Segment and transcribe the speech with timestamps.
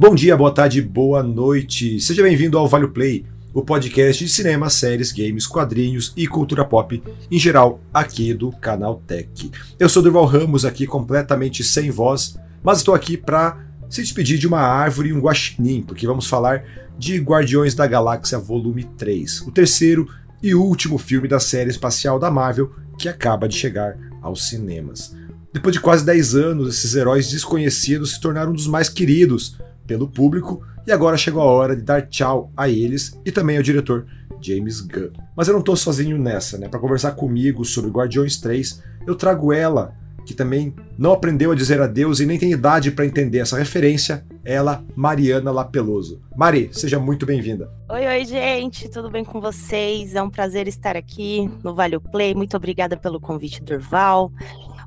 [0.00, 1.98] Bom dia, boa tarde, boa noite.
[1.98, 7.02] Seja bem-vindo ao Vale Play, o podcast de cinema, séries, games, quadrinhos e cultura pop
[7.28, 9.50] em geral aqui do canal Tech.
[9.76, 13.58] Eu sou Durval Ramos aqui completamente sem voz, mas estou aqui para
[13.90, 16.62] se despedir de uma árvore e um guaxinim, porque vamos falar
[16.96, 20.08] de Guardiões da Galáxia Volume 3, o terceiro
[20.40, 25.12] e último filme da série espacial da Marvel que acaba de chegar aos cinemas.
[25.52, 30.06] Depois de quase 10 anos, esses heróis desconhecidos se tornaram um dos mais queridos pelo
[30.06, 34.06] público e agora chegou a hora de dar tchau a eles e também ao diretor
[34.40, 35.10] James Gunn.
[35.34, 36.68] Mas eu não estou sozinho nessa, né?
[36.68, 41.80] Para conversar comigo sobre Guardiões 3, eu trago ela, que também não aprendeu a dizer
[41.80, 46.20] adeus e nem tem idade para entender essa referência, ela, Mariana Lapeloso.
[46.36, 47.70] Mari, seja muito bem-vinda.
[47.90, 50.14] Oi, oi, gente, tudo bem com vocês?
[50.14, 52.34] É um prazer estar aqui no Vale Play.
[52.34, 54.30] Muito obrigada pelo convite, Durval.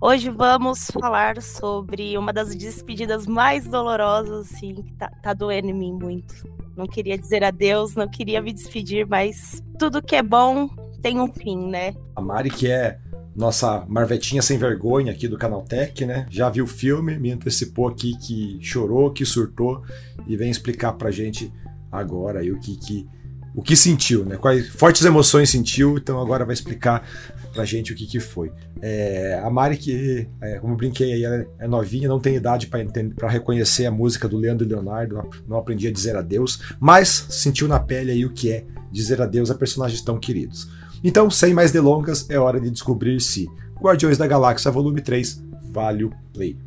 [0.03, 5.73] Hoje vamos falar sobre uma das despedidas mais dolorosas, assim, que tá, tá doendo em
[5.73, 6.33] mim muito.
[6.75, 10.67] Não queria dizer adeus, não queria me despedir, mas tudo que é bom
[11.03, 11.93] tem um fim, né?
[12.15, 12.97] A Mari, que é
[13.35, 16.25] nossa marvetinha sem vergonha aqui do Canal Tech, né?
[16.31, 19.83] Já viu o filme, me antecipou aqui que chorou, que surtou
[20.25, 21.53] e vem explicar pra gente
[21.91, 23.07] agora aí o que, que
[23.53, 24.37] o que sentiu, né?
[24.37, 27.05] Quais fortes emoções sentiu, então agora vai explicar
[27.51, 28.51] pra gente o que, que foi.
[28.81, 32.67] É, a Mari, que, é, como eu brinquei aí, ela é novinha, não tem idade
[32.67, 37.67] para reconhecer a música do Leandro e Leonardo, não aprendi a dizer adeus, mas sentiu
[37.67, 40.69] na pele aí o que é dizer adeus a personagens tão queridos.
[41.03, 43.47] Então, sem mais delongas, é hora de descobrir se
[43.79, 46.57] Guardiões da Galáxia Volume 3 vale o play.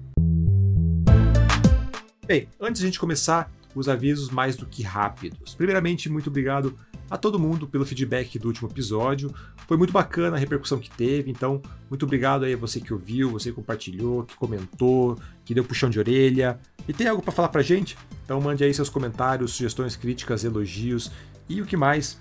[2.26, 5.54] Bem, antes de a gente começar, os avisos mais do que rápidos.
[5.54, 6.76] Primeiramente, muito obrigado
[7.10, 9.32] a todo mundo pelo feedback do último episódio.
[9.66, 13.30] Foi muito bacana a repercussão que teve, então muito obrigado aí a você que ouviu,
[13.30, 16.58] você que compartilhou, que comentou, que deu puxão de orelha.
[16.86, 17.96] E tem algo para falar pra gente?
[18.24, 21.10] Então mande aí seus comentários, sugestões, críticas, elogios
[21.48, 22.18] e o que mais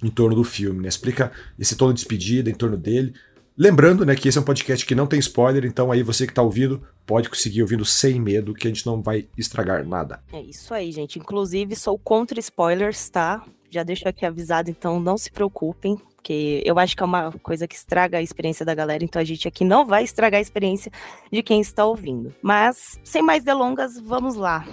[0.02, 0.88] em torno do filme, né?
[0.88, 3.14] Explica esse tom de despedida em torno dele.
[3.58, 6.34] Lembrando, né, que esse é um podcast que não tem spoiler, então aí você que
[6.34, 10.20] tá ouvindo pode conseguir ouvindo sem medo, que a gente não vai estragar nada.
[10.30, 11.18] É isso aí, gente.
[11.18, 13.42] Inclusive, sou contra spoilers, tá?
[13.70, 17.66] Já deixo aqui avisado, então não se preocupem, porque eu acho que é uma coisa
[17.66, 20.92] que estraga a experiência da galera, então a gente aqui não vai estragar a experiência
[21.32, 22.34] de quem está ouvindo.
[22.42, 24.66] Mas, sem mais delongas, vamos lá.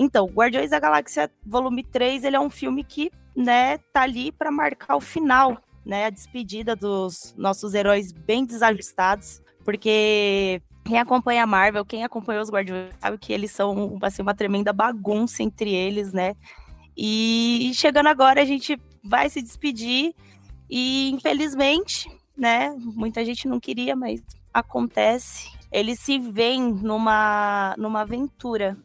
[0.00, 4.48] Então, Guardiões da Galáxia Volume 3, ele é um filme que, né, tá ali para
[4.48, 11.46] marcar o final, né, a despedida dos nossos heróis bem desajustados, porque quem acompanha a
[11.46, 16.12] Marvel, quem acompanhou os Guardiões, sabe que eles são assim, uma tremenda bagunça entre eles,
[16.12, 16.36] né?
[16.96, 20.14] E chegando agora, a gente vai se despedir
[20.70, 22.72] e, infelizmente, né?
[22.78, 24.22] Muita gente não queria, mas
[24.54, 25.50] acontece.
[25.72, 28.76] Eles se veem numa, numa aventura,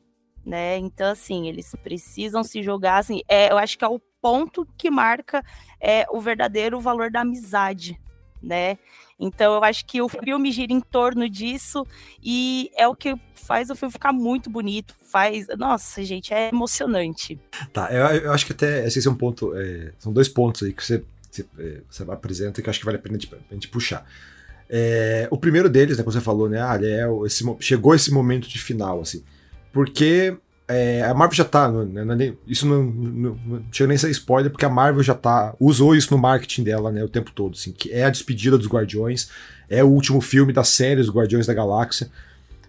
[0.46, 0.78] né?
[0.78, 4.90] Então, assim, eles precisam se jogar, assim, é, eu acho que é o ponto que
[4.90, 5.44] marca
[5.80, 8.00] é, o verdadeiro valor da amizade,
[8.42, 8.78] né?
[9.20, 11.86] Então, eu acho que o filme gira em torno disso
[12.22, 15.48] e é o que faz o filme ficar muito bonito, faz...
[15.58, 17.40] Nossa, gente, é emocionante.
[17.72, 20.74] Tá, eu, eu acho que até esse é um ponto, é, são dois pontos aí
[20.74, 23.18] que você, você, é, você apresenta que eu acho que vale a pena
[23.50, 24.06] a gente puxar.
[24.70, 28.60] É, o primeiro deles, né, você falou, né, ah, é, esse, chegou esse momento de
[28.60, 29.24] final, assim.
[29.74, 30.38] Porque
[30.68, 31.70] é, a Marvel já tá.
[31.70, 35.54] Né, isso não, não, não, nem a ser spoiler, porque a Marvel já tá.
[35.60, 37.56] Usou isso no marketing dela né, o tempo todo.
[37.56, 39.30] Assim, que é a despedida dos Guardiões,
[39.70, 42.10] é o último filme da série dos Guardiões da Galáxia.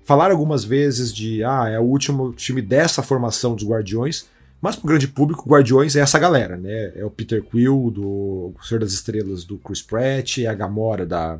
[0.05, 4.27] Falaram algumas vezes de, ah, é o último filme dessa formação dos Guardiões,
[4.61, 6.93] mas pro grande público, Guardiões é essa galera, né?
[6.97, 11.39] É o Peter Quill, do Senhor das Estrelas, do Chris Pratt, é a Gamora da,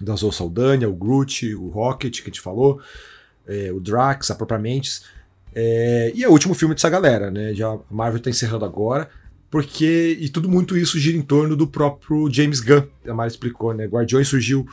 [0.00, 2.80] da Zoe Saldanha, o Groot, o Rocket, que a gente falou,
[3.46, 5.04] é, o Drax, a própria Mentes.
[5.54, 7.52] É, e é o último filme dessa galera, né?
[7.54, 9.08] Já a Marvel tá encerrando agora,
[9.50, 10.16] porque.
[10.20, 12.84] E tudo muito isso gira em torno do próprio James Gunn.
[13.06, 13.86] A Mara explicou, né?
[13.86, 14.66] Guardiões surgiu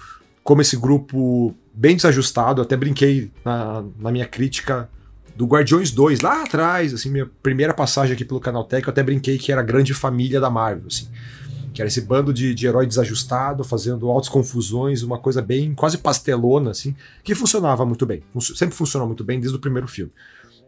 [0.43, 2.61] como esse grupo bem desajustado.
[2.61, 4.89] Eu até brinquei na, na minha crítica
[5.39, 9.01] do Guardiões 2, lá atrás, assim, minha primeira passagem aqui pelo Canal Tech, eu até
[9.01, 11.07] brinquei que era a grande família da Marvel, assim.
[11.73, 15.97] Que era esse bando de, de herói desajustado, fazendo altas confusões, uma coisa bem quase
[15.97, 18.23] pastelona, assim, que funcionava muito bem.
[18.55, 20.11] Sempre funcionou muito bem desde o primeiro filme.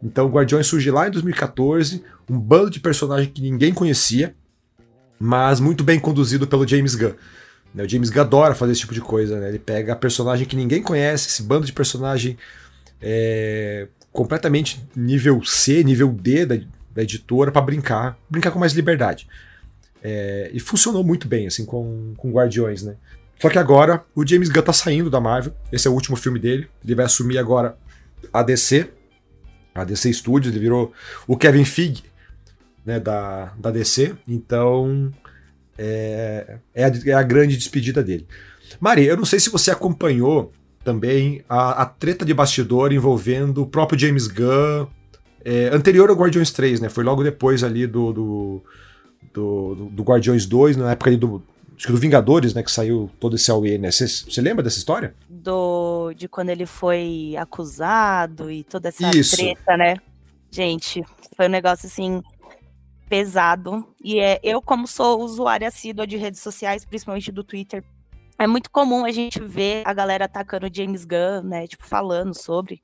[0.02, 4.34] Então, Guardiões surge lá em 2014, um bando de personagens que ninguém conhecia,
[5.18, 7.12] mas muito bem conduzido pelo James Gunn.
[7.72, 9.48] Né, o James Gunn adora fazer esse tipo de coisa, né?
[9.48, 12.36] Ele pega personagem que ninguém conhece, esse bando de personagem
[13.00, 16.56] é, completamente nível C, nível D da,
[16.92, 19.28] da editora para brincar, brincar com mais liberdade.
[20.02, 22.96] É, e funcionou muito bem, assim, com, com Guardiões, né?
[23.40, 26.38] Só que agora o James Gunn tá saindo da Marvel, esse é o último filme
[26.38, 27.76] dele, ele vai assumir agora
[28.32, 28.88] a DC,
[29.74, 30.92] a DC Studios, ele virou
[31.26, 32.04] o Kevin Feige
[32.84, 35.12] né, da, da DC, então
[35.78, 38.26] é, é, a, é a grande despedida dele.
[38.80, 40.52] Mari, eu não sei se você acompanhou
[40.84, 44.86] também a, a treta de bastidor envolvendo o próprio James Gunn,
[45.44, 46.88] é, anterior ao Guardiões 3, né?
[46.88, 48.62] Foi logo depois ali do, do,
[49.32, 51.42] do, do Guardiões 2, na época ali do,
[51.76, 53.90] acho que do Vingadores, né, que saiu todo esse AUE, né?
[53.90, 55.14] Você lembra dessa história?
[55.28, 59.36] Do, de quando ele foi acusado e toda essa Isso.
[59.36, 59.96] treta, né?
[60.50, 61.04] Gente,
[61.36, 62.22] foi um negócio assim
[63.08, 63.86] pesado.
[64.02, 67.82] E é, eu, como sou usuária assídua de redes sociais, principalmente do Twitter,
[68.38, 71.66] é muito comum a gente ver a galera atacando James Gunn, né?
[71.66, 72.82] Tipo, falando sobre.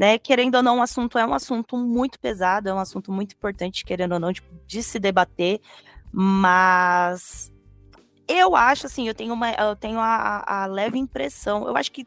[0.00, 3.34] Né, querendo ou não, o assunto é um assunto muito pesado, é um assunto muito
[3.34, 5.60] importante, querendo ou não, tipo, de se debater,
[6.10, 7.52] mas
[8.26, 11.68] eu acho, assim, eu tenho, uma, eu tenho a, a, leve impressão.
[11.68, 12.06] Eu acho que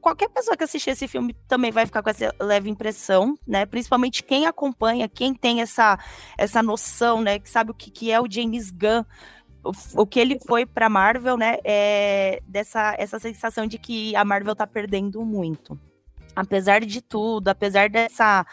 [0.00, 3.66] qualquer pessoa que assistir esse filme também vai ficar com essa leve impressão, né?
[3.66, 5.98] Principalmente quem acompanha, quem tem essa,
[6.38, 7.38] essa noção, né?
[7.38, 9.04] Que sabe o que, que é o James Gunn,
[9.62, 11.58] o, o que ele foi para Marvel, né?
[11.64, 15.78] É dessa essa sensação de que a Marvel tá perdendo muito.
[16.36, 18.44] Apesar de tudo, apesar dessa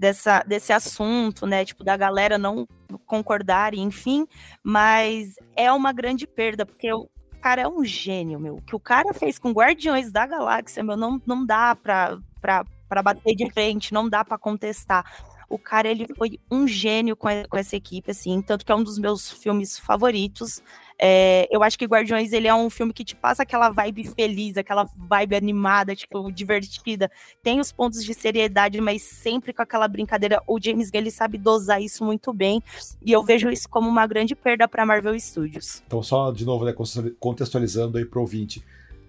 [0.00, 1.64] dessa, desse assunto, né?
[1.64, 2.66] Tipo, da galera não
[3.06, 4.26] concordar, enfim,
[4.62, 7.08] mas é uma grande perda, porque o
[7.42, 8.56] cara é um gênio, meu.
[8.56, 13.02] O que o cara fez com Guardiões da Galáxia, meu, não, não dá pra, pra
[13.02, 15.04] bater de frente, não dá para contestar.
[15.50, 18.98] O cara, ele foi um gênio com essa equipe, assim, tanto que é um dos
[18.98, 20.62] meus filmes favoritos.
[21.02, 24.58] É, eu acho que Guardiões ele é um filme que te passa aquela vibe feliz,
[24.58, 27.10] aquela vibe animada, tipo, divertida.
[27.42, 30.42] Tem os pontos de seriedade, mas sempre com aquela brincadeira.
[30.46, 32.62] O James Gunn ele sabe dosar isso muito bem.
[33.02, 35.82] E eu vejo isso como uma grande perda para Marvel Studios.
[35.86, 36.74] Então, só de novo, né,
[37.18, 38.62] contextualizando aí pro ouvinte.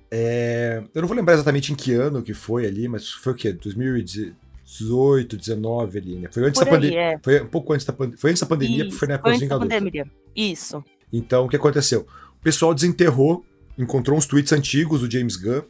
[0.10, 3.36] É, eu não vou lembrar exatamente em que ano que foi ali, mas foi o
[3.36, 3.52] quê?
[3.52, 6.30] 2018, 19 ali, né?
[6.32, 7.00] Foi antes Por da pandemia.
[7.00, 7.20] É.
[7.22, 8.18] Foi um pouco antes da pandemia.
[8.18, 9.74] Foi antes da pandemia, Isso, foi na época foi dos Vingadores.
[9.74, 10.08] Pandemia.
[10.34, 10.84] Isso.
[11.12, 12.08] Então, o que aconteceu?
[12.40, 13.46] O pessoal desenterrou,
[13.78, 15.64] encontrou uns tweets antigos do James Gunn,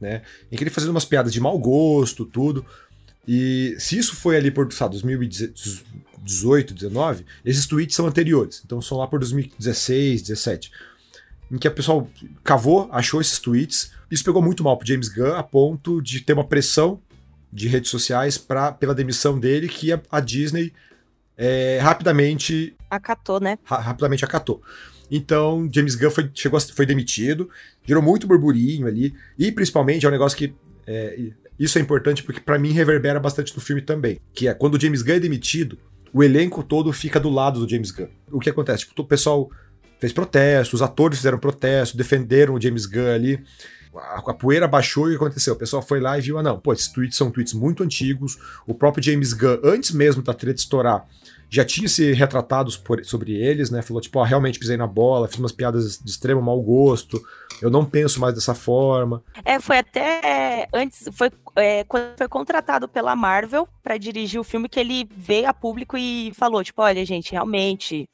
[0.00, 0.22] né?
[0.50, 2.64] Em que ele fazia umas piadas de mau gosto, tudo.
[3.26, 8.62] E se isso foi ali por, sabe, 2018, 19, esses tweets são anteriores.
[8.64, 10.70] Então são lá por 2016, 17.
[11.50, 12.06] Em que a pessoa
[12.44, 13.90] cavou, achou esses tweets.
[14.10, 17.00] Isso pegou muito mal pro James Gunn, a ponto de ter uma pressão
[17.52, 20.72] de redes sociais pra, pela demissão dele, que a, a Disney
[21.36, 22.74] é, rapidamente.
[22.90, 23.58] Acatou, né?
[23.64, 24.62] Ra rapidamente acatou.
[25.10, 27.48] Então, James Gunn foi, chegou, foi demitido,
[27.84, 30.54] gerou muito burburinho ali, e principalmente é um negócio que.
[30.86, 34.20] É, isso é importante porque, para mim, reverbera bastante no filme também.
[34.32, 35.78] Que é quando o James Gunn é demitido,
[36.12, 38.08] o elenco todo fica do lado do James Gunn.
[38.30, 38.86] O que acontece?
[38.86, 39.50] Tipo, o pessoal
[39.98, 43.44] fez protestos, os atores fizeram protesto, defenderam o James Gunn ali
[43.98, 45.54] a, a, poeira baixou e o que aconteceu?
[45.54, 48.38] O pessoal foi lá e viu, ah não, pô, esses tweets são tweets muito antigos,
[48.66, 51.06] o próprio James Gunn, antes mesmo da treta estourar,
[51.50, 53.82] já tinha se retratado por, sobre eles, né?
[53.82, 57.20] Falou, tipo, ó, realmente pisei na bola, fiz umas piadas de extremo mau gosto,
[57.62, 59.22] eu não penso mais dessa forma.
[59.44, 64.68] É, foi até antes, foi é, quando foi contratado pela Marvel para dirigir o filme
[64.68, 68.08] que ele veio a público e falou, tipo, olha, gente, realmente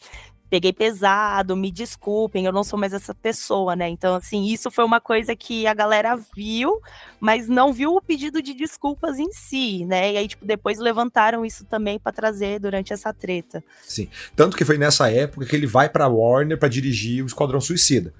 [0.54, 3.88] peguei pesado, me desculpem, eu não sou mais essa pessoa, né?
[3.88, 6.80] Então, assim, isso foi uma coisa que a galera viu,
[7.18, 10.12] mas não viu o pedido de desculpas em si, né?
[10.12, 13.64] E aí, tipo, depois levantaram isso também para trazer durante essa treta.
[13.82, 14.08] Sim.
[14.36, 18.14] Tanto que foi nessa época que ele vai para Warner para dirigir o Esquadrão Suicida.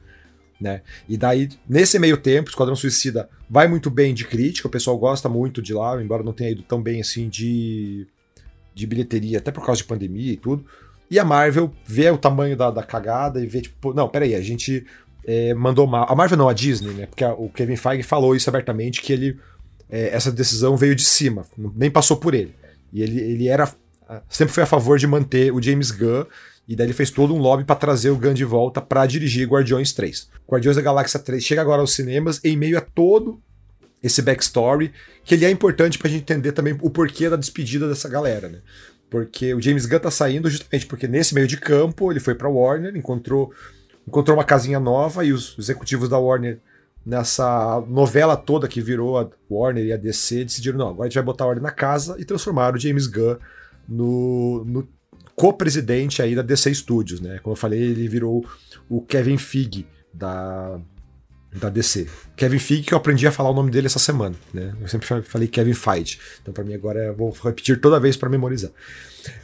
[0.60, 0.82] Né?
[1.08, 5.28] E daí, nesse meio tempo, Esquadrão Suicida vai muito bem de crítica, o pessoal gosta
[5.28, 8.08] muito de lá, embora não tenha ido tão bem assim de,
[8.74, 10.66] de bilheteria, até por causa de pandemia e tudo.
[11.14, 14.40] E a Marvel vê o tamanho da, da cagada e vê, tipo, não, peraí, a
[14.40, 14.84] gente
[15.24, 16.10] é, mandou mal.
[16.10, 17.06] A Marvel não, a Disney, né?
[17.06, 19.38] Porque a, o Kevin Feige falou isso abertamente, que ele.
[19.88, 22.52] É, essa decisão veio de cima, nem passou por ele.
[22.92, 23.72] E ele, ele era.
[24.28, 26.24] Sempre foi a favor de manter o James Gunn
[26.66, 29.46] e daí ele fez todo um lobby para trazer o Gunn de volta para dirigir
[29.46, 30.28] Guardiões 3.
[30.50, 33.40] Guardiões da Galáxia 3 chega agora aos cinemas em meio a todo
[34.02, 34.92] esse backstory,
[35.22, 38.58] que ele é importante pra gente entender também o porquê da despedida dessa galera, né?
[39.14, 42.48] Porque o James Gunn tá saindo justamente porque nesse meio de campo ele foi pra
[42.48, 43.52] Warner, encontrou,
[44.08, 46.58] encontrou uma casinha nova e os executivos da Warner
[47.06, 51.14] nessa novela toda que virou a Warner e a DC decidiram, não, agora a gente
[51.14, 53.36] vai botar a ordem na casa e transformar o James Gunn
[53.88, 54.88] no, no
[55.36, 57.38] co-presidente aí da DC Studios, né?
[57.38, 58.44] Como eu falei, ele virou
[58.88, 60.80] o Kevin Feige da,
[61.54, 62.06] da DC.
[62.36, 64.74] Kevin Feige, que eu aprendi a falar o nome dele essa semana, né?
[64.80, 66.18] Eu sempre falei Kevin Feige.
[66.42, 68.70] Então, para mim, agora eu vou repetir toda vez para memorizar.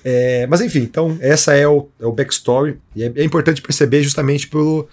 [0.05, 2.79] É, mas, enfim, então, essa é o, é o backstory.
[2.95, 4.89] E é, é importante perceber justamente pelo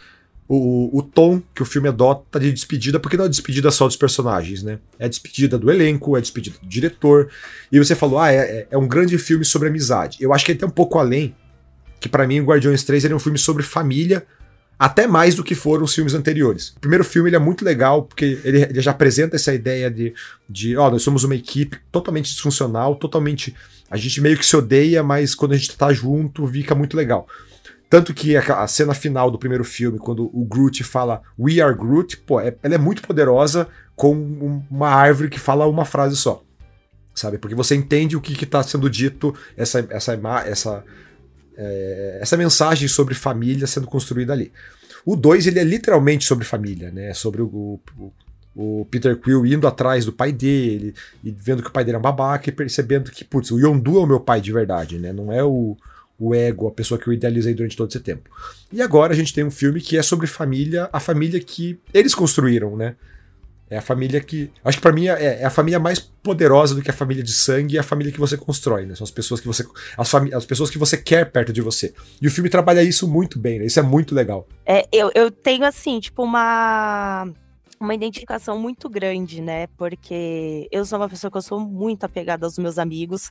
[0.47, 3.97] o, o tom que o filme adota de despedida, porque não é despedida só dos
[3.97, 4.79] personagens, né?
[4.97, 7.29] É despedida do elenco, é despedida do diretor.
[7.71, 10.17] E você falou, ah, é, é, é um grande filme sobre amizade.
[10.21, 11.35] Eu acho que ele tem um pouco além,
[11.99, 14.25] que para mim o Guardiões 3 é um filme sobre família,
[14.79, 16.69] até mais do que foram os filmes anteriores.
[16.77, 20.13] O primeiro filme ele é muito legal, porque ele, ele já apresenta essa ideia de,
[20.47, 23.55] de ó, nós somos uma equipe totalmente disfuncional, totalmente.
[23.89, 27.27] A gente meio que se odeia, mas quando a gente tá junto, fica muito legal.
[27.89, 32.17] Tanto que a, cena final do primeiro filme, quando o Groot fala We are Groot,
[32.17, 34.11] pô, é, ela é muito poderosa com
[34.69, 36.43] uma árvore que fala uma frase só.
[37.15, 37.37] Sabe?
[37.37, 40.83] Porque você entende o que está sendo dito, essa, essa, essa,
[41.57, 44.51] é, essa mensagem sobre família sendo construída ali.
[45.03, 47.13] O 2 ele é literalmente sobre família, né?
[47.13, 48.11] Sobre o, o,
[48.55, 51.99] o, Peter Quill indo atrás do pai dele, e vendo que o pai dele é
[51.99, 55.11] um babaca e percebendo que, putz, o Yondu é o meu pai de verdade, né?
[55.11, 55.77] Não é o,
[56.19, 58.29] o ego, a pessoa que eu idealizei durante todo esse tempo.
[58.71, 62.13] E agora a gente tem um filme que é sobre família, a família que eles
[62.13, 62.95] construíram, né?
[63.69, 64.49] É a família que.
[64.63, 67.33] Acho que para mim é, é, a família mais poderosa do que a família de
[67.33, 68.95] sangue e a família que você constrói, né?
[68.95, 69.65] São as pessoas que você.
[69.97, 71.93] As, as pessoas que você quer perto de você.
[72.21, 73.65] E o filme trabalha isso muito bem, né?
[73.65, 74.47] Isso é muito legal.
[74.65, 77.27] É, eu, eu tenho, assim, tipo, uma.
[77.79, 79.67] Uma identificação muito grande, né?
[79.77, 83.29] Porque eu sou uma pessoa que eu sou muito apegada aos meus amigos.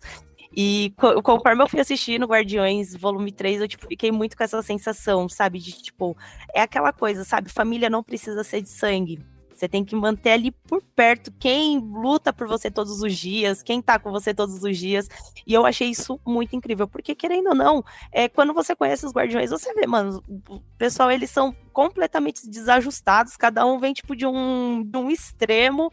[0.57, 5.29] E conforme eu fui assistindo Guardiões Volume 3, eu tipo, fiquei muito com essa sensação,
[5.29, 5.59] sabe?
[5.59, 6.17] De tipo,
[6.55, 7.51] é aquela coisa, sabe?
[7.51, 9.19] Família não precisa ser de sangue.
[9.57, 13.81] Você tem que manter ali por perto quem luta por você todos os dias, quem
[13.81, 15.09] tá com você todos os dias.
[15.47, 19.13] E eu achei isso muito incrível, porque querendo ou não, é, quando você conhece os
[19.13, 24.27] guardiões, você vê, mano, o pessoal, eles são completamente desajustados, cada um vem tipo de
[24.27, 25.91] um, de um extremo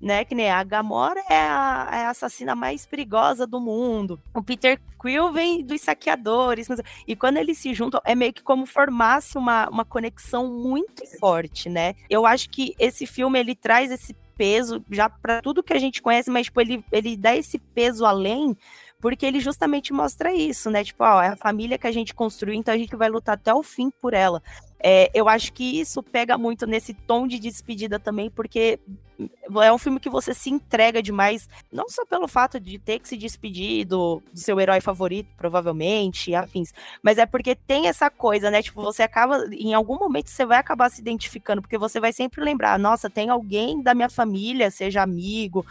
[0.00, 0.24] né?
[0.24, 4.20] Que nem a Gamora é a, é a, assassina mais perigosa do mundo.
[4.34, 6.68] O Peter Quill vem dos saqueadores.
[7.06, 11.68] E quando eles se juntam, é meio que como formasse uma, uma conexão muito forte,
[11.68, 11.94] né?
[12.08, 16.02] Eu acho que esse filme ele traz esse peso já para tudo que a gente
[16.02, 18.56] conhece, mas tipo, ele, ele dá esse peso além
[19.04, 20.82] porque ele justamente mostra isso, né?
[20.82, 23.52] Tipo, ó, é a família que a gente construiu, então a gente vai lutar até
[23.52, 24.42] o fim por ela.
[24.82, 28.80] É, eu acho que isso pega muito nesse tom de despedida também, porque
[29.62, 33.06] é um filme que você se entrega demais, não só pelo fato de ter que
[33.06, 38.50] se despedir do, do seu herói favorito, provavelmente, afins, mas é porque tem essa coisa,
[38.50, 38.62] né?
[38.62, 42.42] Tipo, você acaba, em algum momento, você vai acabar se identificando, porque você vai sempre
[42.42, 45.64] lembrar, nossa, tem alguém da minha família, seja amigo,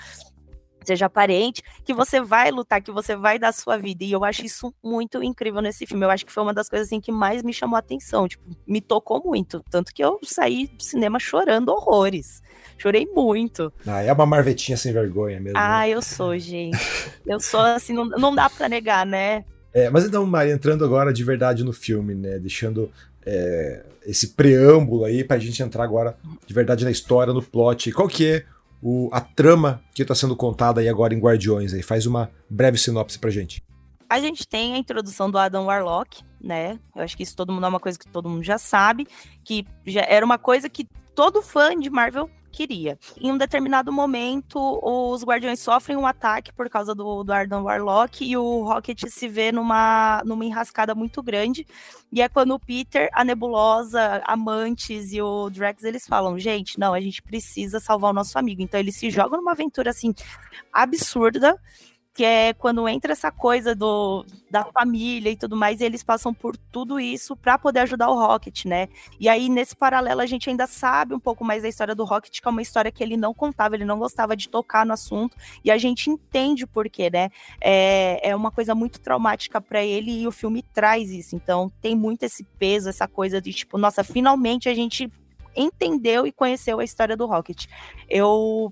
[0.86, 4.04] seja parente, que você vai lutar, que você vai dar sua vida.
[4.04, 6.06] E eu acho isso muito incrível nesse filme.
[6.06, 8.44] Eu acho que foi uma das coisas assim que mais me chamou a atenção, tipo,
[8.68, 12.42] me tocou muito, tanto que eu saí do cinema chorando horrores.
[12.78, 13.72] Chorei muito.
[13.86, 15.58] Ah, é uma marvetinha sem vergonha mesmo.
[15.58, 15.90] Ah, né?
[15.90, 16.78] eu sou, gente.
[17.25, 19.46] eu sou assim, não, não dá para negar, né?
[19.74, 22.38] É, mas então, Mari, entrando agora de verdade no filme, né?
[22.38, 22.92] Deixando
[23.25, 27.92] é, esse preâmbulo aí pra gente entrar agora de verdade na história, no plot.
[27.92, 28.46] Qual que é
[28.84, 31.74] o, a trama que está sendo contada aí agora em Guardiões.
[31.74, 31.82] Aí.
[31.82, 33.63] Faz uma breve sinopse pra gente.
[34.10, 36.78] A gente tem a introdução do Adam Warlock, né?
[36.94, 39.08] Eu acho que isso todo mundo é uma coisa que todo mundo já sabe,
[39.44, 40.86] que já era uma coisa que
[41.16, 42.98] todo fã de Marvel queria.
[43.20, 48.24] Em um determinado momento, os Guardiões sofrem um ataque por causa do, do Ardan Warlock
[48.24, 51.66] e o Rocket se vê numa, numa enrascada muito grande.
[52.12, 56.80] E é quando o Peter, a Nebulosa, a Mantis e o Drax, eles falam, gente,
[56.80, 58.62] não, a gente precisa salvar o nosso amigo.
[58.62, 60.14] Então eles se jogam numa aventura, assim,
[60.72, 61.60] absurda,
[62.13, 66.32] que é quando entra essa coisa do, da família e tudo mais, e eles passam
[66.32, 68.88] por tudo isso para poder ajudar o Rocket, né?
[69.20, 72.39] E aí, nesse paralelo, a gente ainda sabe um pouco mais da história do Rocket,
[72.39, 75.36] que é uma história que ele não contava, ele não gostava de tocar no assunto,
[75.63, 77.29] e a gente entende o porquê, né?
[77.60, 81.36] É, é uma coisa muito traumática para ele e o filme traz isso.
[81.36, 85.12] Então, tem muito esse peso, essa coisa de tipo, nossa, finalmente a gente
[85.55, 87.65] entendeu e conheceu a história do Rocket.
[88.10, 88.72] Eu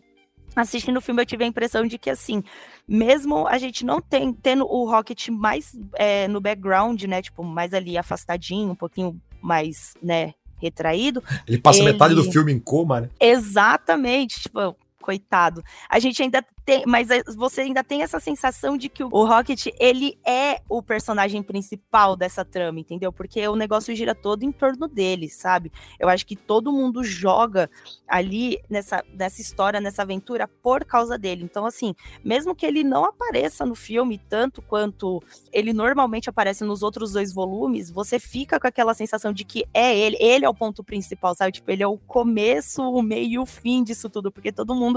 [0.55, 2.43] assistindo o filme eu tive a impressão de que assim,
[2.87, 7.73] mesmo a gente não tem tendo o Rocket mais é, no background, né, tipo mais
[7.73, 11.23] ali afastadinho, um pouquinho mais, né, retraído.
[11.47, 11.91] Ele passa ele...
[11.91, 13.09] metade do filme em coma, né?
[13.19, 15.63] Exatamente, tipo, coitado.
[15.89, 20.17] A gente ainda tem, mas você ainda tem essa sensação de que o Rocket, ele
[20.25, 23.11] é o personagem principal dessa trama, entendeu?
[23.11, 25.71] Porque o negócio gira todo em torno dele, sabe?
[25.99, 27.69] Eu acho que todo mundo joga
[28.07, 31.43] ali nessa, nessa história, nessa aventura por causa dele.
[31.43, 36.83] Então, assim, mesmo que ele não apareça no filme tanto quanto ele normalmente aparece nos
[36.83, 40.53] outros dois volumes, você fica com aquela sensação de que é ele, ele é o
[40.53, 41.53] ponto principal, sabe?
[41.53, 44.90] Tipo, ele é o começo, o meio e o fim disso tudo, porque todo mundo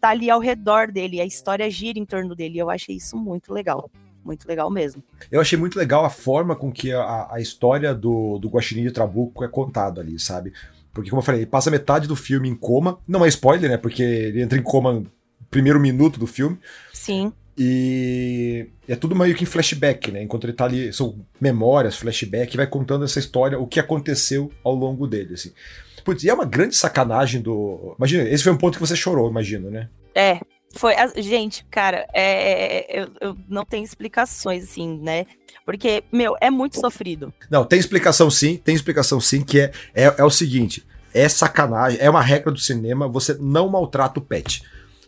[0.00, 2.58] tá ali ao redor dele dele, a história gira em torno dele.
[2.58, 3.90] Eu achei isso muito legal.
[4.24, 5.02] Muito legal mesmo.
[5.30, 8.90] Eu achei muito legal a forma com que a, a história do, do Guaxinim de
[8.90, 10.52] Trabuco é contada ali, sabe?
[10.92, 12.98] Porque, como eu falei, ele passa metade do filme em coma.
[13.06, 13.76] Não é spoiler, né?
[13.76, 15.06] Porque ele entra em coma no
[15.50, 16.58] primeiro minuto do filme.
[16.92, 17.32] Sim.
[17.56, 20.22] E é tudo meio que em flashback, né?
[20.22, 24.74] Enquanto ele tá ali, são memórias, flashback, vai contando essa história, o que aconteceu ao
[24.74, 25.52] longo dele, assim.
[26.08, 27.94] Putz, e é uma grande sacanagem do.
[27.98, 29.90] Imagina, esse foi um ponto que você chorou, imagino, né?
[30.14, 30.40] É,
[30.74, 35.26] foi, gente, cara, é, é, eu, eu não tenho explicações, assim, né?
[35.66, 37.30] Porque, meu, é muito sofrido.
[37.50, 41.98] Não, tem explicação sim, tem explicação sim, que é, é, é o seguinte: é sacanagem,
[42.00, 44.62] é uma regra do cinema, você não maltrata o pet.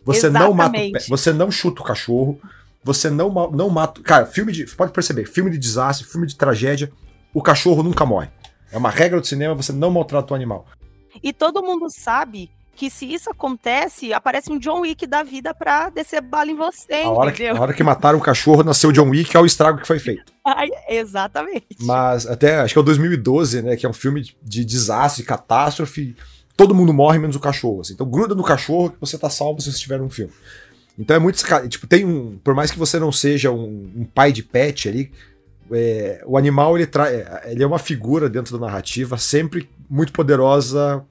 [0.05, 0.49] Você Exatamente.
[0.49, 2.39] não mata o pet, você não chuta o cachorro,
[2.83, 3.99] você não, não mata.
[4.03, 4.67] Cara, filme de.
[4.67, 6.91] Pode perceber, filme de desastre, filme de tragédia,
[7.33, 8.29] o cachorro nunca morre.
[8.71, 10.67] É uma regra do cinema, você não maltrata o animal.
[11.21, 15.89] E todo mundo sabe que se isso acontece, aparece um John Wick da vida pra
[15.89, 18.93] descer bala em você, a hora, que, a hora que mataram o cachorro, nasceu o
[18.93, 20.33] John Wick, é o estrago que foi feito.
[20.43, 21.67] Ai, exatamente.
[21.81, 25.23] Mas até, acho que é o 2012, né, que é um filme de, de desastre,
[25.23, 26.15] catástrofe,
[26.57, 27.93] todo mundo morre menos o cachorro, assim.
[27.93, 30.33] Então gruda no cachorro que você tá salvo se você estiver num filme.
[30.97, 34.31] Então é muito, tipo, tem um, por mais que você não seja um, um pai
[34.31, 35.11] de pet ali,
[35.71, 37.09] é, o animal ele, tra
[37.45, 41.05] ele é uma figura dentro da narrativa sempre muito poderosa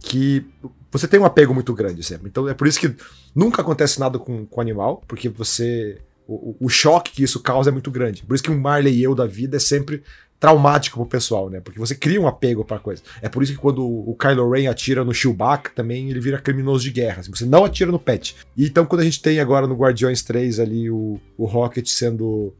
[0.00, 0.44] que
[0.90, 2.28] você tem um apego muito grande sempre.
[2.28, 2.94] Então é por isso que
[3.34, 6.00] nunca acontece nada com o animal, porque você.
[6.26, 8.24] O, o, choque que isso causa é muito grande.
[8.24, 10.02] Por isso que um Marley e eu da vida é sempre
[10.40, 11.60] traumático pro pessoal, né?
[11.60, 13.00] Porque você cria um apego pra coisa.
[13.22, 16.82] É por isso que quando o Kylo Ren atira no Chewbacca, também ele vira criminoso
[16.82, 17.20] de guerra.
[17.20, 18.34] Assim, você não atira no pet.
[18.56, 22.52] E então quando a gente tem agora no Guardiões 3 ali o, o Rocket sendo.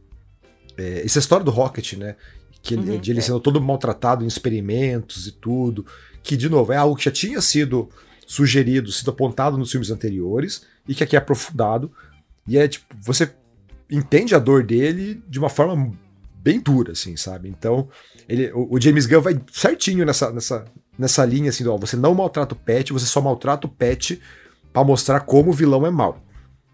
[0.77, 2.15] É, essa história do Rocket, né?
[2.61, 3.21] Que ele, uhum, de ele é.
[3.21, 5.85] sendo todo maltratado em experimentos e tudo.
[6.23, 7.89] Que, de novo, é algo que já tinha sido
[8.25, 11.91] sugerido, sido apontado nos filmes anteriores e que aqui é aprofundado.
[12.47, 13.33] E é tipo, você
[13.89, 15.93] entende a dor dele de uma forma
[16.35, 17.49] bem dura, assim, sabe?
[17.49, 17.89] Então,
[18.27, 20.65] ele, o, o James Gunn vai certinho nessa, nessa,
[20.97, 24.21] nessa linha, assim, ó, você não maltrata o pet, você só maltrata o pet
[24.71, 26.21] para mostrar como o vilão é mau.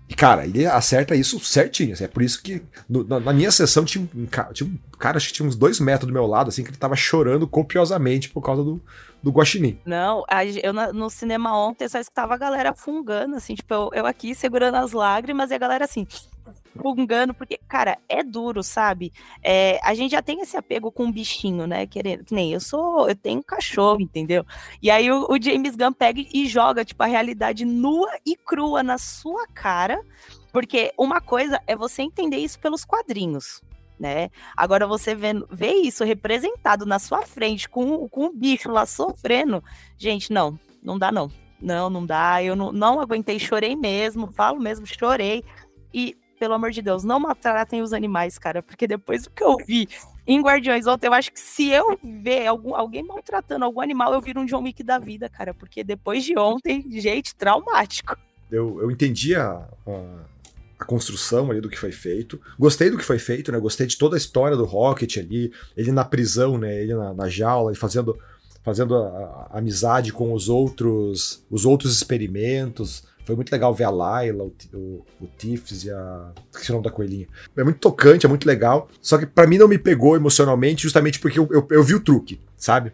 [0.07, 1.93] E, cara, ele acerta isso certinho.
[1.93, 5.17] Assim, é por isso que no, na, na, minha sessão tinha um, tinha um cara,
[5.17, 8.29] acho que tinha uns dois metros do meu lado, assim, que ele tava chorando copiosamente
[8.29, 8.81] por causa do,
[9.21, 9.79] do Guaxinim.
[9.85, 10.23] Não,
[10.61, 14.75] eu no cinema ontem só escutava a galera fungando, assim, tipo, eu, eu aqui segurando
[14.75, 16.05] as lágrimas e a galera assim,
[16.81, 19.11] fungando, porque, cara, é duro, sabe?
[19.41, 21.85] É, a gente já tem esse apego com um bichinho, né?
[21.85, 24.45] Querendo, que nem eu sou, eu tenho um cachorro, entendeu?
[24.81, 28.83] E aí o, o James Gunn pega e joga, tipo, a realidade nua e crua
[28.83, 30.01] na sua cara.
[30.51, 33.61] Porque uma coisa é você entender isso pelos quadrinhos
[33.99, 34.29] né?
[34.55, 39.63] Agora você vê, vê isso representado na sua frente com, com o bicho lá sofrendo.
[39.97, 41.31] Gente, não, não dá não.
[41.61, 42.43] Não, não dá.
[42.43, 45.43] Eu não, não aguentei, chorei mesmo, falo mesmo, chorei.
[45.93, 49.55] E, pelo amor de Deus, não maltratem os animais, cara, porque depois do que eu
[49.65, 49.87] vi
[50.27, 54.19] em Guardiões ontem, eu acho que se eu ver algum, alguém maltratando algum animal, eu
[54.19, 58.17] viro um John Wick da vida, cara, porque depois de ontem, gente, traumático.
[58.51, 60.33] Eu, eu entendi a, a
[60.77, 62.41] a construção ali do que foi feito.
[62.59, 63.57] Gostei do que foi feito, né?
[63.57, 66.81] Gostei de toda a história do Rocket ali, ele na prisão, né?
[66.81, 68.19] Ele na, na jaula, ele fazendo,
[68.61, 73.05] fazendo a, a amizade com os outros, os outros experimentos.
[73.25, 76.31] Foi muito legal ver a Layla, o, o, o Tiffs e a.
[76.51, 77.27] Esqueci o nome da coelhinha.
[77.55, 78.89] É muito tocante, é muito legal.
[79.01, 82.01] Só que para mim não me pegou emocionalmente, justamente porque eu, eu, eu vi o
[82.01, 82.91] truque, sabe?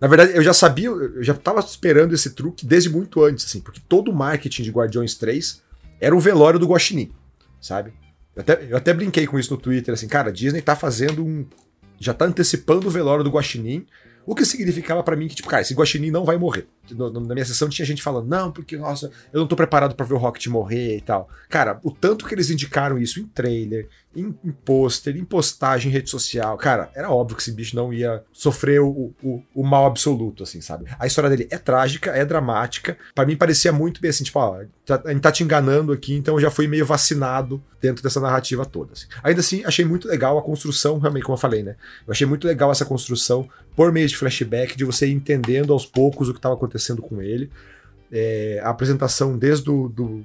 [0.00, 3.60] Na verdade, eu já sabia, eu já tava esperando esse truque desde muito antes, assim,
[3.60, 5.62] porque todo o marketing de Guardiões 3
[6.00, 7.12] era o velório do Guaxinim.
[7.60, 7.92] sabe?
[8.34, 11.24] Eu até, eu até brinquei com isso no Twitter, assim, cara, a Disney tá fazendo
[11.24, 11.46] um.
[11.98, 13.86] Já tá antecipando o velório do Guaxinim,
[14.26, 16.66] o que significava para mim que, tipo, cara, esse Guaxinim não vai morrer.
[16.92, 20.14] Na minha sessão tinha gente falando, não, porque, nossa, eu não tô preparado para ver
[20.14, 21.28] o Rocket morrer e tal.
[21.48, 25.92] Cara, o tanto que eles indicaram isso em trailer, em, em pôster, em postagem em
[25.92, 29.86] rede social, cara, era óbvio que esse bicho não ia sofrer o, o, o mal
[29.86, 30.86] absoluto, assim, sabe?
[30.98, 32.96] A história dele é trágica, é dramática.
[33.14, 36.14] para mim parecia muito bem assim, tipo, ó, tá, a gente tá te enganando aqui,
[36.14, 38.92] então eu já fui meio vacinado dentro dessa narrativa toda.
[38.92, 39.06] Assim.
[39.22, 41.76] Ainda assim, achei muito legal a construção, realmente, como eu falei, né?
[42.06, 46.28] Eu achei muito legal essa construção por meio de flashback, de você entendendo aos poucos
[46.28, 47.50] o que estava acontecendo com ele.
[48.10, 50.24] É, a apresentação desde do, do,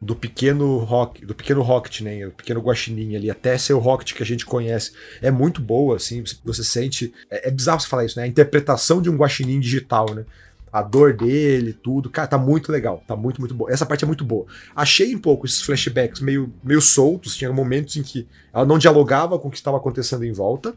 [0.00, 4.14] do pequeno rock, do pequeno Rocket, né, o pequeno guaxinim ali, até ser o Rocket
[4.14, 8.04] que a gente conhece, é muito boa, assim, você sente, é, é bizarro você falar
[8.04, 10.24] isso, né, a interpretação de um guaxinim digital, né,
[10.72, 14.06] a dor dele, tudo, cara, tá muito legal, tá muito, muito boa, essa parte é
[14.06, 14.46] muito boa.
[14.74, 19.38] Achei um pouco esses flashbacks meio, meio soltos, tinha momentos em que ela não dialogava
[19.38, 20.74] com o que estava acontecendo em volta,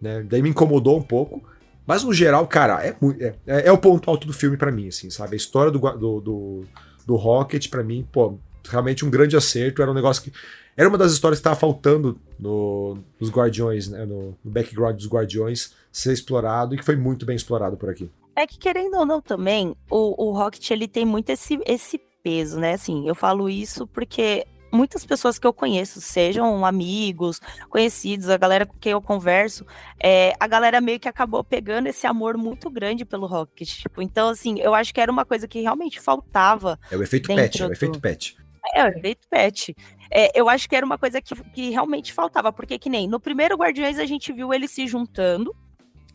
[0.00, 0.26] né?
[0.28, 1.40] Daí me incomodou um pouco.
[1.86, 4.88] Mas no geral, cara, é, é, é, é o ponto alto do filme para mim,
[4.88, 5.34] assim, sabe?
[5.34, 6.64] A história do, do, do,
[7.06, 9.82] do Rocket, para mim, pô, realmente um grande acerto.
[9.82, 10.32] Era um negócio que.
[10.76, 14.04] Era uma das histórias que tava faltando no, nos Guardiões, né?
[14.06, 18.10] No, no background dos Guardiões ser explorado e que foi muito bem explorado por aqui.
[18.34, 22.58] É que querendo ou não também, o, o Rocket ele tem muito esse, esse peso,
[22.58, 22.74] né?
[22.74, 28.66] Assim, eu falo isso porque muitas pessoas que eu conheço, sejam amigos, conhecidos, a galera
[28.66, 29.66] com quem eu converso,
[30.02, 33.68] é, a galera meio que acabou pegando esse amor muito grande pelo Rocket.
[33.68, 36.78] Tipo, então, assim, eu acho que era uma coisa que realmente faltava.
[36.90, 38.36] É o efeito pet, é o efeito pet.
[38.74, 39.74] É, o efeito pet.
[40.10, 43.20] É, eu acho que era uma coisa que, que realmente faltava, porque que nem no
[43.20, 45.54] primeiro Guardiões a gente viu eles se juntando,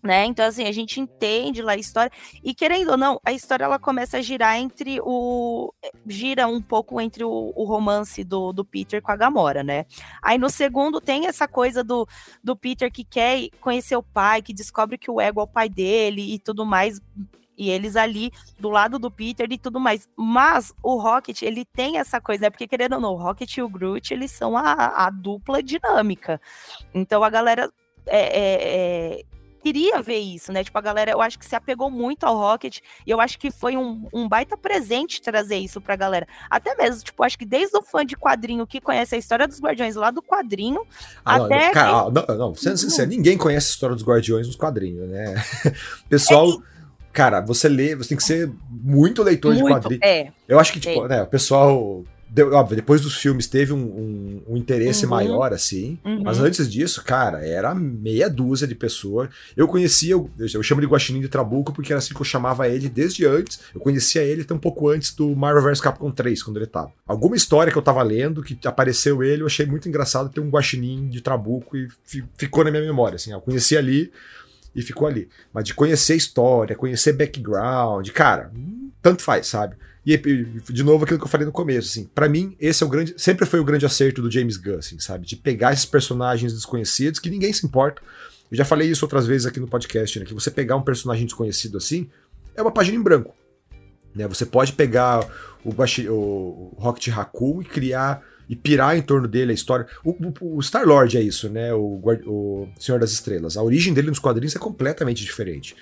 [0.03, 0.25] né?
[0.25, 2.11] Então, assim, a gente entende lá a história,
[2.43, 5.73] e querendo ou não, a história ela começa a girar entre o.
[6.05, 9.85] gira um pouco entre o, o romance do, do Peter com a Gamora, né?
[10.21, 12.07] Aí no segundo tem essa coisa do,
[12.43, 15.69] do Peter que quer conhecer o pai, que descobre que o ego é o pai
[15.69, 17.01] dele e tudo mais.
[17.57, 20.07] E eles ali do lado do Peter e tudo mais.
[20.15, 22.49] Mas o Rocket, ele tem essa coisa, né?
[22.51, 26.39] Porque querendo ou não, o Rocket e o Groot, eles são a, a dupla dinâmica.
[26.93, 27.71] Então a galera
[28.05, 29.23] é, é, é,
[29.67, 30.63] queria ver isso, né?
[30.63, 33.51] Tipo, a galera, eu acho que se apegou muito ao Rocket e eu acho que
[33.51, 36.25] foi um, um baita presente trazer isso pra galera.
[36.49, 39.59] Até mesmo, tipo, acho que desde o fã de quadrinho que conhece a história dos
[39.59, 40.81] Guardiões lá do quadrinho,
[41.25, 41.67] ah, até.
[41.67, 42.13] Não, cara, quem...
[42.13, 45.35] não, não, sendo sincero, ninguém conhece a história dos Guardiões nos quadrinhos, né?
[46.07, 46.49] Pessoal.
[46.73, 46.77] É
[47.11, 50.01] cara, você lê, você tem que ser muito leitor muito, de quadrinhos.
[50.03, 50.31] É.
[50.47, 51.07] Eu acho que, tipo, é.
[51.07, 55.11] né, o pessoal Deu, óbvio, depois dos filmes teve um, um, um interesse uhum.
[55.11, 55.97] maior, assim.
[56.03, 56.23] Uhum.
[56.23, 59.29] Mas antes disso, cara, era meia dúzia de pessoas.
[59.55, 62.67] Eu conhecia, eu, eu chamo de Guaxinim de Trabuco porque era assim que eu chamava
[62.67, 63.59] ele desde antes.
[63.73, 66.91] Eu conhecia ele até um pouco antes do Marvel vs Capcom 3, quando ele tava.
[67.07, 70.49] Alguma história que eu tava lendo, que apareceu ele, eu achei muito engraçado ter um
[70.49, 71.87] Guaxinim de Trabuco e
[72.37, 73.31] ficou na minha memória, assim.
[73.31, 74.11] Eu conheci ali
[74.75, 75.29] e ficou ali.
[75.53, 78.51] Mas de conhecer história, conhecer background, cara,
[79.01, 79.75] tanto faz, sabe?
[80.09, 80.17] E
[80.71, 83.13] de novo aquilo que eu falei no começo, assim, para mim esse é o grande,
[83.17, 87.19] sempre foi o grande acerto do James Gunn, assim, sabe, de pegar esses personagens desconhecidos
[87.19, 88.01] que ninguém se importa.
[88.49, 91.25] Eu já falei isso outras vezes aqui no podcast, né, que você pegar um personagem
[91.25, 92.09] desconhecido assim
[92.55, 93.35] é uma página em branco,
[94.15, 94.25] né?
[94.29, 95.27] Você pode pegar
[95.65, 99.85] o, o Rocket Raccoon e criar e pirar em torno dele a história.
[100.03, 101.73] O, o, o Star-Lord é isso, né?
[101.73, 103.57] O, o Senhor das Estrelas.
[103.57, 105.75] A origem dele nos quadrinhos é completamente diferente.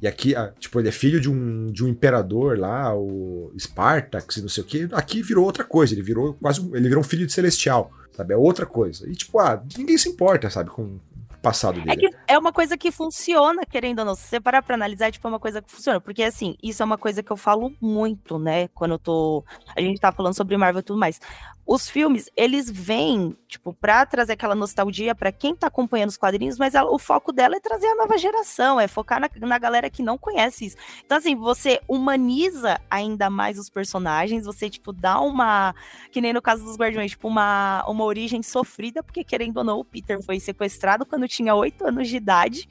[0.00, 4.42] E aqui, tipo, ele é filho de um, de um imperador lá, o Spartax e
[4.42, 4.88] não sei o que.
[4.92, 8.34] Aqui virou outra coisa, ele virou quase ele virou um filho de celestial, sabe?
[8.34, 9.08] É outra coisa.
[9.08, 10.98] E tipo, ah, ninguém se importa, sabe, com,
[11.46, 12.08] passado dele.
[12.26, 14.14] É, é uma coisa que funciona, querendo ou não.
[14.16, 16.00] Se você parar pra analisar, tipo, é uma coisa que funciona.
[16.00, 18.68] Porque, assim, isso é uma coisa que eu falo muito, né?
[18.68, 19.44] Quando eu tô.
[19.76, 21.20] A gente tá falando sobre Marvel e tudo mais
[21.66, 26.58] os filmes, eles vêm, tipo, pra trazer aquela nostalgia para quem tá acompanhando os quadrinhos,
[26.58, 29.90] mas ela, o foco dela é trazer a nova geração, é focar na, na, galera
[29.90, 30.76] que não conhece isso.
[31.04, 35.74] Então, assim, você humaniza ainda mais os personagens, você, tipo, dá uma,
[36.12, 39.80] que nem no caso dos Guardiões, tipo, uma, uma origem sofrida, porque, querendo ou não,
[39.80, 42.68] o Peter foi sequestrado quando tinha oito anos de idade,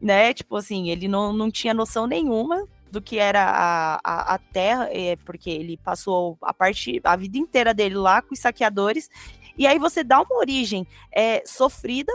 [0.00, 0.32] né?
[0.32, 4.88] Tipo assim, ele não, não tinha noção nenhuma do que era a, a, a Terra,
[4.92, 9.08] é, porque ele passou a parte, a vida inteira dele lá com os saqueadores,
[9.58, 12.12] e aí você dá uma origem é, sofrida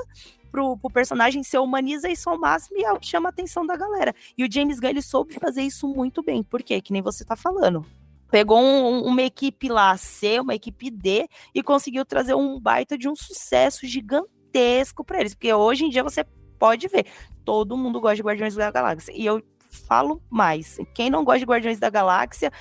[0.51, 3.65] pro, pro personagem, se humaniza isso ao máximo e é o que chama a atenção
[3.65, 4.13] da galera.
[4.38, 6.81] E o James Gunn, ele soube fazer isso muito bem, por quê?
[6.81, 7.86] Que nem você tá falando.
[8.29, 13.10] Pegou um, uma equipe lá C, uma equipe D, e conseguiu trazer um baita de
[13.10, 16.23] um sucesso gigantesco para eles, porque hoje em dia você
[16.57, 17.07] pode ver,
[17.43, 19.12] todo mundo gosta de Guardiões da Galáxia.
[19.15, 20.77] E eu falo mais.
[20.93, 22.51] Quem não gosta de Guardiões da Galáxia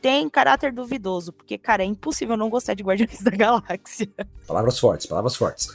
[0.00, 4.10] tem caráter duvidoso, porque, cara, é impossível não gostar de Guardiões da Galáxia.
[4.46, 5.68] Palavras fortes, palavras fortes.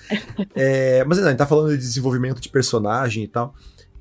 [0.55, 3.55] é, mas não, a gente tá falando de desenvolvimento de personagem e tal.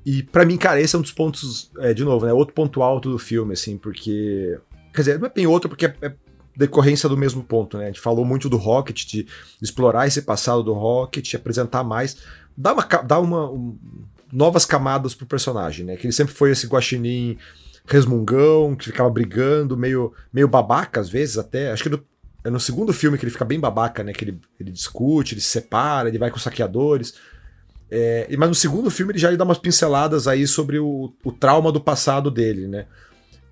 [0.05, 2.33] E para mim, cara, esse é um dos pontos, é, de novo, né?
[2.33, 4.59] Outro ponto alto do filme, assim, porque.
[4.93, 6.13] Quer dizer, não é bem outro, porque é, é
[6.55, 7.85] decorrência do mesmo ponto, né?
[7.85, 9.25] A gente falou muito do Rocket, de
[9.61, 12.17] explorar esse passado do Rocket, apresentar mais,
[12.55, 13.77] dar uma, dar uma um,
[14.31, 15.95] novas camadas pro personagem, né?
[15.95, 17.37] Que ele sempre foi esse guaxinim
[17.85, 21.71] resmungão, que ficava brigando, meio, meio babaca às vezes até.
[21.71, 22.03] Acho que no,
[22.43, 24.13] é no segundo filme que ele fica bem babaca, né?
[24.13, 27.15] Que ele, ele discute, ele se separa, ele vai com saqueadores.
[27.91, 31.31] É, mas no segundo filme ele já lhe dá umas pinceladas aí sobre o, o
[31.31, 32.85] trauma do passado dele, né?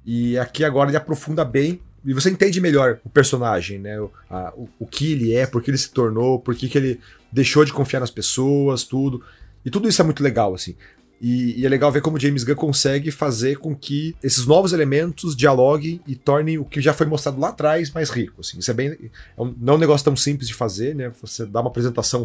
[0.06, 4.00] E aqui agora ele aprofunda bem e você entende melhor o personagem, né?
[4.00, 6.78] O, a, o, o, que ele é, por que ele se tornou, por que, que
[6.78, 7.00] ele
[7.32, 9.24] deixou de confiar nas pessoas, tudo.
[9.68, 10.78] E tudo isso é muito legal, assim.
[11.20, 15.36] E, e, é legal ver como James Gunn consegue fazer com que esses novos elementos
[15.36, 18.40] dialoguem e tornem o que já foi mostrado lá atrás mais rico.
[18.40, 18.60] Assim.
[18.60, 19.12] Isso é bem.
[19.38, 21.12] É um, não é um negócio tão simples de fazer, né?
[21.20, 22.24] Você dá uma apresentação,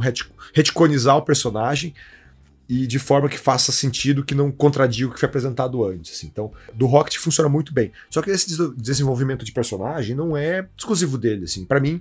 [0.55, 1.93] reticonizar o personagem
[2.69, 6.13] e de forma que faça sentido, que não contradiga o que foi apresentado antes.
[6.13, 6.29] Assim.
[6.29, 7.91] Então, do Rocket funciona muito bem.
[8.09, 11.47] Só que esse desenvolvimento de personagem não é exclusivo dele.
[11.47, 11.65] Assim.
[11.65, 12.01] para mim,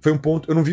[0.00, 0.48] foi um ponto.
[0.48, 0.72] Eu não vi.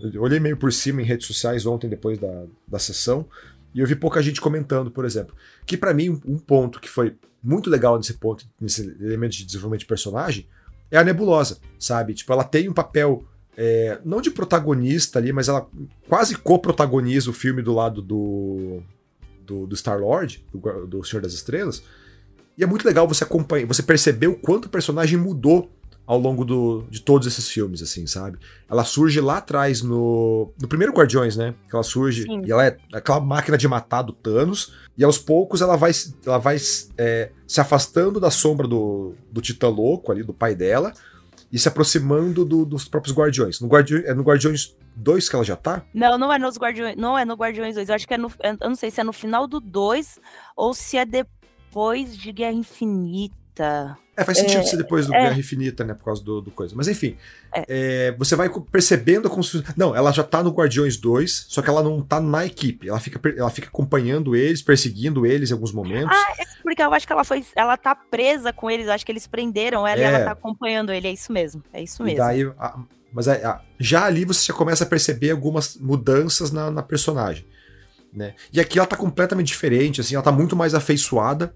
[0.00, 3.26] Eu olhei meio por cima em redes sociais ontem, depois da, da sessão
[3.74, 5.34] e eu vi pouca gente comentando, por exemplo.
[5.64, 9.80] Que para mim, um ponto que foi muito legal nesse ponto, nesse elemento de desenvolvimento
[9.80, 10.48] de personagem,
[10.90, 12.14] é a nebulosa, sabe?
[12.14, 13.24] Tipo, ela tem um papel.
[13.56, 15.68] É, não de protagonista ali, mas ela
[16.08, 18.82] quase co-protagoniza o filme do lado do,
[19.44, 21.82] do, do Star-Lord, do, do Senhor das Estrelas.
[22.56, 25.70] E é muito legal você acompanhar, você perceber o quanto o personagem mudou
[26.06, 28.38] ao longo do, de todos esses filmes, assim, sabe?
[28.68, 31.54] Ela surge lá atrás no, no primeiro Guardiões, né?
[31.68, 32.42] Que ela surge Sim.
[32.44, 35.92] e ela é aquela máquina de matar do Thanos, e aos poucos ela vai,
[36.26, 36.56] ela vai
[36.98, 40.92] é, se afastando da sombra do, do Titã Louco ali, do pai dela,
[41.52, 43.60] e se aproximando do, dos próprios Guardiões.
[43.60, 45.82] No, Guardi é no Guardiões 2 que ela já tá?
[45.92, 47.88] Não, não é nos Guardiões, não é no Guardiões 2.
[47.88, 48.30] Eu acho que é no.
[48.42, 50.18] Eu não sei se é no final do 2
[50.56, 53.39] ou se é depois de Guerra Infinita.
[54.20, 55.94] É, faz sentido é, ser depois do é, Guerra Infinita, né?
[55.94, 56.74] Por causa do, do coisa.
[56.76, 57.16] Mas enfim,
[57.54, 57.64] é.
[57.68, 59.72] é você vai percebendo a construção.
[59.76, 62.88] Não, ela já tá no Guardiões 2, só que ela não tá na equipe.
[62.88, 66.14] Ela fica, ela fica acompanhando eles, perseguindo eles em alguns momentos.
[66.14, 67.42] Ah, é porque eu acho que ela foi.
[67.56, 70.24] Ela tá presa com eles, acho que eles prenderam ela e ela é.
[70.24, 71.08] tá acompanhando ele.
[71.08, 71.62] É isso mesmo.
[71.72, 72.18] É isso mesmo.
[72.18, 72.78] E daí, a,
[73.12, 77.46] mas a, já ali você já começa a perceber algumas mudanças na, na personagem.
[78.12, 78.34] Né?
[78.52, 81.54] E aqui ela tá completamente diferente, assim, ela tá muito mais afeiçoada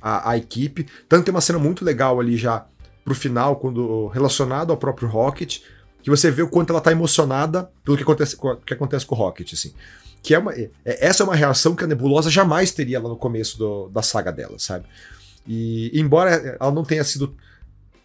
[0.00, 0.86] a, a equipe.
[1.08, 2.66] Tanto tem uma cena muito legal ali já
[3.04, 5.60] pro final, quando relacionado ao próprio Rocket,
[6.02, 9.18] que você vê o quanto ela tá emocionada pelo que acontece, que acontece com o
[9.18, 9.72] Rocket, assim.
[10.22, 13.16] Que é uma, é, essa é uma reação que a Nebulosa jamais teria lá no
[13.16, 14.86] começo do, da saga dela, sabe?
[15.46, 17.34] E embora ela não tenha sido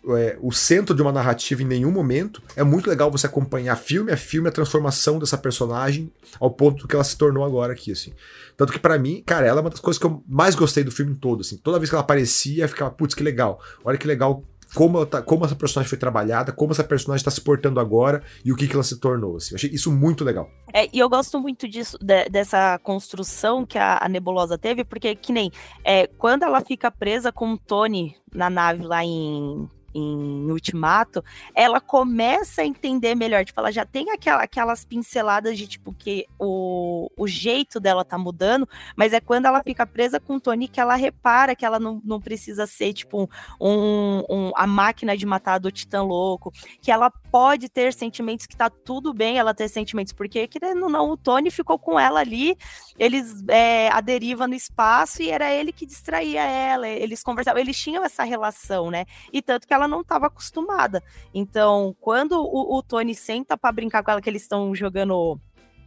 [0.09, 2.41] é, o centro de uma narrativa em nenhum momento.
[2.55, 6.95] É muito legal você acompanhar filme a filme a transformação dessa personagem ao ponto que
[6.95, 8.13] ela se tornou agora aqui, assim.
[8.57, 10.91] Tanto que para mim, cara, ela é uma das coisas que eu mais gostei do
[10.91, 11.57] filme todo, assim.
[11.57, 13.59] Toda vez que ela aparecia, ficava, putz, que legal.
[13.83, 17.41] Olha que legal como, tá, como essa personagem foi trabalhada, como essa personagem está se
[17.41, 19.37] portando agora e o que, que ela se tornou.
[19.37, 19.53] Assim.
[19.53, 20.49] Eu achei isso muito legal.
[20.73, 25.15] É, e eu gosto muito disso, de, dessa construção que a, a, Nebulosa teve, porque
[25.15, 25.51] que nem
[25.83, 31.23] é, quando ela fica presa com o Tony na nave lá em em Ultimato,
[31.55, 33.45] ela começa a entender melhor.
[33.45, 38.17] Tipo, ela já tem aquela, aquelas pinceladas de tipo que o, o jeito dela tá
[38.17, 41.79] mudando, mas é quando ela fica presa com o Tony que ela repara que ela
[41.79, 43.29] não, não precisa ser, tipo,
[43.59, 48.55] um, um, a máquina de matar do Titã Louco, que ela pode ter sentimentos, que
[48.55, 52.57] tá tudo bem ela ter sentimentos, porque, querendo não, o Tony ficou com ela ali,
[52.99, 57.77] eles é, a deriva no espaço e era ele que distraía ela, eles conversavam, eles
[57.77, 59.05] tinham essa relação, né?
[59.31, 61.01] E tanto que ela ela não estava acostumada.
[61.33, 65.39] Então, quando o, o Tony senta para brincar com ela, que eles estão jogando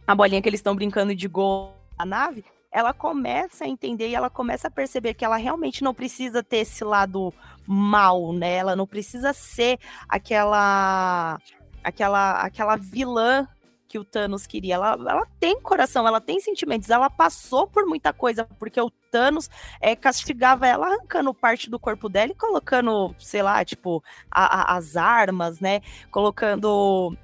[0.07, 4.15] a bolinha que eles estão brincando de gol na nave, ela começa a entender e
[4.15, 7.33] ela começa a perceber que ela realmente não precisa ter esse lado
[7.67, 8.55] mal, né?
[8.55, 11.39] Ela não precisa ser aquela
[11.83, 13.47] aquela aquela vilã
[13.89, 14.75] que o Thanos queria.
[14.75, 19.49] Ela, ela tem coração, ela tem sentimentos, ela passou por muita coisa, porque o Thanos
[19.81, 24.77] é, castigava ela arrancando parte do corpo dela e colocando, sei lá, tipo, a, a,
[24.77, 25.81] as armas, né?
[26.11, 27.17] Colocando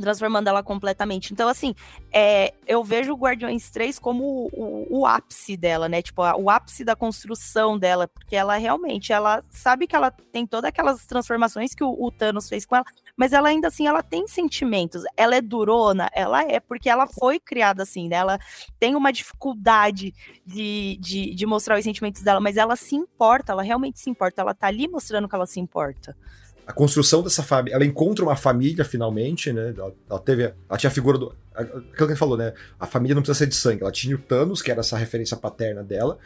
[0.00, 1.32] transformando ela completamente.
[1.32, 1.74] Então, assim,
[2.12, 6.02] é, eu vejo o Guardiões 3 como o, o, o ápice dela, né?
[6.02, 10.46] Tipo, a, o ápice da construção dela, porque ela realmente, ela sabe que ela tem
[10.46, 12.84] todas aquelas transformações que o, o, Thanos fez com ela,
[13.16, 15.02] mas ela ainda assim, ela tem sentimentos.
[15.16, 16.10] Ela é durona?
[16.12, 18.16] Ela é, porque ela foi criada assim, né?
[18.16, 18.38] Ela
[18.78, 23.62] tem uma dificuldade de, de, de mostrar os sentimentos dela, mas ela se importa, ela
[23.62, 26.16] realmente se importa, ela tá ali mostrando que ela se importa.
[26.66, 27.74] A construção dessa família.
[27.74, 29.74] Ela encontra uma família finalmente, né?
[29.76, 30.54] Ela, ela, teve.
[30.68, 31.34] Ela tinha a figura do.
[31.54, 32.52] Aquilo que gente falou, né?
[32.78, 33.82] A família não precisa ser de sangue.
[33.82, 36.18] Ela tinha o Thanos, que era essa referência paterna dela.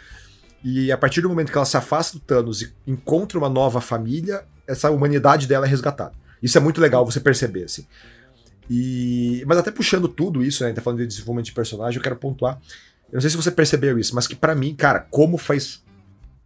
[0.63, 3.81] E a partir do momento que ela se afasta do Thanos e encontra uma nova
[3.81, 6.13] família, essa humanidade dela é resgatada.
[6.43, 7.87] Isso é muito legal você perceber, assim.
[8.69, 10.73] E, mas até puxando tudo isso, né?
[10.73, 12.61] Tá falando de desenvolvimento de personagem, eu quero pontuar.
[13.11, 15.83] Eu não sei se você percebeu isso, mas que para mim, cara, como faz.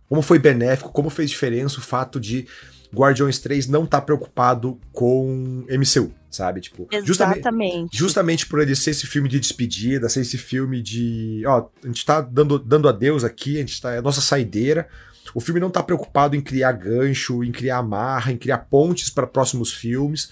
[0.08, 2.46] Como foi benéfico, como fez diferença o fato de
[2.94, 6.60] Guardiões 3 não tá preocupado com MCU, sabe?
[6.60, 7.06] Tipo, Exatamente.
[7.06, 11.42] Justamente, justamente por ele ser esse filme de despedida, ser esse filme de.
[11.46, 13.92] Ó, a gente tá dando, dando adeus aqui, a gente tá.
[13.92, 14.88] É a nossa saideira.
[15.34, 19.26] O filme não tá preocupado em criar gancho, em criar amarra, em criar pontes para
[19.26, 20.30] próximos filmes.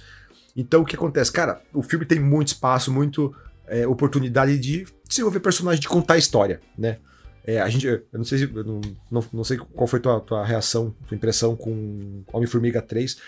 [0.56, 1.30] Então o que acontece?
[1.30, 3.34] Cara, o filme tem muito espaço, muito
[3.66, 6.98] é, oportunidade de desenvolver personagem, de contar história, né?
[7.46, 8.80] É, a gente, eu não sei, eu não,
[9.10, 13.18] não, não, sei qual foi tua, tua reação, tua impressão com Homem-Formiga 3,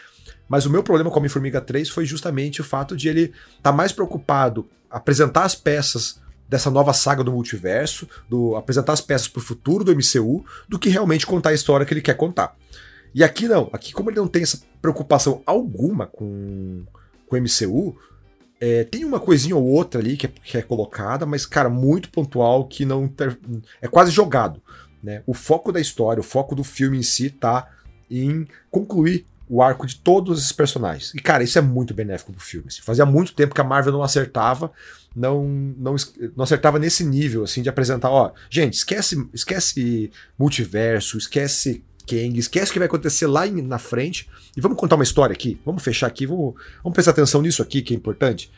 [0.48, 3.72] mas o meu problema com Homem-Formiga 3 foi justamente o fato de ele estar tá
[3.72, 9.38] mais preocupado apresentar as peças dessa nova saga do multiverso, do apresentar as peças para
[9.38, 12.56] o futuro do MCU, do que realmente contar a história que ele quer contar.
[13.14, 16.84] E aqui não, aqui como ele não tem essa preocupação alguma com,
[17.26, 17.96] com o MCU,
[18.60, 22.10] é, tem uma coisinha ou outra ali que é, que é, colocada, mas, cara, muito
[22.10, 23.12] pontual que não.
[23.80, 24.60] É quase jogado.
[25.02, 25.22] Né?
[25.26, 27.68] O foco da história, o foco do filme em si tá
[28.10, 31.14] em concluir o arco de todos esses personagens.
[31.14, 32.66] E, cara, isso é muito benéfico pro filme.
[32.68, 32.82] Assim.
[32.82, 34.70] Fazia muito tempo que a Marvel não acertava,
[35.16, 35.96] não, não,
[36.36, 42.70] não acertava nesse nível, assim, de apresentar, ó, gente, esquece, esquece multiverso, esquece Kang, esquece
[42.70, 45.58] o que vai acontecer lá na frente e vamos contar uma história aqui.
[45.64, 48.50] Vamos fechar aqui, vamos, vamos prestar atenção nisso aqui que é importante.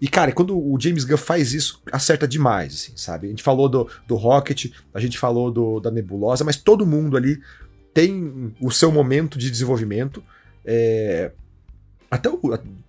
[0.00, 3.26] E, cara, quando o James Gunn faz isso, acerta demais, assim, sabe?
[3.26, 7.16] A gente falou do, do Rocket, a gente falou do, da Nebulosa, mas todo mundo
[7.16, 7.38] ali
[7.92, 10.22] tem o seu momento de desenvolvimento.
[10.64, 11.32] É,
[12.10, 12.40] até o,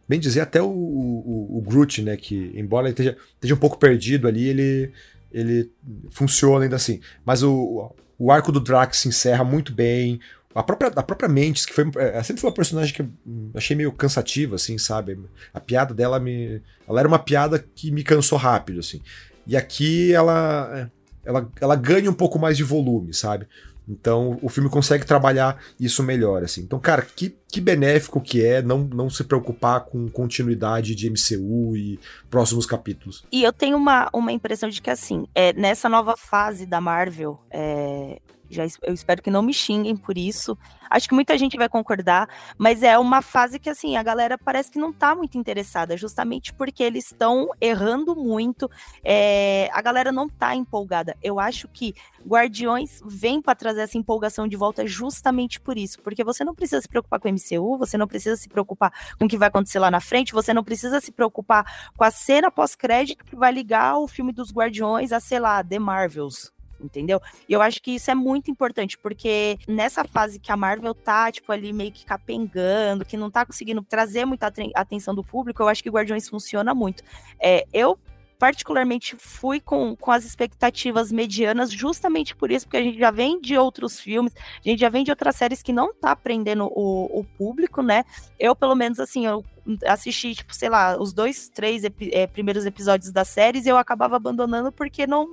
[0.07, 2.15] bem dizer, até o, o, o, Groot, né?
[2.15, 4.91] Que, embora ele esteja, esteja um pouco perdido ali, ele,
[5.33, 5.71] ele
[6.11, 7.01] funciona ainda assim.
[7.25, 10.19] Mas o, o arco do Drax se encerra muito bem.
[10.53, 13.09] A própria, a própria Mantis, que foi, é, sempre foi uma personagem que eu
[13.55, 15.17] achei meio cansativa, assim, sabe?
[15.51, 16.61] A piada dela me.
[16.87, 19.01] Ela era uma piada que me cansou rápido, assim.
[19.47, 20.91] E aqui ela,
[21.25, 23.47] ela, ela ganha um pouco mais de volume, sabe?
[23.91, 26.61] Então o filme consegue trabalhar isso melhor, assim.
[26.61, 31.75] Então, cara, que, que benéfico que é não, não se preocupar com continuidade de MCU
[31.75, 31.99] e
[32.29, 33.25] próximos capítulos.
[33.31, 37.39] E eu tenho uma, uma impressão de que, assim, é, nessa nova fase da Marvel,
[37.49, 38.19] é,
[38.53, 40.57] já, eu espero que não me xinguem por isso.
[40.89, 44.69] Acho que muita gente vai concordar, mas é uma fase que assim, a galera parece
[44.69, 48.69] que não tá muito interessada, justamente porque eles estão errando muito.
[49.01, 51.15] É, a galera não tá empolgada.
[51.23, 51.95] Eu acho que
[52.27, 56.81] Guardiões vem para trazer essa empolgação de volta justamente por isso, porque você não precisa
[56.81, 59.79] se preocupar com o MCU, você não precisa se preocupar com o que vai acontecer
[59.79, 63.97] lá na frente, você não precisa se preocupar com a cena pós-crédito que vai ligar
[63.97, 66.51] o filme dos Guardiões a, sei lá, The Marvels,
[66.83, 67.21] entendeu?
[67.47, 71.31] E eu acho que isso é muito importante, porque nessa fase que a Marvel tá,
[71.31, 75.67] tipo, ali meio que capengando, que não tá conseguindo trazer muita atenção do público, eu
[75.67, 77.03] acho que Guardiões funciona muito.
[77.39, 77.97] É, eu
[78.41, 83.39] particularmente fui com, com as expectativas medianas, justamente por isso, porque a gente já vem
[83.39, 87.19] de outros filmes, a gente já vem de outras séries que não tá prendendo o,
[87.19, 88.03] o público, né?
[88.39, 89.45] Eu, pelo menos, assim, eu
[89.85, 93.77] assisti, tipo, sei lá, os dois, três epi é, primeiros episódios das séries e eu
[93.77, 95.27] acabava abandonando porque não,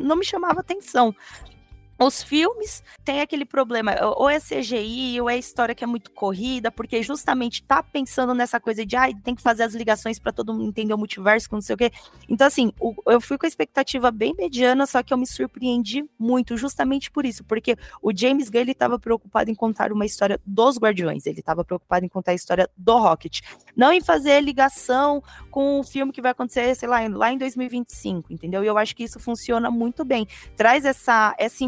[0.00, 1.14] não me chamava atenção.
[1.98, 6.70] Os filmes têm aquele problema, ou é CGI, ou é história que é muito corrida,
[6.70, 10.30] porque justamente tá pensando nessa coisa de, ai, ah, tem que fazer as ligações para
[10.30, 11.90] todo mundo entender o multiverso, não sei o quê.
[12.28, 12.70] Então, assim,
[13.06, 17.24] eu fui com a expectativa bem mediana, só que eu me surpreendi muito, justamente por
[17.24, 21.40] isso, porque o James Gunn, ele tava preocupado em contar uma história dos Guardiões, ele
[21.40, 23.40] tava preocupado em contar a história do Rocket,
[23.74, 28.32] não em fazer ligação com o filme que vai acontecer, sei lá, lá em 2025,
[28.32, 28.62] entendeu?
[28.62, 30.26] E eu acho que isso funciona muito bem.
[30.56, 31.64] Traz essa, essa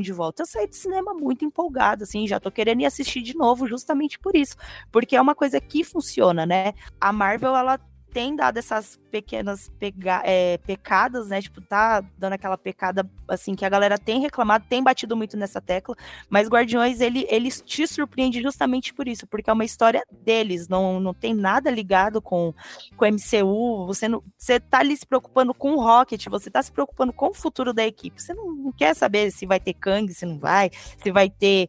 [0.00, 0.42] de volta.
[0.42, 4.18] Eu saí do cinema muito empolgada, assim, já tô querendo ir assistir de novo justamente
[4.18, 4.56] por isso,
[4.90, 6.74] porque é uma coisa que funciona, né?
[7.00, 7.78] A Marvel, ela
[8.12, 11.40] tem dado essas pequenas pega é, pecadas, né?
[11.40, 15.60] Tipo, tá dando aquela pecada, assim, que a galera tem reclamado, tem batido muito nessa
[15.60, 15.96] tecla,
[16.28, 21.00] mas Guardiões, ele, eles te surpreende justamente por isso, porque é uma história deles, não,
[21.00, 22.54] não tem nada ligado com
[22.98, 26.70] o MCU, você, não, você tá ali se preocupando com o Rocket, você tá se
[26.70, 30.12] preocupando com o futuro da equipe, você não, não quer saber se vai ter Kang,
[30.12, 30.70] se não vai,
[31.02, 31.68] se vai ter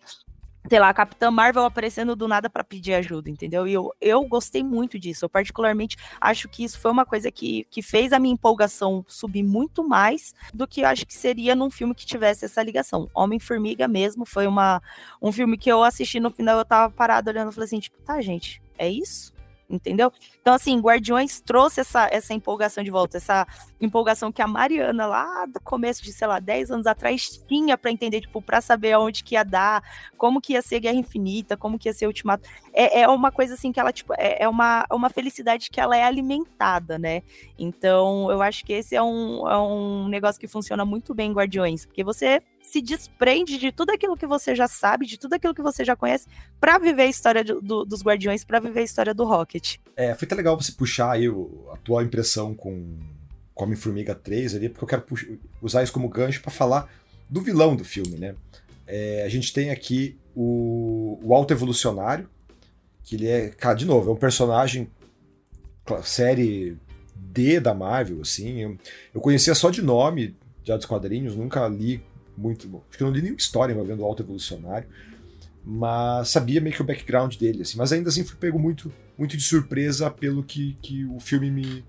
[0.70, 3.68] sei lá, a Capitã Marvel aparecendo do nada para pedir ajuda, entendeu?
[3.68, 5.26] E eu, eu gostei muito disso.
[5.26, 9.44] Eu, particularmente, acho que isso foi uma coisa que, que fez a minha empolgação subir
[9.44, 13.10] muito mais do que eu acho que seria num filme que tivesse essa ligação.
[13.14, 14.82] Homem-Formiga mesmo foi uma,
[15.22, 17.98] um filme que eu assisti no final, eu tava parado olhando e falei assim, tipo,
[18.04, 19.33] tá, gente, é isso?
[19.74, 20.12] Entendeu?
[20.42, 23.48] Então, assim, Guardiões trouxe essa, essa empolgação de volta, essa
[23.82, 27.92] empolgação que a Mariana, lá do começo de, sei lá, 10 anos atrás, tinha para
[27.92, 29.84] entender, tipo, para saber aonde que ia dar,
[30.18, 32.48] como que ia ser Guerra Infinita, como que ia ser Ultimato.
[32.72, 35.98] É, é uma coisa, assim, que ela, tipo, é, é uma, uma felicidade que ela
[35.98, 37.22] é alimentada, né?
[37.58, 41.34] Então, eu acho que esse é um, é um negócio que funciona muito bem em
[41.34, 42.42] Guardiões, porque você
[42.74, 45.96] se desprende de tudo aquilo que você já sabe, de tudo aquilo que você já
[45.96, 46.26] conhece,
[46.60, 49.78] para viver a história do, do, dos Guardiões, para viver a história do Rocket.
[49.96, 51.28] É, foi até legal você puxar aí
[51.72, 52.98] a tua impressão com
[53.56, 55.06] Homem-Formiga 3 ali, porque eu quero
[55.62, 56.92] usar isso como gancho para falar
[57.30, 58.34] do vilão do filme, né?
[58.88, 62.28] É, a gente tem aqui o, o Alto Evolucionário,
[63.04, 64.90] que ele é, cara, de novo, é um personagem
[66.04, 66.76] série
[67.16, 68.62] D da Marvel, assim.
[68.62, 68.78] Eu,
[69.14, 72.02] eu conhecia só de nome já dos quadrinhos, nunca li
[72.38, 72.84] muito bom.
[72.90, 74.88] Acho que eu não li nenhuma história envolvendo o Alto Evolucionário,
[75.64, 77.78] mas sabia meio que o background dele, assim.
[77.78, 81.86] Mas ainda assim fui pego muito, muito de surpresa pelo que, que o filme me,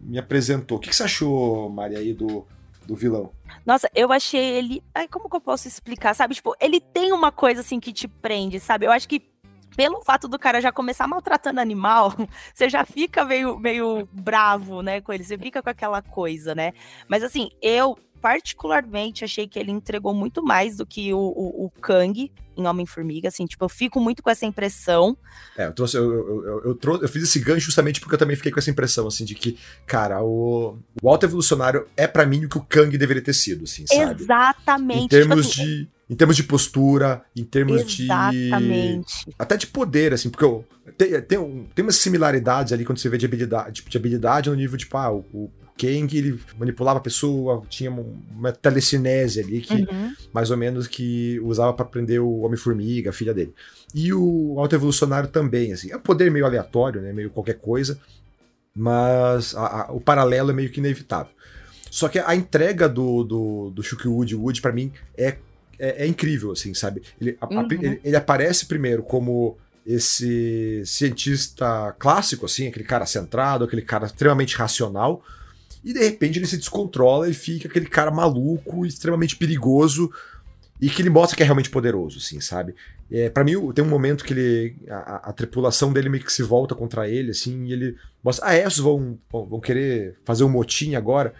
[0.00, 0.78] me apresentou.
[0.78, 2.46] O que, que você achou, Maria, aí do,
[2.86, 3.30] do vilão?
[3.64, 4.82] Nossa, eu achei ele.
[4.94, 6.14] Ai, como que eu posso explicar?
[6.14, 8.86] Sabe, tipo, ele tem uma coisa assim que te prende, sabe?
[8.86, 9.32] Eu acho que
[9.76, 12.14] pelo fato do cara já começar maltratando animal,
[12.54, 16.72] você já fica meio, meio bravo, né, com ele, você fica com aquela coisa, né?
[17.08, 21.70] Mas assim, eu particularmente achei que ele entregou muito mais do que o, o, o
[21.70, 25.16] Kang em Homem-Formiga, assim, tipo, eu fico muito com essa impressão.
[25.56, 28.36] É, eu trouxe, eu, eu, eu, trouxe, eu fiz esse gancho justamente porque eu também
[28.36, 32.44] fiquei com essa impressão, assim, de que, cara, o, o Alto Evolucionário é para mim
[32.44, 34.22] o que o Kang deveria ter sido, assim, sabe?
[34.22, 35.04] Exatamente.
[35.04, 39.24] Em termos tipo, de em termos de postura, em termos Exatamente.
[39.24, 39.34] de.
[39.38, 40.62] Até de poder, assim, porque eu,
[40.98, 44.54] tem, tem, tem umas similaridades ali quando você vê de habilidade, tipo, de habilidade no
[44.54, 49.72] nível, tipo, ah, o, o Kang, ele manipulava a pessoa, tinha uma telecinese ali, que
[49.72, 50.12] uhum.
[50.34, 53.54] mais ou menos que usava para prender o Homem-Formiga, a filha dele.
[53.94, 55.90] E o Alto Evolucionário também, assim.
[55.90, 57.10] É um poder meio aleatório, né?
[57.10, 57.98] Meio qualquer coisa,
[58.76, 61.32] mas a, a, o paralelo é meio que inevitável.
[61.90, 65.38] Só que a entrega do, do, do Shukwood Wood, para mim, é
[65.82, 67.02] é, é incrível, assim, sabe?
[67.20, 67.58] Ele, uhum.
[67.58, 74.06] a, ele, ele, aparece primeiro como esse cientista clássico, assim, aquele cara centrado, aquele cara
[74.06, 75.24] extremamente racional,
[75.84, 80.08] e de repente ele se descontrola e fica aquele cara maluco, extremamente perigoso,
[80.80, 82.76] e que ele mostra que é realmente poderoso, assim, sabe?
[83.10, 84.76] É, para mim, tem um momento que ele.
[84.88, 88.46] A, a, tripulação dele meio que se volta contra ele, assim, e ele mostra.
[88.46, 91.34] Ah, esses vão, vão, vão querer fazer um motim agora.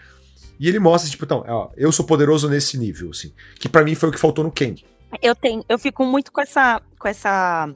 [0.59, 3.33] E ele mostra, tipo, então, ó, eu sou poderoso nesse nível, assim.
[3.59, 4.83] Que para mim foi o que faltou no Kang.
[5.21, 7.73] Eu tenho, eu fico muito com essa, com essa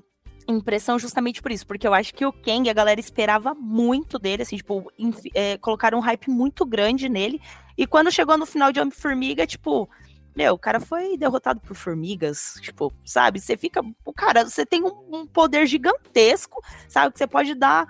[0.48, 4.44] impressão justamente por isso, porque eu acho que o Kang, a galera esperava muito dele,
[4.44, 4.92] assim, tipo,
[5.34, 7.42] é, colocaram um hype muito grande nele,
[7.78, 9.90] e quando chegou no final de Homem-Formiga, tipo,
[10.36, 13.40] meu, o cara foi derrotado por formigas, tipo, sabe?
[13.40, 17.12] Você fica, o cara, você tem um, um, poder gigantesco, sabe?
[17.12, 17.88] Que você pode dar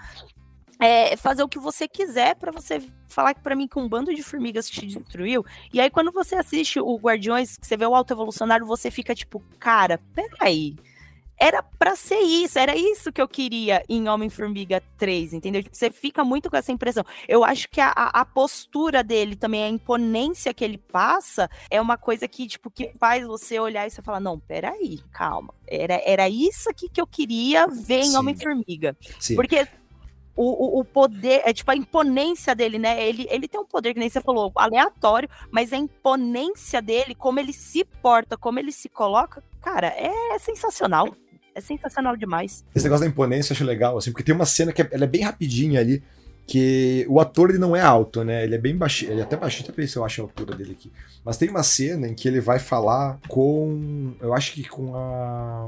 [0.79, 4.21] é, fazer o que você quiser para você falar para mim que um bando de
[4.21, 5.45] formigas te destruiu.
[5.73, 9.15] E aí, quando você assiste o Guardiões, que você vê o Alto Evolucionário, você fica
[9.15, 10.75] tipo, cara, peraí.
[11.39, 15.61] Era para ser isso, era isso que eu queria em Homem-Formiga 3, entendeu?
[15.61, 17.05] Tipo, você fica muito com essa impressão.
[17.27, 21.95] Eu acho que a, a, postura dele também, a imponência que ele passa, é uma
[21.95, 25.53] coisa que, tipo, que faz você olhar e você falar, não, peraí, calma.
[25.67, 28.97] Era, era isso aqui que eu queria ver em Homem-Formiga.
[29.35, 29.67] Porque
[30.37, 33.07] o, o, poder, é tipo a imponência dele, né?
[33.07, 37.39] Ele, ele tem um poder, que nem você falou, aleatório, mas a imponência dele, como
[37.39, 41.13] ele se porta, como ele se coloca, cara, é sensacional.
[41.55, 42.63] É sensacional demais.
[42.75, 45.05] Esse negócio da imponência eu acho legal, assim, porque tem uma cena que é, ela
[45.05, 46.03] é bem rapidinha ali,
[46.45, 48.43] que o ator ele não é alto, né?
[48.43, 50.55] Ele é bem baixinho, ele é até baixinho, até ver se eu acho a altura
[50.55, 50.91] dele aqui.
[51.25, 55.67] Mas tem uma cena em que ele vai falar com, eu acho que com a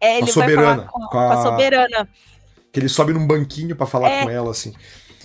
[0.00, 2.08] é, ele com a soberana, com, a, com a soberana
[2.72, 4.24] que ele sobe num banquinho para falar é.
[4.24, 4.72] com ela, assim.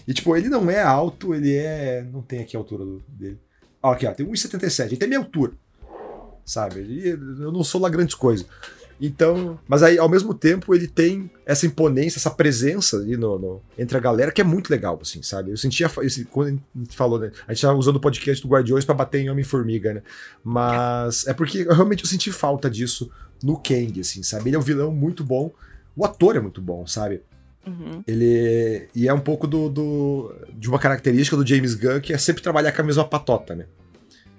[0.07, 2.05] E, tipo, ele não é alto, ele é.
[2.11, 3.39] Não tem aqui a altura do, dele.
[3.81, 4.87] Ó, aqui, ó, tem 1,77.
[4.87, 5.53] Ele tem minha altura.
[6.45, 6.79] Sabe?
[6.79, 8.45] Ele, eu não sou lá grandes coisas.
[8.99, 13.61] Então, mas aí ao mesmo tempo ele tem essa imponência, essa presença ali no, no,
[13.77, 15.51] entre a galera que é muito legal, assim, sabe?
[15.51, 17.31] Eu sentia esse, quando a gente falou, né?
[17.47, 20.01] A gente tava usando o podcast do Guardiões para bater em Homem-Formiga, né?
[20.43, 23.11] Mas é porque eu, realmente eu senti falta disso
[23.43, 24.49] no Kang, assim, sabe?
[24.49, 25.51] Ele é um vilão muito bom,
[25.95, 27.21] o ator é muito bom, sabe?
[27.67, 28.03] Uhum.
[28.07, 28.87] Ele.
[28.95, 32.41] E é um pouco do, do, de uma característica do James Gunn, que é sempre
[32.41, 33.65] trabalhar com a mesma patota, né?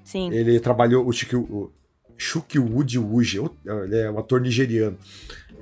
[0.02, 0.32] Sim.
[0.32, 1.72] Ele trabalhou o.
[2.20, 3.38] Shukwood Wuji,
[3.84, 4.98] ele é um ator nigeriano.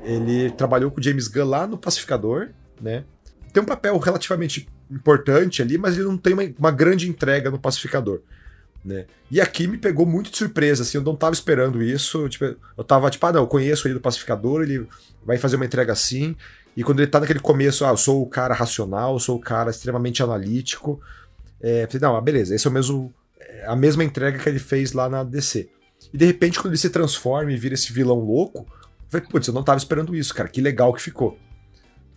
[0.02, 2.48] Ele trabalhou com o James Gunn lá no Pacificador,
[2.80, 3.04] né?
[3.52, 7.58] Tem um papel relativamente importante ali, mas ele não tem uma, uma grande entrega no
[7.58, 8.22] Pacificador.
[8.84, 9.04] Né?
[9.30, 12.28] E aqui me pegou muito de surpresa, assim, eu não tava esperando isso.
[12.28, 14.86] Tipo, eu tava tipo, ah, não, eu conheço ele do Pacificador, ele
[15.24, 16.36] vai fazer uma entrega assim.
[16.76, 19.40] E quando ele tá naquele começo, ah, eu sou o cara racional, eu sou o
[19.40, 21.00] cara extremamente analítico.
[21.60, 23.14] É, falei, não, ah, beleza, esse é o mesmo.
[23.40, 25.70] É a mesma entrega que ele fez lá na DC.
[26.12, 29.48] E de repente, quando ele se transforma e vira esse vilão louco, eu falei, putz,
[29.48, 30.48] eu não tava esperando isso, cara.
[30.48, 31.38] Que legal que ficou.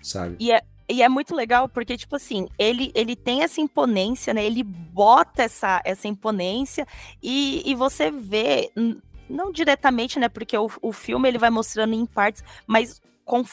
[0.01, 0.35] Sabe?
[0.39, 4.43] E é, e é muito legal porque, tipo assim, ele, ele tem essa imponência, né?
[4.43, 6.85] Ele bota essa, essa imponência
[7.21, 8.71] e, e você vê,
[9.29, 10.27] não diretamente, né?
[10.27, 12.99] Porque o, o filme ele vai mostrando em partes, mas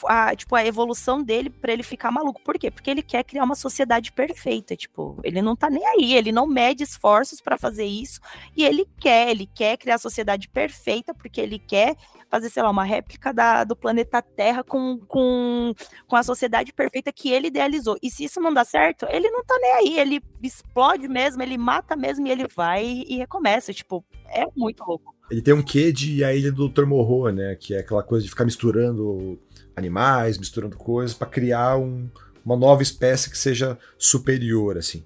[0.05, 2.41] a, tipo, a evolução dele para ele ficar maluco.
[2.43, 2.71] Por quê?
[2.71, 6.47] Porque ele quer criar uma sociedade perfeita, tipo, ele não tá nem aí, ele não
[6.47, 8.19] mede esforços para fazer isso,
[8.55, 11.95] e ele quer, ele quer criar a sociedade perfeita porque ele quer
[12.29, 15.73] fazer, sei lá, uma réplica da, do planeta Terra com, com,
[16.07, 17.97] com a sociedade perfeita que ele idealizou.
[18.01, 21.57] E se isso não dá certo, ele não tá nem aí, ele explode mesmo, ele
[21.57, 25.15] mata mesmo e ele vai e recomeça, tipo, é muito louco.
[25.29, 26.85] Ele tem um quê de a ilha do Dr.
[26.85, 27.55] Morroa, né?
[27.55, 29.37] Que é aquela coisa de ficar misturando
[29.77, 32.09] animais, misturando coisas para criar um,
[32.43, 35.05] uma nova espécie que seja superior, assim.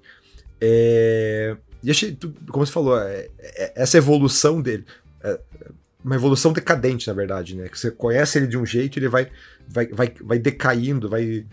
[0.60, 1.56] É...
[1.82, 2.16] E achei,
[2.50, 4.84] como você falou, é, é, essa evolução dele,
[5.22, 5.38] é,
[6.04, 7.68] uma evolução decadente, na verdade, né?
[7.68, 9.28] Que você conhece ele de um jeito, ele vai,
[9.68, 11.44] vai, vai, vai decaindo, vai,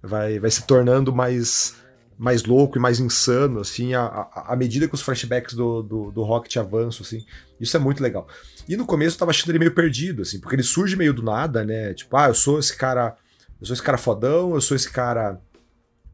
[0.00, 1.74] vai, vai se tornando mais,
[2.16, 6.56] mais louco e mais insano, assim, à, medida que os flashbacks do, do, do Rocket
[6.56, 7.24] avançam, assim.
[7.60, 8.28] Isso é muito legal.
[8.68, 11.22] E no começo eu tava achando ele meio perdido, assim, porque ele surge meio do
[11.22, 11.92] nada, né?
[11.94, 13.16] Tipo, ah, eu sou esse cara.
[13.60, 15.40] Eu sou esse cara fodão, eu sou esse cara.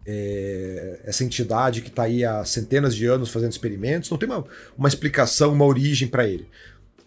[0.07, 4.45] É, essa entidade que tá aí há centenas de anos fazendo experimentos, não tem uma,
[4.77, 6.49] uma explicação, uma origem para ele.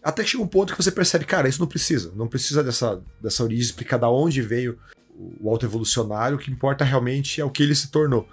[0.01, 2.11] Até que chega um ponto que você percebe, cara, isso não precisa.
[2.15, 4.77] Não precisa dessa, dessa origem, explicar da onde veio
[5.41, 6.37] o autoevolucionário.
[6.37, 8.27] O que importa realmente é o que ele se tornou.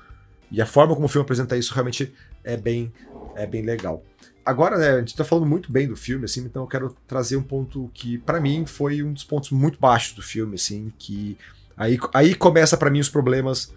[0.51, 2.93] E a forma como o filme apresenta isso realmente é bem,
[3.37, 4.05] é bem legal.
[4.45, 7.37] Agora, né, a gente tá falando muito bem do filme, assim, então eu quero trazer
[7.37, 11.37] um ponto que, para mim, foi um dos pontos muito baixos do filme, assim, que
[11.77, 13.73] aí, aí começa para mim os problemas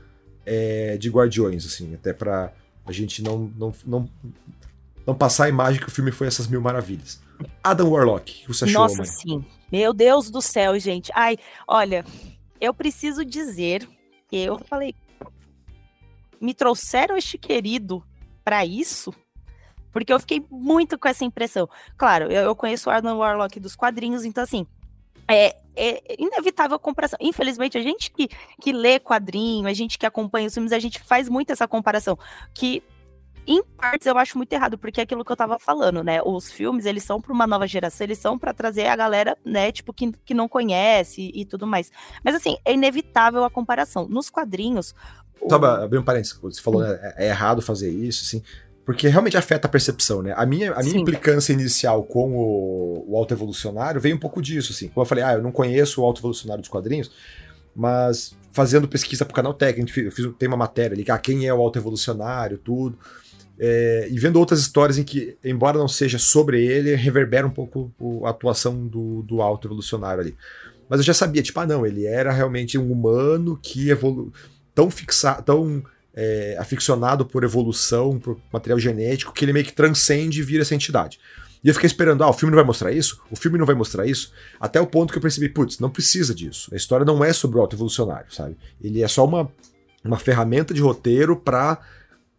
[0.45, 2.53] é, de Guardiões, assim, até para
[2.86, 4.09] a gente não, não, não,
[5.05, 7.22] não passar a imagem que o filme foi essas mil maravilhas.
[7.64, 9.05] Adam Warlock, o que você achou, Nossa, mãe?
[9.05, 9.45] sim.
[9.72, 11.11] Meu Deus do céu, gente.
[11.16, 11.38] Ai,
[11.68, 12.05] olha,
[12.59, 13.88] eu preciso dizer
[14.30, 14.95] que eu falei,
[16.39, 18.03] me trouxeram este querido
[18.43, 19.14] para isso,
[19.94, 21.70] porque eu fiquei muito com essa impressão.
[21.96, 24.68] Claro, eu, eu conheço o Adam Warlock dos quadrinhos, então assim,
[25.28, 27.18] é, é, inevitável a comparação.
[27.22, 28.28] Infelizmente, a gente que,
[28.62, 32.18] que lê quadrinho, a gente que acompanha os filmes, a gente faz muito essa comparação.
[32.54, 32.84] Que
[33.46, 36.22] em partes eu acho muito errado, porque é aquilo que eu tava falando, né?
[36.24, 39.72] Os filmes, eles são para uma nova geração, eles são para trazer a galera, né,
[39.72, 41.91] tipo, que, que não conhece e, e tudo mais.
[42.24, 44.08] Mas assim, é inevitável a comparação.
[44.08, 44.96] Nos quadrinhos.
[45.50, 45.66] Só o...
[45.66, 48.41] abrir um parênteses, você falou, né, é, é errado fazer isso, assim.
[48.86, 50.34] Porque realmente afeta a percepção, né?
[50.36, 54.90] A minha, a minha implicância inicial com o, o autoevolucionário veio um pouco disso, assim.
[54.90, 57.10] Como eu falei, ah, eu não conheço o autoevolucionário dos quadrinhos,
[57.74, 61.54] mas fazendo pesquisa pro canal técnico, eu fiz, tem uma matéria ali, ah, quem é
[61.54, 62.98] o autoevolucionário, tudo.
[63.58, 67.92] É, e vendo outras histórias em que, embora não seja sobre ele, reverbera um pouco
[68.26, 70.36] a atuação do, do alto evolucionário ali.
[70.90, 74.34] Mas eu já sabia, tipo, ah, não, ele era realmente um humano que evoluiu
[74.76, 75.84] tão fixado, tão
[76.16, 80.76] é, aficionado por evolução, por material genético, que ele meio que transcende e vira essa
[80.76, 81.20] entidade.
[81.64, 83.22] E eu fiquei esperando, ah, o filme não vai mostrar isso?
[83.32, 84.34] O filme não vai mostrar isso?
[84.59, 86.70] Até o ponto que eu percebi, putz, não precisa disso.
[86.74, 88.57] A história não é sobre o alto evolucionário, sabe?
[88.82, 89.49] Ele é só uma,
[90.03, 91.80] uma ferramenta de roteiro para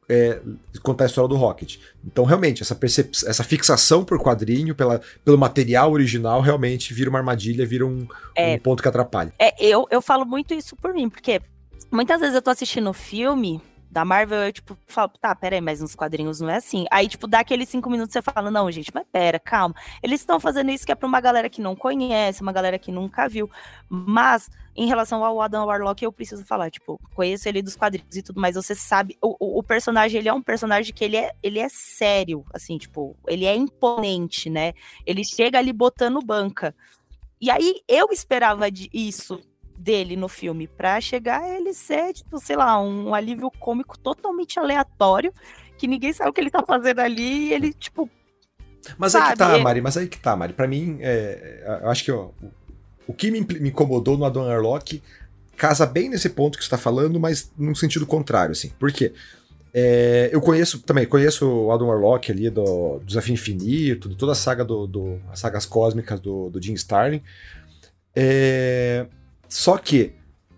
[0.08, 0.40] é,
[0.82, 1.78] contar a história do Rocket.
[2.04, 2.78] Então, realmente, essa,
[3.26, 8.06] essa fixação por quadrinho, pela, pelo material original, realmente vira uma armadilha, vira um,
[8.36, 9.32] é, um ponto que atrapalha.
[9.38, 11.40] É, eu, eu falo muito isso por mim, porque
[11.94, 13.60] muitas vezes eu tô assistindo filme
[13.94, 16.84] da Marvel, eu, tipo, falo, tá, peraí, mas nos quadrinhos não é assim.
[16.90, 19.72] Aí, tipo, dá aqueles cinco minutos você fala, não, gente, mas pera, calma.
[20.02, 22.90] Eles estão fazendo isso que é pra uma galera que não conhece, uma galera que
[22.90, 23.48] nunca viu.
[23.88, 28.22] Mas, em relação ao Adam Warlock, eu preciso falar, tipo, conheço ele dos quadrinhos e
[28.22, 31.60] tudo, mas você sabe, o, o, personagem, ele é um personagem que ele é, ele
[31.60, 34.72] é sério, assim, tipo, ele é imponente, né?
[35.06, 36.74] Ele chega ali botando banca.
[37.40, 39.40] E aí, eu esperava de isso
[39.76, 44.58] dele no filme, pra chegar a ele ser, tipo, sei lá, um alívio cômico totalmente
[44.58, 45.32] aleatório,
[45.76, 48.08] que ninguém sabe o que ele tá fazendo ali, e ele, tipo.
[48.98, 50.52] Mas sabe, aí que tá, Mari, mas aí que tá, Mari.
[50.52, 52.50] Pra mim, é, eu acho que ó, o,
[53.08, 55.02] o que me, me incomodou no Adam Arlock
[55.56, 58.70] casa bem nesse ponto que você tá falando, mas num sentido contrário, assim.
[58.78, 59.12] Por quê?
[59.72, 64.30] É, eu conheço também, conheço o Adam Warlock ali do, do Desafio Infinito, de toda
[64.30, 67.20] a saga do, do as sagas cósmicas do, do Jim Starlin.
[68.14, 69.06] É,
[69.54, 70.12] só que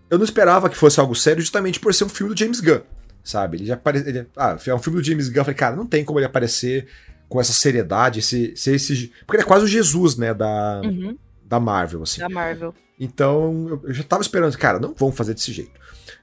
[0.09, 2.81] eu não esperava que fosse algo sério justamente por ser um filme do James Gunn,
[3.23, 3.57] sabe?
[3.57, 6.03] Ele já aparece, ah, é um filme do James Gunn, eu falei, cara, não tem
[6.03, 6.87] como ele aparecer
[7.29, 11.15] com essa seriedade, esse, esse porque ele é quase o Jesus, né, da, uhum.
[11.45, 12.21] da Marvel, assim.
[12.21, 12.73] Da Marvel.
[12.99, 15.79] Então, eu já tava esperando, cara, não vão fazer desse jeito.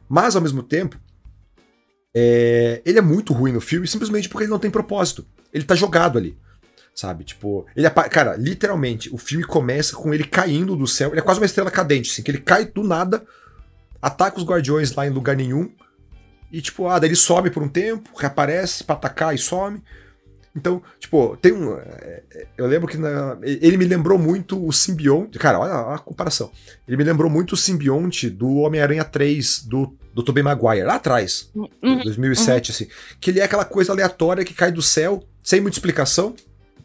[0.09, 0.99] Mas, ao mesmo tempo,
[2.13, 5.25] é, ele é muito ruim no filme simplesmente porque ele não tem propósito.
[5.53, 6.37] Ele tá jogado ali.
[6.95, 7.25] Sabe?
[7.25, 11.11] Tipo, ele cara, literalmente, o filme começa com ele caindo do céu.
[11.11, 13.25] Ele é quase uma estrela cadente, assim, que ele cai do nada,
[14.01, 15.73] ataca os guardiões lá em lugar nenhum.
[16.53, 19.83] E, tipo, ah, daí ele some por um tempo, reaparece pra atacar e some.
[20.57, 21.77] Então, tipo, tem um.
[21.77, 25.37] É, é, eu lembro que na, ele me lembrou muito o simbionte.
[25.37, 26.53] Cara, olha a comparação.
[26.87, 31.51] Ele me lembrou muito o simbionte do Homem-Aranha 3, do, do Tobey Maguire, lá atrás,
[31.57, 32.75] uhum, 2007, uhum.
[32.75, 32.89] assim.
[33.21, 36.37] Que ele é aquela coisa aleatória que cai do céu, sem muita explicação.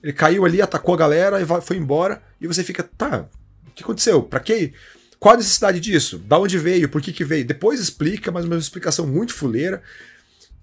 [0.01, 2.21] Ele caiu ali, atacou a galera e foi embora.
[2.39, 3.27] E você fica, tá,
[3.67, 4.23] o que aconteceu?
[4.23, 4.73] Pra quê?
[5.19, 6.17] Qual a necessidade disso?
[6.17, 6.87] Da onde veio?
[6.87, 7.45] Por que que veio?
[7.45, 9.83] Depois explica, mas uma explicação muito fuleira.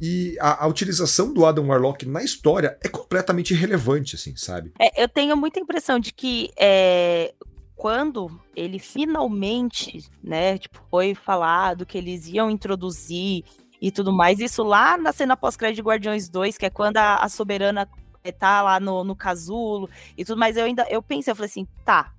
[0.01, 4.72] E a, a, utilização do Adam Warlock na história é completamente irrelevante, assim, sabe?
[4.78, 7.32] É, eu tenho muita impressão de que é,
[7.74, 13.45] quando ele finalmente, né, tipo, foi falado que eles iam introduzir
[13.80, 17.16] e tudo mais, isso lá na cena pós-crédito de Guardiões 2, que é quando a,
[17.16, 17.89] a Soberana
[18.33, 21.66] tá lá no, no casulo e tudo mais, eu ainda, eu pensei, eu falei assim,
[21.85, 22.12] tá,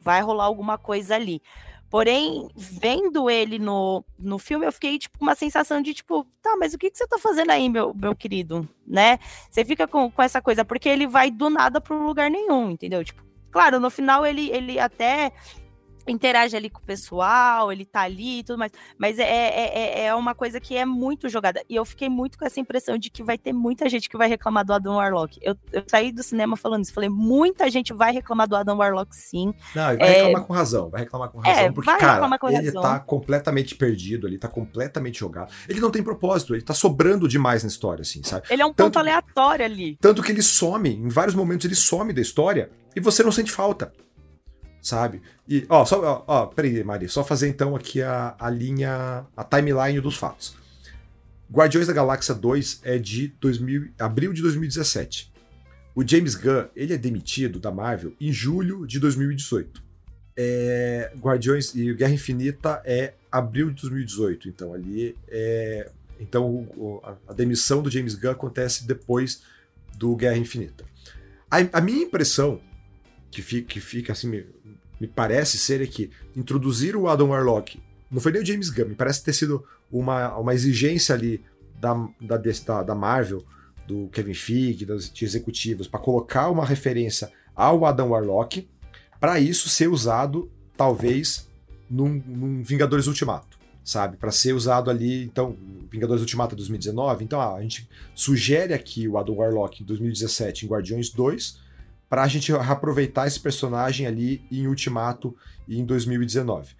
[0.00, 1.42] vai rolar alguma coisa ali.
[1.94, 6.56] Porém, vendo ele no, no filme, eu fiquei, tipo, com uma sensação de, tipo, tá,
[6.58, 8.68] mas o que, que você tá fazendo aí, meu, meu querido?
[8.84, 9.20] Né?
[9.48, 13.04] Você fica com, com essa coisa, porque ele vai do nada para lugar nenhum, entendeu?
[13.04, 15.30] Tipo, claro, no final ele, ele até
[16.06, 18.72] interage ali com o pessoal, ele tá ali e tudo mais.
[18.98, 21.62] Mas é, é, é, é uma coisa que é muito jogada.
[21.68, 24.28] E eu fiquei muito com essa impressão de que vai ter muita gente que vai
[24.28, 25.38] reclamar do Adam Warlock.
[25.42, 26.92] Eu, eu saí do cinema falando isso.
[26.92, 29.54] Falei, muita gente vai reclamar do Adam Warlock, sim.
[29.74, 30.12] Não, vai é...
[30.16, 30.90] reclamar com razão.
[30.90, 31.64] Vai reclamar com razão.
[31.64, 35.52] É, porque, cara, ele tá completamente perdido, ele tá completamente jogado.
[35.68, 38.46] Ele não tem propósito, ele tá sobrando demais na história, assim, sabe?
[38.50, 39.96] Ele é um tanto, ponto aleatório ali.
[40.00, 43.50] Tanto que ele some, em vários momentos ele some da história e você não sente
[43.50, 43.92] falta
[44.84, 45.22] sabe?
[45.48, 49.42] E, ó, só, ó, ó, peraí, Mari, só fazer então aqui a, a linha, a
[49.42, 50.54] timeline dos fatos.
[51.50, 55.32] Guardiões da Galáxia 2 é de 2000, abril de 2017.
[55.94, 59.82] O James Gunn, ele é demitido da Marvel em julho de 2018.
[60.36, 67.32] É, Guardiões e Guerra Infinita é abril de 2018, então ali é então a, a,
[67.32, 69.42] demissão do James Gunn acontece depois
[69.96, 70.84] do Guerra Infinita.
[71.50, 72.60] A, a minha impressão
[73.34, 74.44] que fica, que fica assim
[75.00, 77.80] me parece ser é que introduzir o Adam Warlock
[78.14, 81.42] não foi nem o James Gunn, me parece ter sido uma, uma exigência ali
[81.80, 83.44] da, da, da Marvel,
[83.88, 88.68] do Kevin Feige, dos executivos, para colocar uma referência ao Adam Warlock,
[89.18, 91.48] para isso ser usado, talvez,
[91.90, 94.16] num, num Vingadores Ultimato, sabe?
[94.16, 95.56] Para ser usado ali, então,
[95.90, 97.24] Vingadores Ultimato 2019.
[97.24, 101.58] Então, ah, a gente sugere aqui o Adam Warlock em 2017 em Guardiões 2,
[102.08, 105.34] para a gente reaproveitar esse personagem ali em Ultimato
[105.66, 106.74] e em 2019.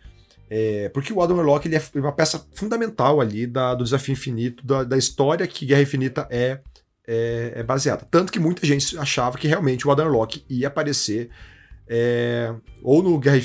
[0.49, 4.65] É, porque o Adam Warlock ele é uma peça fundamental ali da, do Desafio Infinito,
[4.65, 6.61] da, da história que Guerra Infinita é,
[7.07, 8.07] é, é, baseada.
[8.11, 11.31] Tanto que muita gente achava que realmente o Adam Warlock ia aparecer
[11.89, 13.41] é, ou, no Guerra,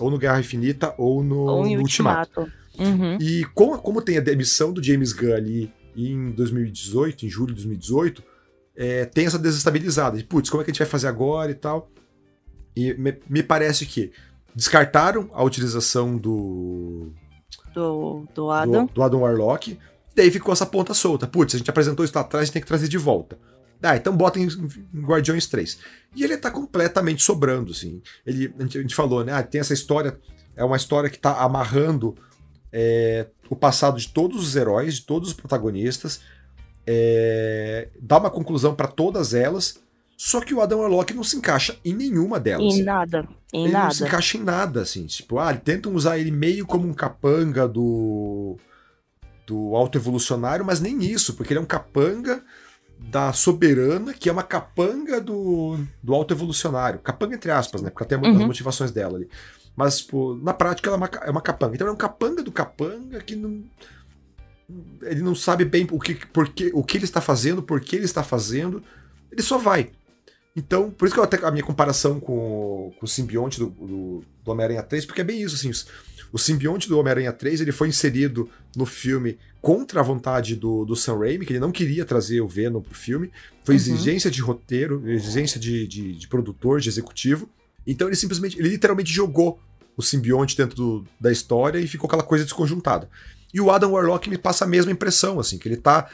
[0.00, 2.40] ou no Guerra Infinita ou no, ou no Ultimato.
[2.40, 2.66] Ultimato.
[2.78, 3.18] Uhum.
[3.20, 7.64] E como, como tem a demissão do James Gunn ali em 2018, em julho de
[7.64, 8.22] 2018,
[8.76, 10.18] é, tem essa desestabilizada.
[10.18, 11.90] De, putz, como é que a gente vai fazer agora e tal?
[12.76, 14.12] E me, me parece que
[14.54, 17.12] descartaram a utilização do.
[17.74, 18.86] Do, do Adam.
[18.86, 19.78] Do, do Adam Warlock.
[20.14, 21.26] Daí ficou essa ponta solta.
[21.26, 23.38] Putz, a gente apresentou isso lá atrás, a gente tem que trazer de volta.
[23.82, 25.78] Ah, então bota em, em Guardiões 3.
[26.14, 28.02] E ele tá completamente sobrando, assim.
[28.26, 29.32] Ele, a, gente, a gente falou, né?
[29.32, 30.18] Ah, tem essa história.
[30.54, 32.16] É uma história que tá amarrando
[32.72, 36.20] é, o passado de todos os heróis, de todos os protagonistas
[36.86, 39.80] é, dá uma conclusão para todas elas,
[40.16, 42.74] só que o Adam Warlock não se encaixa em nenhuma delas.
[42.74, 43.28] Em nada.
[43.52, 43.84] Em ele nada.
[43.86, 45.06] não se encaixa em nada, assim.
[45.06, 48.56] Tipo, ah, tentam usar ele meio como um capanga do.
[49.46, 52.42] do autoevolucionário, mas nem isso, porque ele é um capanga
[52.98, 56.98] da soberana, que é uma capanga do, do autoevolucionário.
[57.00, 57.90] Capanga entre aspas, né?
[57.90, 58.38] Porque tem uhum.
[58.38, 59.28] as motivações dela ali.
[59.76, 61.74] Mas, tipo, na prática ela é uma, é uma capanga.
[61.74, 63.62] Então é um capanga do capanga que não
[65.02, 68.04] ele não sabe bem o que, porque, o que ele está fazendo, por que ele
[68.04, 68.82] está fazendo,
[69.30, 69.90] ele só vai.
[70.54, 74.24] Então, por isso que eu até a minha comparação com, com o simbionte do, do,
[74.44, 75.70] do Homem-Aranha 3, porque é bem isso, assim,
[76.32, 80.96] o simbionte do Homem-Aranha 3 ele foi inserido no filme contra a vontade do, do
[80.96, 83.30] Sam Raimi, que ele não queria trazer o Venom pro filme.
[83.64, 83.80] Foi uhum.
[83.80, 87.48] exigência de roteiro, exigência de, de, de, produtor, de executivo.
[87.86, 89.58] Então ele simplesmente, ele literalmente jogou
[89.96, 93.08] o simbionte dentro do, da história e ficou aquela coisa desconjuntada.
[93.52, 96.08] E o Adam Warlock me passa a mesma impressão, assim, que ele tá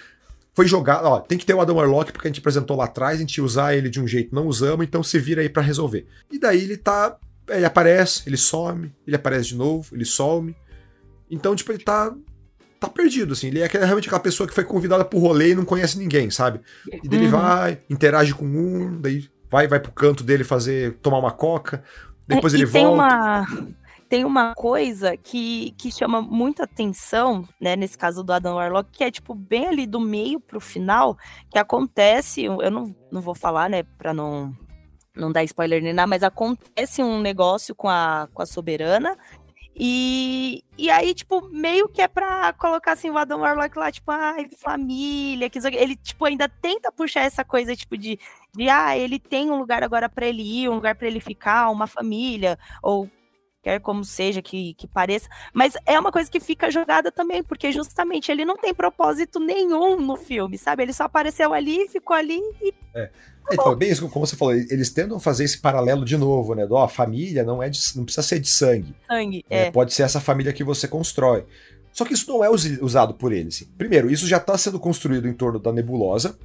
[0.54, 3.16] foi jogado, ó, tem que ter o Adam Warlock porque a gente apresentou lá atrás,
[3.16, 5.62] a gente ia usar ele de um jeito, não usamos, então se vira aí para
[5.62, 6.06] resolver.
[6.30, 7.16] E daí ele tá,
[7.48, 10.54] ele aparece, ele some, ele aparece de novo, ele some.
[11.30, 12.14] Então, tipo, ele tá
[12.78, 13.46] tá perdido, assim.
[13.46, 16.60] Ele é realmente aquela pessoa que foi convidada pro rolê e não conhece ninguém, sabe?
[16.86, 17.24] E daí uhum.
[17.24, 21.82] ele vai, interage com um, daí vai, vai pro canto dele fazer, tomar uma coca,
[22.26, 22.78] depois é, ele volta.
[22.78, 23.46] Tem uma,
[24.08, 29.02] tem uma coisa que, que chama muita atenção, né, nesse caso do Adam Warlock, que
[29.02, 31.16] é, tipo, bem ali do meio pro final,
[31.50, 34.54] que acontece, eu não, não vou falar, né, pra não,
[35.16, 39.16] não dar spoiler nem nada, mas acontece um negócio com a, com a Soberana,
[39.74, 44.10] e, e aí, tipo, meio que é pra colocar assim o Adam Warlock lá, tipo,
[44.10, 48.18] ai, família, que ele, tipo, ainda tenta puxar essa coisa, tipo, de,
[48.54, 51.70] de ah, ele tem um lugar agora para ele ir, um lugar para ele ficar,
[51.70, 53.08] uma família, ou
[53.62, 57.70] quer como seja que, que pareça, mas é uma coisa que fica jogada também, porque
[57.70, 60.82] justamente ele não tem propósito nenhum no filme, sabe?
[60.82, 62.74] Ele só apareceu ali, ficou ali e.
[62.94, 63.10] É.
[63.50, 66.64] Então, bem isso, como você falou, eles tentam fazer esse paralelo de novo, né?
[66.64, 68.94] Do, ó, a família não é de, não precisa ser de sangue.
[69.06, 69.66] Sangue, né?
[69.66, 69.70] é.
[69.70, 71.44] Pode ser essa família que você constrói.
[71.92, 73.68] Só que isso não é usado por eles.
[73.76, 76.38] Primeiro, isso já está sendo construído em torno da nebulosa,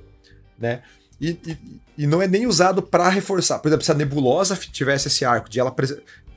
[0.60, 0.82] né?
[1.22, 1.58] E, e,
[2.00, 3.60] e não é nem usado para reforçar.
[3.60, 5.74] Por exemplo, se a nebulosa tivesse esse arco de ela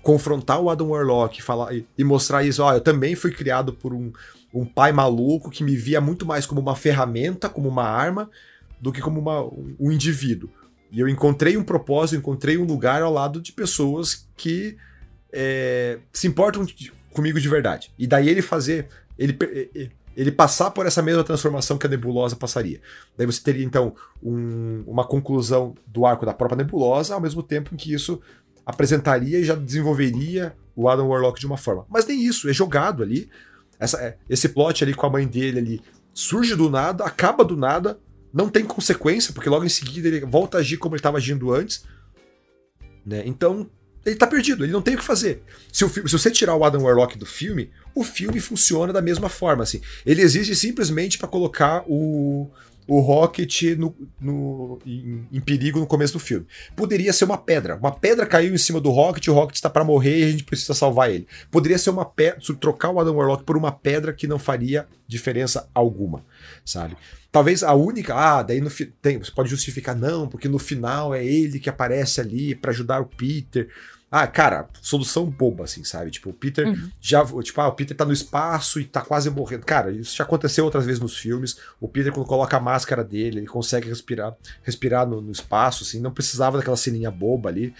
[0.02, 3.92] confrontar o Adam Warlock falar, e, e mostrar isso, ó, eu também fui criado por
[3.92, 4.12] um,
[4.52, 8.30] um pai maluco que me via muito mais como uma ferramenta, como uma arma,
[8.80, 9.42] do que como uma,
[9.78, 10.50] um indivíduo.
[10.90, 14.76] E eu encontrei um propósito, encontrei um lugar ao lado de pessoas que
[15.32, 16.66] é, se importam
[17.12, 17.92] comigo de verdade.
[17.98, 18.88] E daí ele fazer.
[19.16, 19.36] Ele,
[20.16, 22.80] ele passar por essa mesma transformação que a nebulosa passaria.
[23.16, 27.74] Daí você teria, então, um, uma conclusão do arco da própria nebulosa, ao mesmo tempo
[27.74, 28.20] em que isso
[28.64, 31.86] apresentaria e já desenvolveria o Adam Warlock de uma forma.
[31.88, 33.28] Mas nem isso, é jogado ali.
[33.78, 35.82] Essa, é, esse plot ali com a mãe dele ali
[36.12, 37.98] surge do nada, acaba do nada,
[38.32, 41.52] não tem consequência, porque logo em seguida ele volta a agir como ele estava agindo
[41.52, 41.84] antes.
[43.04, 43.22] Né?
[43.26, 43.68] Então,
[44.04, 45.42] ele tá perdido, ele não tem o que fazer.
[45.72, 49.28] Se, o, se você tirar o Adam Warlock do filme, o filme funciona da mesma
[49.28, 49.62] forma.
[49.62, 49.80] Assim.
[50.06, 52.50] Ele existe simplesmente para colocar o,
[52.86, 56.46] o Rocket no, no em, em, perigo no começo do filme.
[56.74, 57.76] Poderia ser uma pedra.
[57.76, 60.44] Uma pedra caiu em cima do Rocket, o Rocket está para morrer e a gente
[60.44, 61.26] precisa salvar ele.
[61.50, 65.68] Poderia ser uma pedra, trocar o Adam Warlock por uma pedra que não faria diferença
[65.74, 66.24] alguma,
[66.64, 66.96] sabe?
[67.32, 68.70] Talvez a única, ah, daí no
[69.00, 73.00] tem, você pode justificar não, porque no final é ele que aparece ali para ajudar
[73.00, 73.68] o Peter.
[74.10, 76.10] Ah, cara, solução boba, assim, sabe?
[76.10, 76.90] Tipo, o Peter uhum.
[77.00, 77.24] já.
[77.42, 79.64] Tipo, ah, o Peter tá no espaço e tá quase morrendo.
[79.64, 81.58] Cara, isso já aconteceu outras vezes nos filmes.
[81.80, 86.00] O Peter, quando coloca a máscara dele, ele consegue respirar, respirar no, no espaço, assim,
[86.00, 87.72] não precisava daquela ceninha boba ali.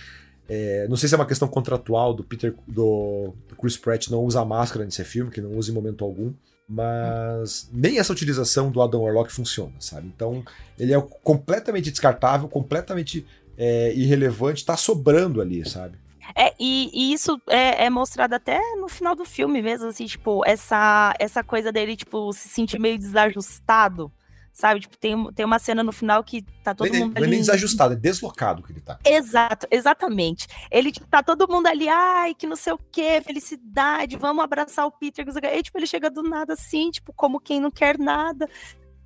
[0.49, 4.23] É, não sei se é uma questão contratual do Peter, do, do Chris Pratt não
[4.23, 6.33] usar máscara nesse filme, que não usa em momento algum.
[6.69, 10.07] Mas nem essa utilização do Adam Warlock funciona, sabe?
[10.07, 10.45] Então,
[10.79, 13.27] ele é completamente descartável, completamente
[13.59, 15.99] é, irrelevante, tá sobrando ali, sabe?
[16.35, 20.45] É, e, e isso é, é, mostrado até no final do filme mesmo, assim, tipo,
[20.47, 24.13] essa, essa coisa dele, tipo, se sentir meio desajustado,
[24.53, 24.81] sabe?
[24.81, 27.21] Tipo, tem, tem uma cena no final que tá todo não, mundo ali...
[27.21, 28.99] Não é nem desajustado, é deslocado que ele tá.
[29.05, 30.47] Exato, exatamente.
[30.71, 34.87] Ele, tipo, tá todo mundo ali, ai, que não sei o que, felicidade, vamos abraçar
[34.87, 35.25] o Peter.
[35.27, 38.49] E, tipo, ele chega do nada assim, tipo, como quem não quer nada.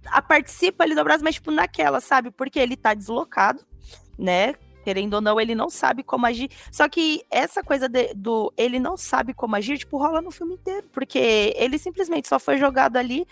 [0.06, 2.30] A participa ali do abraço, mas, tipo, naquela, sabe?
[2.30, 3.60] Porque ele tá deslocado,
[4.18, 4.54] né?
[4.85, 6.51] Querendo ou não, ele não sabe como agir.
[6.70, 10.55] Só que essa coisa de, do ele não sabe como agir, tipo, rola no filme
[10.55, 10.87] inteiro.
[10.93, 13.26] Porque ele simplesmente só foi jogado ali.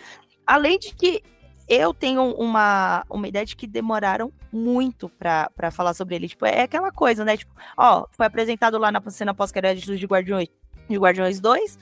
[0.46, 1.22] Além de que
[1.68, 6.28] eu tenho uma, uma ideia de que demoraram muito para falar sobre ele.
[6.28, 7.36] Tipo, é aquela coisa, né?
[7.36, 10.48] Tipo, ó, foi apresentado lá na cena pós-créditos de Guardiões,
[10.88, 11.78] de Guardiões 2.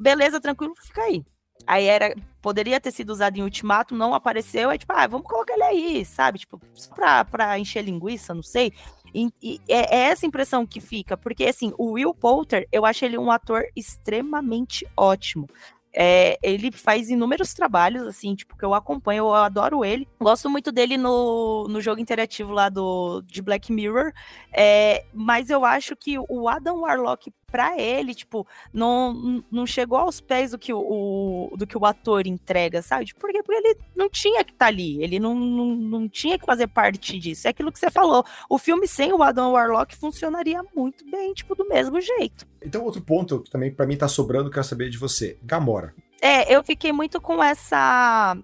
[0.00, 1.24] Beleza, tranquilo, fica aí.
[1.66, 2.14] Aí era.
[2.40, 4.70] Poderia ter sido usado em Ultimato, não apareceu.
[4.70, 6.40] É tipo, ah, vamos colocar ele aí, sabe?
[6.40, 8.72] Tipo, só pra, pra encher linguiça, não sei.
[9.14, 13.04] E, e é, é essa impressão que fica, porque assim, o Will Poulter, eu acho
[13.04, 15.46] ele um ator extremamente ótimo.
[15.94, 20.08] É, ele faz inúmeros trabalhos, assim, tipo, que eu acompanho, eu adoro ele.
[20.18, 24.10] Gosto muito dele no, no jogo interativo lá do, de Black Mirror.
[24.50, 30.22] É, mas eu acho que o Adam Warlock para ele, tipo, não, não chegou aos
[30.22, 33.04] pés do que o, o, do que o ator entrega, sabe?
[33.04, 33.42] Tipo, por quê?
[33.42, 36.66] Porque ele não tinha que estar tá ali, ele não, não, não tinha que fazer
[36.66, 37.46] parte disso.
[37.46, 38.24] É aquilo que você falou.
[38.48, 42.46] O filme sem o Adam Warlock funcionaria muito bem, tipo, do mesmo jeito.
[42.64, 45.38] Então, outro ponto que também para mim tá sobrando, quero saber de você.
[45.42, 45.94] Gamora.
[46.22, 48.36] É, eu fiquei muito com essa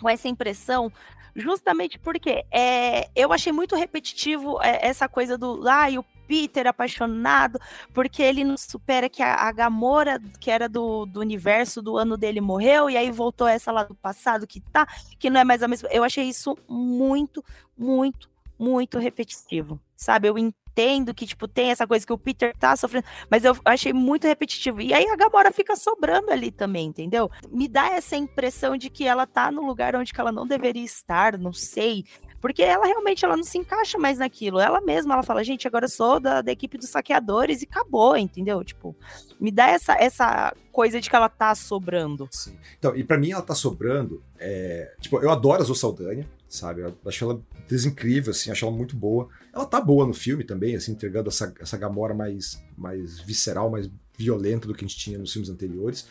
[0.00, 0.90] com essa impressão
[1.36, 6.68] justamente porque é, eu achei muito repetitivo é, essa coisa do ah, e o Peter
[6.68, 7.58] apaixonado,
[7.92, 12.16] porque ele não supera que a, a Gamora, que era do, do universo do ano
[12.16, 14.86] dele, morreu, e aí voltou essa lá do passado que tá,
[15.18, 15.88] que não é mais a mesma.
[15.90, 17.44] Eu achei isso muito,
[17.76, 20.28] muito, muito repetitivo, sabe?
[20.28, 23.92] Eu entendo que, tipo, tem essa coisa que o Peter tá sofrendo, mas eu achei
[23.92, 24.80] muito repetitivo.
[24.80, 27.28] E aí a Gamora fica sobrando ali também, entendeu?
[27.50, 31.36] Me dá essa impressão de que ela tá no lugar onde ela não deveria estar,
[31.36, 32.04] não sei.
[32.40, 34.58] Porque ela realmente ela não se encaixa mais naquilo.
[34.58, 38.16] Ela mesma, ela fala, gente, agora eu sou da, da equipe dos saqueadores e acabou,
[38.16, 38.64] entendeu?
[38.64, 38.96] Tipo,
[39.38, 42.28] me dá essa, essa coisa de que ela tá sobrando.
[42.30, 42.56] Sim.
[42.78, 44.22] Então, e para mim ela tá sobrando.
[44.38, 44.94] É...
[45.00, 46.80] Tipo, eu adoro a Zoe Saldanha, sabe?
[46.80, 47.40] Eu acho ela
[47.86, 49.28] incrível, assim, acho ela muito boa.
[49.54, 53.90] Ela tá boa no filme também, assim, entregando essa, essa Gamora mais, mais visceral, mais
[54.16, 56.06] violenta do que a gente tinha nos filmes anteriores.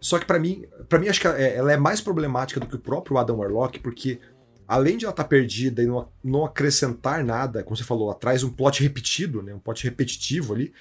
[0.00, 2.78] Só que para mim, para mim acho que ela é mais problemática do que o
[2.78, 4.20] próprio Adam Warlock, porque
[4.66, 8.18] além de ela estar tá perdida e não, não acrescentar nada, como você falou, ela
[8.18, 10.72] traz um plot repetido, né, um plot repetitivo ali,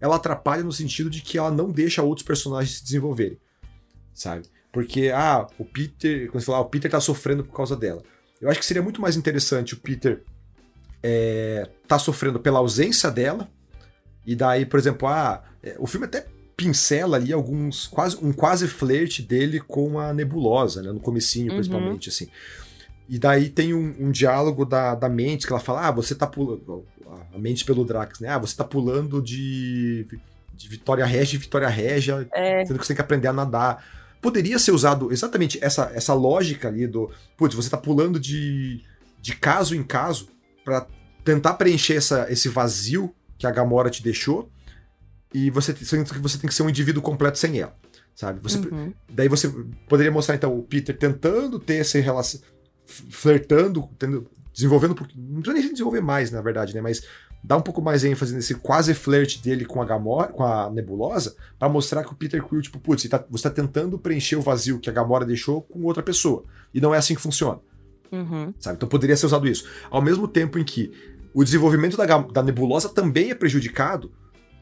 [0.00, 3.38] ela atrapalha no sentido de que ela não deixa outros personagens se desenvolverem,
[4.14, 4.46] sabe?
[4.72, 8.02] Porque, ah, o Peter, quando você fala, ah, o Peter tá sofrendo por causa dela.
[8.40, 10.24] Eu acho que seria muito mais interessante o Peter
[11.02, 13.48] é, tá sofrendo pela ausência dela,
[14.26, 16.26] e daí, por exemplo, ah, é, o filme até
[16.56, 21.56] pincela ali alguns, quase um quase flerte dele com a nebulosa, né, no comecinho, uhum.
[21.56, 22.28] principalmente, assim.
[23.12, 26.26] E daí tem um, um, diálogo da, da mente que ela fala: Ah, você tá
[26.26, 26.86] pulando.
[27.34, 28.30] A mente pelo Drax, né?
[28.30, 30.06] Ah, você tá pulando de,
[30.54, 32.64] de Vitória Régia em Vitória Régia, é.
[32.64, 33.84] sendo que você tem que aprender a nadar.
[34.22, 37.10] Poderia ser usado exatamente essa, essa lógica ali do.
[37.36, 38.80] Putz, você tá pulando de,
[39.20, 40.30] de caso em caso
[40.64, 40.86] para
[41.22, 44.50] tentar preencher essa, esse vazio que a Gamora te deixou.
[45.34, 47.76] E você, você tem que ser um indivíduo completo sem ela
[48.14, 48.40] sabe?
[48.42, 48.92] Você, uhum.
[49.10, 49.48] Daí você
[49.88, 52.40] poderia mostrar então o Peter tentando ter essa relação,
[53.10, 54.96] flertando, tendo, desenvolvendo.
[55.16, 56.80] Não precisa nem desenvolver mais, na verdade, né?
[56.80, 57.02] Mas
[57.42, 61.34] dá um pouco mais ênfase nesse quase flerte dele com a Gamora, com a Nebulosa,
[61.58, 64.42] para mostrar que o Peter Quill, tipo, putz, você tá, você tá tentando preencher o
[64.42, 66.44] vazio que a Gamora deixou com outra pessoa.
[66.72, 67.58] E não é assim que funciona.
[68.12, 68.52] Uhum.
[68.58, 68.76] Sabe?
[68.76, 69.66] Então poderia ser usado isso.
[69.90, 70.92] Ao mesmo tempo em que
[71.34, 74.12] o desenvolvimento da, da Nebulosa também é prejudicado,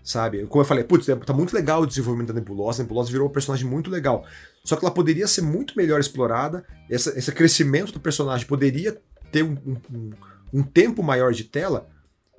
[0.03, 0.46] sabe?
[0.46, 3.32] Como eu falei, putz, tá muito legal o desenvolvimento da Nebulosa, a Nebulosa virou um
[3.32, 4.24] personagem muito legal.
[4.64, 9.42] Só que ela poderia ser muito melhor explorada, essa, esse crescimento do personagem poderia ter
[9.42, 9.57] um,
[9.92, 10.11] um,
[10.53, 11.88] um tempo maior de tela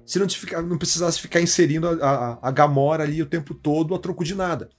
[0.05, 3.95] se não, ficar, não precisasse ficar inserindo a, a, a, Gamora ali o tempo todo
[3.95, 4.69] a troco de nada.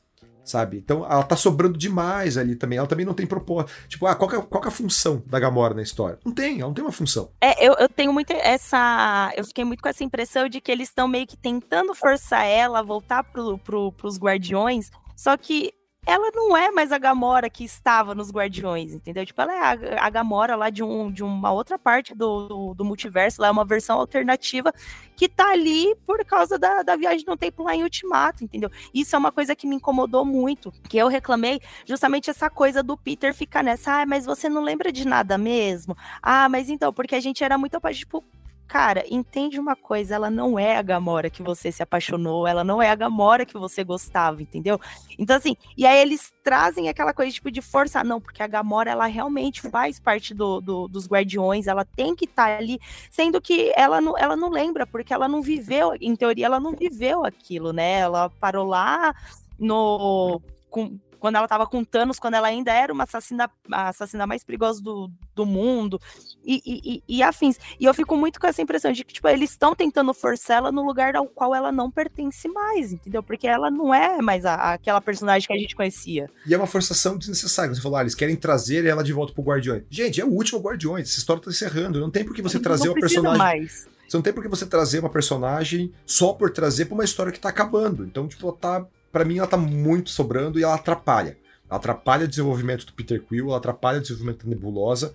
[0.45, 0.79] Sabe?
[0.79, 2.79] Então ela tá sobrando demais ali também.
[2.79, 3.73] Ela também não tem propósito.
[3.89, 6.19] Tipo, ah, qual, é, qual é a função da Gamora na história?
[6.25, 7.31] Não tem, ela não tem uma função.
[7.41, 9.33] É, eu, eu tenho muito essa.
[9.37, 12.81] Eu fiquei muito com essa impressão de que eles estão meio que tentando forçar ela
[12.81, 14.91] a voltar pro, pro, pros guardiões.
[15.17, 15.73] Só que
[16.05, 19.25] ela não é mais a Gamora que estava nos Guardiões, entendeu?
[19.25, 19.61] Tipo, ela é
[19.99, 23.49] a, a Gamora lá de, um, de uma outra parte do, do, do, multiverso, lá
[23.49, 24.73] é uma versão alternativa
[25.17, 28.71] que tá ali por causa da, da viagem no tempo lá em Ultimato, entendeu?
[28.93, 32.97] Isso é uma coisa que me incomodou muito, que eu reclamei justamente essa coisa do
[32.97, 35.97] Peter ficar nessa, ah, mas você não lembra de nada mesmo?
[36.21, 38.25] Ah, mas então, porque a gente era muito apaixonado, tipo,
[38.73, 42.81] cara, entende uma coisa, ela não é a Gamora que você se apaixonou, ela não
[42.81, 44.81] é a Gamora que você gostava, entendeu?
[45.19, 48.91] Então, assim, e aí eles trazem aquela coisa, tipo, de força, não, porque a Gamora,
[48.91, 53.43] ela realmente faz parte do, do dos Guardiões, ela tem que estar tá ali, sendo
[53.43, 57.27] que ela não, ela não lembra, porque ela não viveu, em teoria, ela não viveu
[57.27, 57.99] aquilo, né?
[57.99, 59.15] Ela parou lá
[59.59, 60.41] no...
[60.71, 64.43] Com, quando ela estava com Thanos, quando ela ainda era uma assassina, a assassina mais
[64.43, 66.01] perigosa do, do mundo,
[66.45, 67.61] e, e, e, afins.
[67.79, 70.73] E eu fico muito com essa impressão de que, tipo, eles estão tentando forçar ela
[70.73, 73.23] no lugar ao qual ela não pertence mais, entendeu?
[73.23, 76.29] Porque ela não é mais a, aquela personagem que a gente conhecia.
[76.45, 77.73] E é uma forçação desnecessária.
[77.73, 79.85] Você falou, ah, eles querem trazer ela de volta pro Guardiões.
[79.89, 82.01] Gente, é o último Guardiões, essa história tá encerrando.
[82.01, 83.39] Não tem por que você não trazer uma personagem.
[83.39, 83.87] Mais.
[84.09, 87.31] Você não tem por que você trazer uma personagem só por trazer pra uma história
[87.31, 88.05] que tá acabando.
[88.05, 91.37] Então, tipo, ela tá para mim ela tá muito sobrando e ela atrapalha.
[91.69, 95.13] Ela atrapalha o desenvolvimento do Peter Quill, ela atrapalha o desenvolvimento da Nebulosa,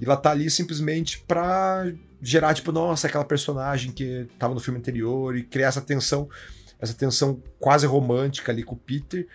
[0.00, 1.90] e ela tá ali simplesmente pra
[2.20, 6.28] gerar, tipo, nossa, aquela personagem que tava no filme anterior, e criar essa tensão,
[6.80, 9.26] essa tensão quase romântica ali com o Peter,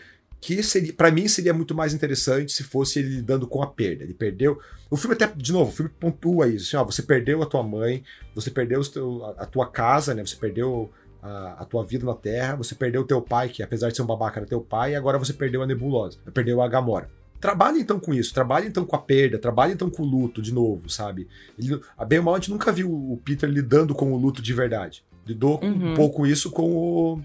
[0.41, 4.03] que seria, para mim seria muito mais interessante se fosse ele lidando com a perda.
[4.03, 4.59] Ele perdeu.
[4.89, 6.65] O filme até, de novo, o filme pontua isso.
[6.65, 8.03] Assim, ó, você perdeu a tua mãe,
[8.33, 10.25] você perdeu teu, a, a, tua casa, né?
[10.25, 10.91] Você perdeu
[11.21, 14.01] a, a, tua vida na Terra, você perdeu o teu pai, que apesar de ser
[14.01, 17.09] um babaca era teu pai, e agora você perdeu a nebulosa, perdeu a Gamora.
[17.39, 20.53] Trabalhe então com isso, trabalhe então com a perda, trabalhe então com o luto de
[20.53, 21.27] novo, sabe?
[21.57, 24.41] Ele, a bem ou mal, a gente nunca viu o Peter lidando com o luto
[24.41, 25.03] de verdade.
[25.25, 25.91] Lidou uhum.
[25.91, 27.21] um pouco isso com o,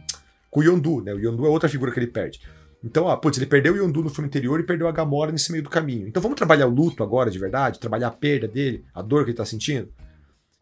[0.50, 1.12] com o Yondu, né?
[1.12, 2.40] O Yondu é outra figura que ele perde.
[2.82, 5.50] Então, ah, putz, ele perdeu o Yondu no filme anterior e perdeu a Gamora nesse
[5.50, 6.08] meio do caminho.
[6.08, 7.78] Então vamos trabalhar o luto agora de verdade?
[7.78, 9.88] Trabalhar a perda dele, a dor que ele tá sentindo?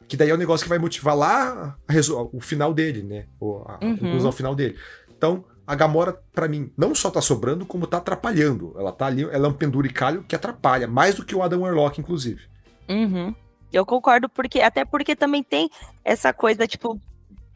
[0.09, 1.79] Que daí é o um negócio que vai motivar lá
[2.33, 3.27] o final dele, né?
[3.41, 3.97] A, uhum.
[3.97, 4.77] conclusão final dele.
[5.17, 8.75] Então, a Gamora, para mim, não só tá sobrando, como tá atrapalhando.
[8.79, 12.01] Ela tá ali, ela é um penduricalho que atrapalha, mais do que o Adam Warlock,
[12.01, 12.43] inclusive.
[12.89, 13.35] Uhum.
[13.73, 15.71] Eu concordo, porque até porque também tem
[16.05, 17.01] essa coisa, tipo,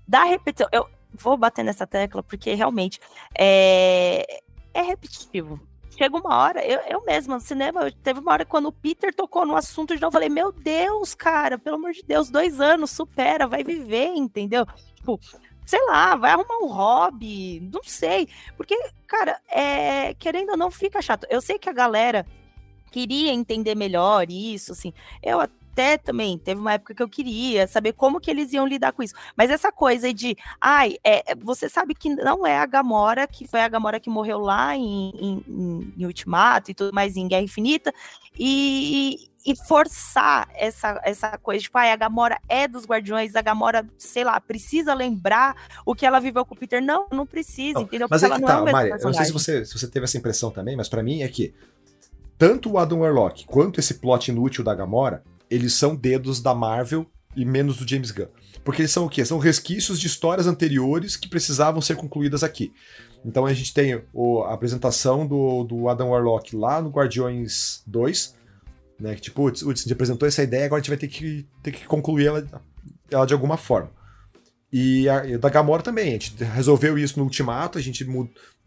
[0.07, 0.69] da repetição.
[0.73, 2.99] Eu vou bater nessa tecla, porque realmente
[3.39, 4.41] é,
[4.73, 5.61] é repetitivo.
[5.99, 9.45] Chega uma hora, eu, eu mesma, no cinema, teve uma hora quando o Peter tocou
[9.45, 12.93] no assunto de novo, eu falei, meu Deus, cara, pelo amor de Deus, dois anos,
[12.93, 14.65] supera, vai viver, entendeu?
[14.95, 15.19] Tipo,
[15.67, 18.29] sei lá, vai arrumar um hobby, não sei.
[18.57, 18.79] Porque,
[19.09, 21.27] cara, é, querendo ou não, fica chato.
[21.29, 22.25] Eu sei que a galera
[22.93, 24.93] queria entender melhor isso, assim.
[25.21, 25.41] Eu
[25.79, 29.03] até também teve uma época que eu queria saber como que eles iam lidar com
[29.03, 29.15] isso.
[29.37, 33.61] Mas essa coisa de, ai, é, você sabe que não é a Gamora, que foi
[33.61, 37.93] a Gamora que morreu lá em, em, em Ultimato e tudo mais em Guerra Infinita,
[38.37, 43.87] e, e forçar essa, essa coisa, tipo, ah, a Gamora é dos Guardiões, a Gamora,
[43.97, 45.55] sei lá, precisa lembrar
[45.87, 46.83] o que ela viveu com o Peter.
[46.83, 48.09] Não, não precisa, não, entendeu?
[48.11, 50.05] Mas Porque é que tá, é Mari, eu não sei se você, se você teve
[50.05, 51.55] essa impressão também, mas para mim é que
[52.37, 57.07] tanto o Adam Warlock quanto esse plot inútil da Gamora, eles são dedos da Marvel
[57.37, 58.27] e menos do James Gunn.
[58.65, 59.25] Porque eles são o quê?
[59.25, 62.73] São resquícios de histórias anteriores que precisavam ser concluídas aqui.
[63.25, 68.37] Então a gente tem o, a apresentação do, do Adam Warlock lá no Guardiões 2,
[69.01, 69.15] né?
[69.15, 71.73] Que tipo, putz, a gente apresentou essa ideia, agora a gente vai ter que, ter
[71.73, 72.47] que concluir ela,
[73.11, 73.91] ela de alguma forma.
[74.73, 78.05] E a, e da Gamora também, a gente resolveu isso no Ultimato, a gente,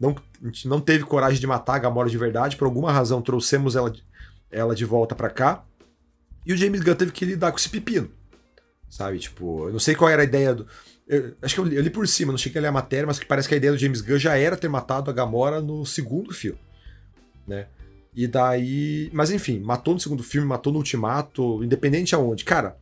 [0.00, 3.22] não, a gente não teve coragem de matar a Gamora de verdade, por alguma razão
[3.22, 3.92] trouxemos ela,
[4.50, 5.64] ela de volta para cá.
[6.44, 8.10] E o James Gunn teve que lidar com esse pepino.
[8.88, 10.66] Sabe, tipo, eu não sei qual era a ideia do.
[11.06, 13.06] Eu, acho que eu li, eu li, por cima, não cheguei a ler a matéria,
[13.06, 15.60] mas que parece que a ideia do James Gunn já era ter matado a Gamora
[15.60, 16.58] no segundo filme.
[17.46, 17.66] Né?
[18.14, 19.10] E daí.
[19.12, 22.44] Mas enfim, matou no segundo filme, matou no Ultimato, independente aonde.
[22.44, 22.76] Cara,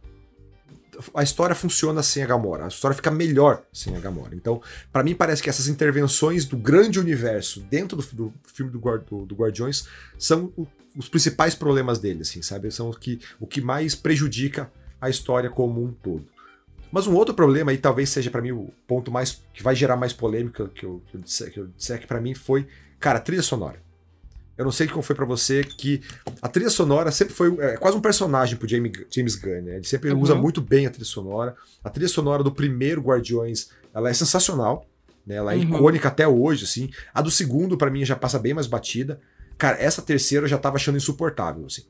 [1.14, 2.64] a história funciona sem a Gamora.
[2.64, 4.34] A história fica melhor sem a Gamora.
[4.34, 4.60] Então,
[4.92, 9.26] para mim, parece que essas intervenções do grande universo dentro do, do filme do, do,
[9.26, 9.86] do Guardiões
[10.18, 10.66] são o,
[10.96, 12.70] os principais problemas dele, assim, sabe?
[12.70, 14.70] São o que, o que mais prejudica
[15.00, 16.26] a história como um todo.
[16.92, 19.96] Mas um outro problema, e talvez seja para mim o ponto mais que vai gerar
[19.96, 22.66] mais polêmica que eu, que eu disser, que, eu disser que para mim foi,
[22.98, 23.80] cara, a trilha sonora.
[24.58, 26.02] Eu não sei como foi para você, que
[26.42, 29.76] a trilha sonora sempre foi é, quase um personagem pro James, James Gunn, né?
[29.76, 30.20] Ele sempre uhum.
[30.20, 31.56] usa muito bem a trilha sonora.
[31.82, 34.86] A trilha sonora do primeiro Guardiões, ela é sensacional,
[35.26, 35.36] né?
[35.36, 35.62] Ela é uhum.
[35.62, 36.90] icônica até hoje, assim.
[37.14, 39.18] A do segundo, para mim, já passa bem mais batida.
[39.60, 41.82] Cara, essa terceira eu já tava achando insuportável, assim.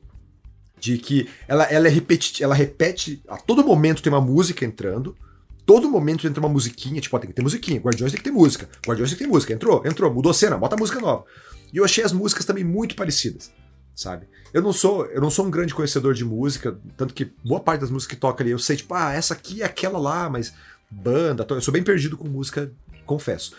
[0.77, 5.15] De que ela, ela, é repeti ela repete, a todo momento tem uma música entrando,
[5.65, 8.31] todo momento entra uma musiquinha, tipo, ó, tem que ter musiquinha, Guardiões tem que ter
[8.31, 11.23] música, Guardiões tem que ter música, entrou, entrou, mudou cena, bota música nova.
[11.71, 13.53] E eu achei as músicas também muito parecidas,
[13.95, 14.27] sabe?
[14.53, 17.79] Eu não sou, eu não sou um grande conhecedor de música, tanto que boa parte
[17.79, 20.53] das músicas que toca ali eu sei, tipo, ah, essa aqui é aquela lá, mas
[20.89, 22.69] banda, eu sou bem perdido com música,
[23.05, 23.53] confesso.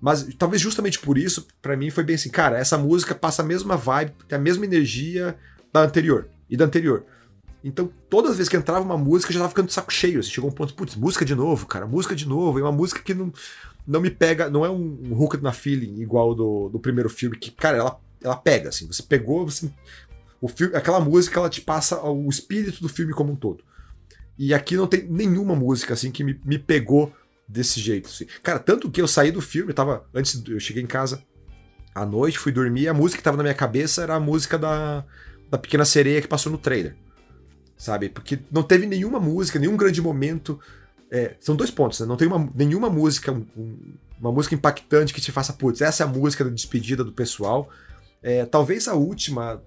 [0.00, 3.44] Mas talvez justamente por isso, para mim foi bem assim, cara, essa música passa a
[3.44, 5.36] mesma vibe, tem a mesma energia
[5.72, 7.04] da anterior e da anterior.
[7.64, 10.20] Então, todas as vezes que entrava uma música, eu já tava ficando de saco cheio.
[10.20, 12.60] Assim, chegou um ponto, putz, música de novo, cara, música de novo.
[12.60, 13.32] E uma música que não,
[13.84, 17.50] não me pega, não é um, um na feeling igual do, do primeiro filme, que,
[17.50, 18.86] cara, ela, ela pega, assim.
[18.86, 19.68] Você pegou, você,
[20.40, 23.64] o filme, aquela música, ela te passa o espírito do filme como um todo.
[24.38, 27.12] E aqui não tem nenhuma música, assim, que me, me pegou
[27.48, 28.26] desse jeito, assim.
[28.42, 31.22] Cara, tanto que eu saí do filme, eu tava, antes, eu cheguei em casa
[31.94, 34.58] à noite, fui dormir, e a música que tava na minha cabeça era a música
[34.58, 35.04] da,
[35.50, 36.96] da Pequena Sereia que passou no trailer
[37.76, 38.08] sabe?
[38.08, 40.58] Porque não teve nenhuma música, nenhum grande momento.
[41.10, 42.06] É, são dois pontos, né?
[42.06, 43.76] Não tem uma, nenhuma música, um,
[44.18, 47.68] uma música impactante que te faça, putz, essa é a música da despedida do pessoal.
[48.22, 49.62] É, talvez a última,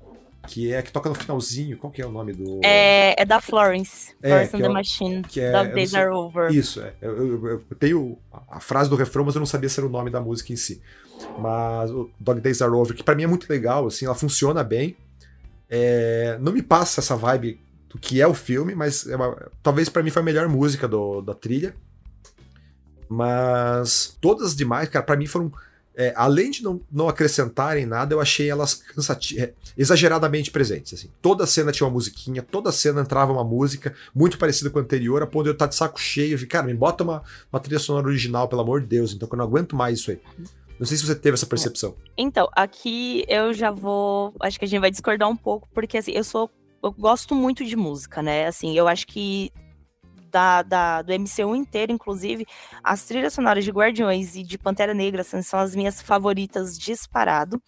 [0.47, 2.59] que é a que toca no finalzinho, qual que é o nome do.
[2.63, 6.09] É, é da Florence, é, Florence and é the Machine, que é, Dog Days Are
[6.09, 6.51] Over.
[6.51, 6.93] Isso, é.
[7.01, 8.17] Eu, eu, eu, tenho
[8.49, 10.55] a frase do refrão, mas eu não sabia se era o nome da música em
[10.55, 10.81] si.
[11.37, 14.63] Mas o Dog Days Are Over, que para mim é muito legal, assim, ela funciona
[14.63, 14.95] bem.
[15.69, 17.59] É, não me passa essa vibe
[17.89, 20.87] do que é o filme, mas é uma, talvez para mim foi a melhor música
[20.87, 21.75] do, da trilha.
[23.09, 25.51] Mas todas as demais, cara, para mim foram
[25.99, 28.81] é, além de não, não acrescentarem nada, eu achei elas
[29.37, 30.93] é, exageradamente presentes.
[30.93, 31.09] Assim.
[31.21, 35.21] Toda cena tinha uma musiquinha, toda cena entrava uma música muito parecida com a anterior,
[35.21, 36.39] a ponto de eu estar de saco cheio.
[36.39, 37.21] Eu cara, me bota uma,
[37.51, 40.11] uma trilha sonora original, pelo amor de Deus, então que eu não aguento mais isso
[40.11, 40.21] aí.
[40.79, 41.93] Não sei se você teve essa percepção.
[42.17, 44.33] Então, aqui eu já vou.
[44.39, 46.49] Acho que a gente vai discordar um pouco, porque assim, eu sou.
[46.81, 48.47] Eu gosto muito de música, né?
[48.47, 49.51] Assim, eu acho que
[50.29, 52.45] da, da, do MCU inteiro, inclusive,
[52.83, 57.61] as trilhas sonoras de Guardiões e de Pantera Negra assim, são as minhas favoritas disparado.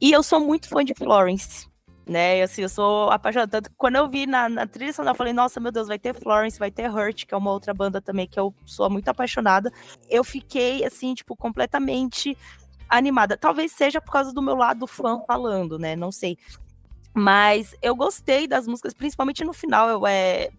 [0.00, 1.68] E eu sou muito fã de Florence,
[2.06, 2.42] né?
[2.42, 3.50] Assim, eu sou apaixonada.
[3.50, 5.98] Tanto que quando eu vi na, na trilha sonora, eu falei, nossa, meu Deus, vai
[5.98, 9.08] ter Florence, vai ter Hurt, que é uma outra banda também que eu sou muito
[9.08, 9.72] apaixonada.
[10.08, 12.36] Eu fiquei, assim, tipo, completamente
[12.88, 13.36] animada.
[13.36, 15.94] Talvez seja por causa do meu lado fã falando, né?
[15.94, 16.38] Não sei.
[17.14, 19.88] Mas eu gostei das músicas, principalmente no final.
[19.88, 20.50] Eu, é,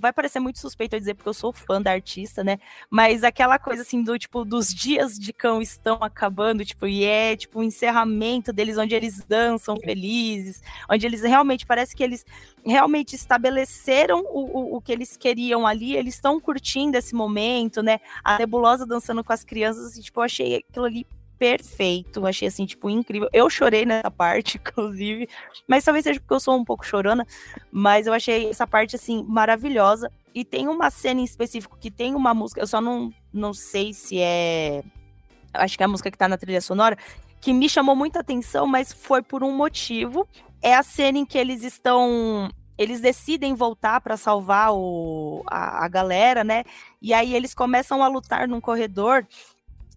[0.00, 2.58] vai parecer muito suspeito eu dizer porque eu sou fã da artista, né?
[2.88, 7.36] Mas aquela coisa assim do tipo dos dias de cão estão acabando, tipo, e é
[7.36, 12.24] tipo o encerramento deles onde eles dançam felizes, onde eles realmente parece que eles
[12.64, 18.00] realmente estabeleceram o, o, o que eles queriam ali, eles estão curtindo esse momento, né?
[18.24, 21.06] A nebulosa dançando com as crianças, assim, tipo, eu achei aquilo ali
[21.40, 22.26] perfeito.
[22.26, 23.30] Achei assim, tipo, incrível.
[23.32, 25.26] Eu chorei nessa parte, inclusive.
[25.66, 27.26] Mas talvez seja porque eu sou um pouco chorona.
[27.72, 30.12] Mas eu achei essa parte, assim, maravilhosa.
[30.34, 33.92] E tem uma cena em específico que tem uma música, eu só não, não sei
[33.94, 34.84] se é.
[35.52, 36.96] Acho que é a música que tá na trilha sonora,
[37.40, 40.28] que me chamou muita atenção, mas foi por um motivo.
[40.62, 45.88] É a cena em que eles estão eles decidem voltar para salvar o, a, a,
[45.88, 46.64] galera, né?
[47.02, 49.26] E aí eles começam a lutar num corredor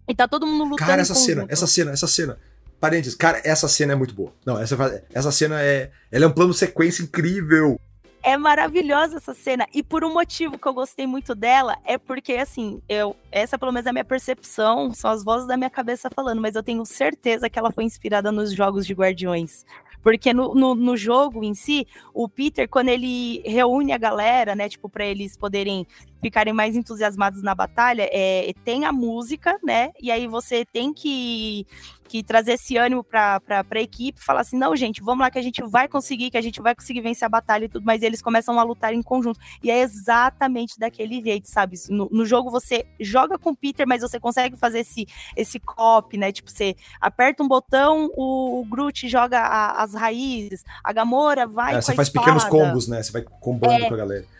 [0.08, 0.88] e tá todo mundo lutando.
[0.88, 2.38] Cara, essa cena, essa cena, essa cena.
[2.80, 4.32] Parênteses, cara, essa cena é muito boa.
[4.44, 5.90] Não, essa, essa cena é.
[6.12, 7.80] Ela é um plano sequência incrível.
[8.22, 9.66] É maravilhosa essa cena.
[9.72, 13.16] E por um motivo que eu gostei muito dela, é porque, assim, eu.
[13.30, 16.54] Essa, pelo menos, é a minha percepção, são as vozes da minha cabeça falando, mas
[16.54, 19.64] eu tenho certeza que ela foi inspirada nos jogos de Guardiões.
[20.04, 24.68] Porque no, no, no, jogo em si, o Peter, quando ele reúne a galera, né,
[24.68, 25.86] tipo, para eles poderem
[26.22, 31.66] ficarem mais entusiasmados na batalha, é, tem a música, né, e aí você tem que
[32.14, 35.42] que trazer esse ânimo para a equipe, falar assim, não, gente, vamos lá que a
[35.42, 38.22] gente vai conseguir, que a gente vai conseguir vencer a batalha e tudo, mas eles
[38.22, 39.40] começam a lutar em conjunto.
[39.62, 41.76] E é exatamente daquele jeito, sabe?
[41.88, 45.06] No, no jogo você joga com o Peter, mas você consegue fazer esse,
[45.36, 46.30] esse cop, né?
[46.30, 51.74] Tipo, você aperta um botão, o, o Groot joga a, as raízes, a Gamora vai.
[51.74, 52.26] É, você faz espada.
[52.26, 53.02] pequenos combos, né?
[53.02, 54.33] Você vai combando é, com a galera.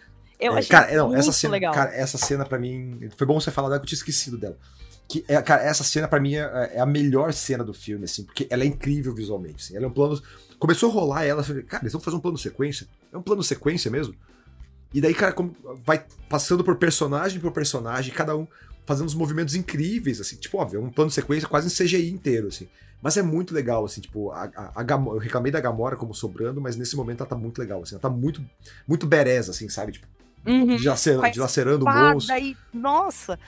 [0.45, 1.73] Eu é, achei cara, não, essa cena, legal.
[1.73, 3.09] Cara, essa cena para mim.
[3.17, 4.59] Foi bom você falar dela que eu tinha esquecido dela.
[5.09, 8.25] Que, é, cara, essa cena para mim é, é, a melhor cena do filme, assim,
[8.25, 9.65] porque ela é incrível visualmente.
[9.65, 10.21] Assim, ela é um plano.
[10.59, 12.87] Começou a rolar ela, falei, cara, eles vão fazer um plano sequência?
[13.11, 14.15] É um plano sequência mesmo?
[14.93, 18.47] E daí, cara, como vai passando por personagem por personagem, cada um
[18.87, 22.49] fazendo uns movimentos incríveis, assim, tipo, óbvio, é um plano sequência quase em CGI inteiro,
[22.49, 22.69] assim.
[23.01, 26.61] Mas é muito legal, assim, tipo, a, a, a eu reclamei da Gamora como sobrando,
[26.61, 28.45] mas nesse momento ela tá muito legal, assim, ela tá muito,
[28.87, 29.93] muito bereza, assim, sabe?
[29.93, 30.07] Tipo,
[30.47, 30.77] uhum.
[30.77, 32.37] dilacerando, dilacerando monstro.
[32.37, 33.39] E, nossa,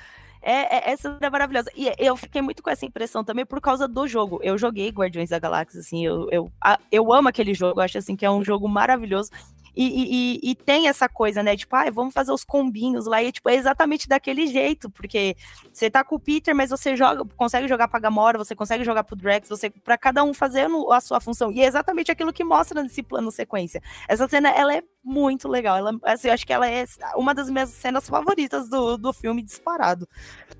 [0.42, 1.70] é, é, essa é maravilhosa.
[1.74, 4.38] E eu fiquei muito com essa impressão também por causa do jogo.
[4.42, 6.52] Eu joguei Guardiões da Galáxia, assim, eu, eu,
[6.92, 9.30] eu amo aquele jogo, acho assim que é um jogo maravilhoso.
[9.76, 11.54] E, e, e, tem essa coisa, né?
[11.54, 13.22] Tipo, ah, vamos fazer os combinhos lá.
[13.22, 15.36] E tipo, é exatamente daquele jeito, porque
[15.70, 19.04] você tá com o Peter, mas você joga, consegue jogar pra Gamora, você consegue jogar
[19.04, 21.52] pro Drax, você para cada um fazendo a sua função.
[21.52, 23.82] E é exatamente aquilo que mostra nesse plano sequência.
[24.08, 25.76] Essa cena, ela é muito legal.
[25.76, 29.42] Ela, assim, eu acho que ela é uma das minhas cenas favoritas do, do filme
[29.42, 30.08] disparado.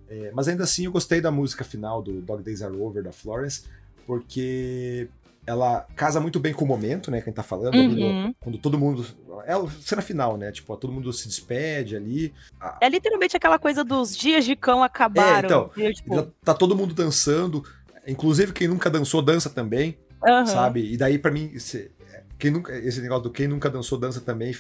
[0.09, 3.13] É, mas ainda assim, eu gostei da música final do Dog Days Are Over da
[3.13, 3.65] Florence,
[4.07, 5.09] porque
[5.47, 8.35] ela casa muito bem com o momento, né, que a gente tá falando, uhum.
[8.41, 9.07] quando todo mundo.
[9.47, 10.51] É a cena final, né?
[10.51, 12.35] Tipo, todo mundo se despede ali.
[12.81, 15.37] É literalmente aquela coisa dos dias de cão acabaram.
[15.37, 16.23] É, então, eu, tipo...
[16.43, 17.63] tá todo mundo dançando.
[18.09, 19.97] Inclusive, quem nunca dançou, dança também.
[20.27, 20.47] Uhum.
[20.47, 20.93] Sabe?
[20.93, 21.93] E daí, para mim, esse,
[22.39, 24.57] quem nunca, esse negócio do quem nunca dançou, dança também.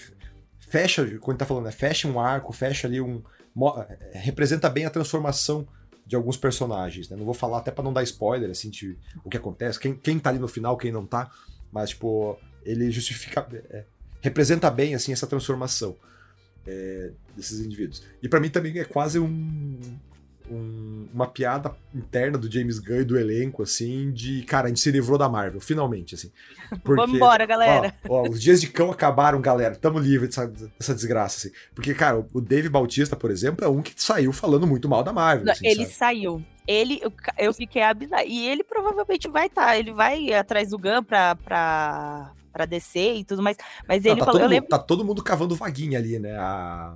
[0.60, 1.72] Fecha, quando tá falando, né?
[1.72, 3.22] Fecha um arco, fecha ali um.
[4.12, 5.66] Representa bem a transformação
[6.06, 7.16] de alguns personagens, né?
[7.16, 10.18] Não vou falar até para não dar spoiler, assim, de o que acontece, quem, quem
[10.18, 11.30] tá ali no final, quem não tá,
[11.72, 13.84] mas, tipo, ele justifica, é,
[14.20, 15.96] representa bem, assim, essa transformação
[16.66, 18.02] é, desses indivíduos.
[18.22, 19.78] E para mim também é quase um,
[20.50, 24.80] um, uma piada interna do James Gunn e do elenco, assim, de, cara, a gente
[24.80, 26.30] se livrou da Marvel, finalmente, assim.
[26.82, 27.94] Porque, Vamos embora, galera.
[28.08, 31.56] Ó, ó, os dias de cão acabaram, galera, tamo livre dessa, dessa desgraça, assim.
[31.74, 35.12] Porque, cara, o Dave Bautista, por exemplo, é um que saiu falando muito mal da
[35.12, 35.46] Marvel.
[35.46, 35.94] Não, assim, ele sabe?
[35.94, 36.44] saiu.
[36.66, 38.24] Ele, eu, eu fiquei abismada.
[38.24, 43.16] E ele provavelmente vai estar, tá, ele vai atrás do Gun pra, pra, pra descer
[43.16, 43.56] e tudo mais.
[43.88, 44.40] Mas ele Não, tá falou.
[44.40, 44.68] Todo mundo, lembro...
[44.68, 46.36] Tá todo mundo cavando vaguinha ali, né?
[46.36, 46.94] A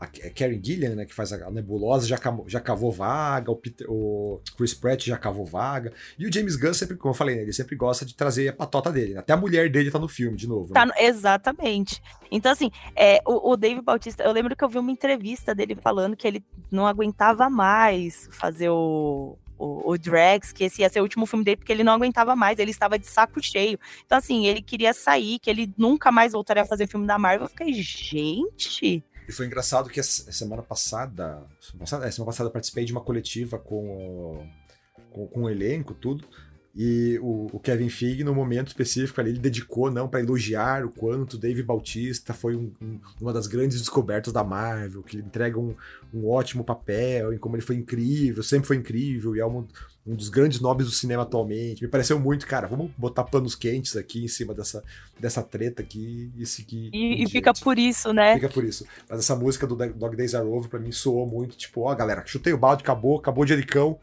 [0.00, 4.40] a Karen Gillian, né, que faz a Nebulosa, já, já cavou vaga, o, Peter, o
[4.56, 5.92] Chris Pratt já cavou vaga.
[6.18, 8.52] E o James Gunn sempre, como eu falei, né, ele sempre gosta de trazer a
[8.52, 9.14] patota dele.
[9.14, 9.20] Né?
[9.20, 10.72] Até a mulher dele tá no filme, de novo.
[10.72, 10.92] Tá, né?
[10.98, 12.00] Exatamente.
[12.30, 15.74] Então, assim, é, o, o Dave Bautista, eu lembro que eu vi uma entrevista dele
[15.74, 21.00] falando que ele não aguentava mais fazer o, o, o Drax, que esse ia ser
[21.00, 23.78] o último filme dele, porque ele não aguentava mais, ele estava de saco cheio.
[24.06, 27.46] Então, assim, ele queria sair, que ele nunca mais voltaria a fazer filme da Marvel.
[27.46, 29.02] Eu fiquei, gente.
[29.28, 32.92] E foi engraçado que a semana passada, semana passada, é, semana passada eu participei de
[32.92, 34.48] uma coletiva com
[35.10, 36.26] com, com o elenco, tudo.
[36.80, 40.90] E o, o, Kevin Feige, no momento específico ali, ele dedicou não para elogiar o
[40.90, 45.58] quanto Dave Bautista foi um, um, uma das grandes descobertas da Marvel, que ele entrega
[45.58, 45.74] um,
[46.14, 49.66] um, ótimo papel, em como ele foi incrível, sempre foi incrível, e é um,
[50.06, 51.82] um dos grandes nomes do cinema atualmente.
[51.82, 54.84] Me pareceu muito, cara, vamos botar panos quentes aqui em cima dessa,
[55.18, 56.90] dessa treta aqui e seguir.
[56.94, 58.34] E, e fica por isso, né?
[58.34, 58.86] Fica por isso.
[59.10, 62.22] Mas essa música do Dog Days Are Over, pra mim, soou muito, tipo, ó, galera,
[62.24, 63.98] chutei o balde, acabou, acabou de Ericão,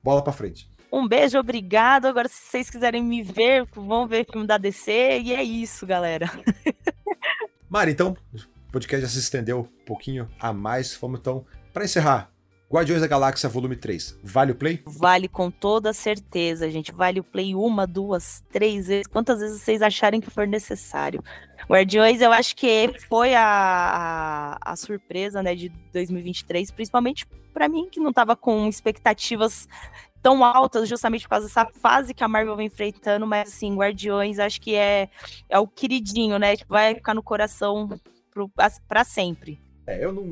[0.00, 0.69] bola pra frente.
[0.92, 2.06] Um beijo, obrigado.
[2.06, 5.20] Agora, se vocês quiserem me ver, vão ver filme da DC.
[5.20, 6.30] E é isso, galera.
[7.68, 10.96] Mari, então, o podcast já se estendeu um pouquinho a mais.
[11.00, 12.30] Vamos então, para encerrar,
[12.72, 14.18] Guardiões da Galáxia Volume 3.
[14.22, 14.80] Vale o play?
[14.86, 16.92] Vale com toda certeza, gente.
[16.92, 19.08] Vale o play uma, duas, três vezes.
[19.08, 21.20] Quantas vezes vocês acharem que for necessário.
[21.68, 23.42] Guardiões, eu acho que foi a,
[24.62, 29.68] a, a surpresa né, de 2023, principalmente para mim, que não estava com expectativas
[30.22, 34.38] tão altas justamente por causa dessa fase que a Marvel vem enfrentando, mas assim, Guardiões
[34.38, 35.08] acho que é,
[35.48, 36.56] é o queridinho, né?
[36.56, 37.88] Tipo, vai ficar no coração
[38.86, 39.60] para sempre.
[39.86, 40.24] É, eu não,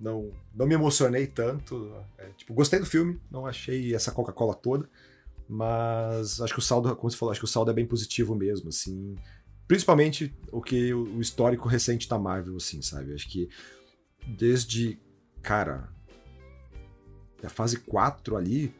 [0.00, 1.92] não, não me emocionei tanto.
[2.18, 4.88] É, tipo, gostei do filme, não achei essa Coca-Cola toda,
[5.48, 8.34] mas acho que o saldo, como você falou, acho que o saldo é bem positivo
[8.34, 9.16] mesmo, assim.
[9.66, 13.14] Principalmente o que o histórico recente da Marvel, assim, sabe?
[13.14, 13.48] Acho que
[14.26, 14.98] desde,
[15.40, 15.88] cara,
[17.42, 18.72] a fase 4 ali,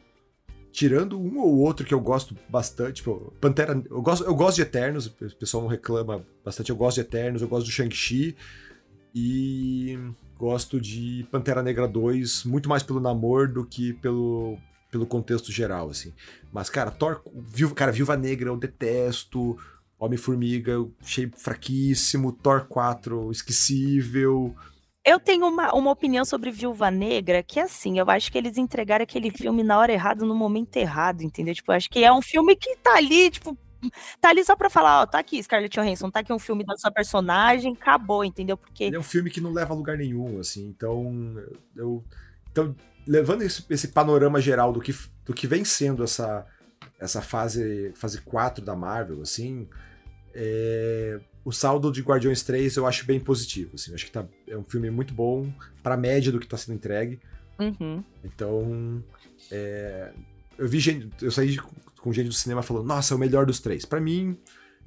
[0.73, 4.63] tirando um ou outro que eu gosto bastante, tipo, Pantera, eu gosto, eu gosto de
[4.63, 8.35] Eternos, o pessoal reclama bastante, eu gosto de Eternos, eu gosto do Shang-Chi
[9.13, 9.99] e
[10.35, 14.57] gosto de Pantera Negra 2 muito mais pelo namoro do que pelo
[14.89, 16.13] pelo contexto geral, assim.
[16.51, 19.57] Mas, cara, Thor, Viúva, cara, Viúva Negra eu detesto,
[19.97, 24.55] Homem-Formiga eu achei fraquíssimo, Thor 4 esquecível,
[25.05, 29.03] eu tenho uma, uma opinião sobre Viúva Negra, que assim, eu acho que eles entregaram
[29.03, 31.53] aquele filme na hora errada, no momento errado, entendeu?
[31.53, 33.57] Tipo, eu acho que é um filme que tá ali, tipo,
[34.21, 36.77] tá ali só pra falar, ó, tá aqui Scarlett Johansson, tá aqui um filme da
[36.77, 38.55] sua personagem, acabou, entendeu?
[38.55, 38.85] Porque...
[38.85, 41.35] Ele é um filme que não leva a lugar nenhum, assim, então,
[41.75, 42.03] eu...
[42.51, 42.73] Então,
[43.05, 46.45] levando esse, esse panorama geral do que, do que vem sendo essa,
[46.99, 49.67] essa fase, fase 4 da Marvel, assim,
[50.33, 53.71] é, o saldo de Guardiões 3 eu acho bem positivo.
[53.73, 55.51] Assim, acho que tá, é um filme muito bom
[55.81, 57.19] para a média do que está sendo entregue.
[57.59, 58.03] Uhum.
[58.23, 59.03] Então,
[59.51, 60.11] é,
[60.57, 61.57] eu vi gente, eu saí
[61.99, 63.85] com gente do cinema falando, nossa, é o melhor dos três.
[63.85, 64.37] Para mim,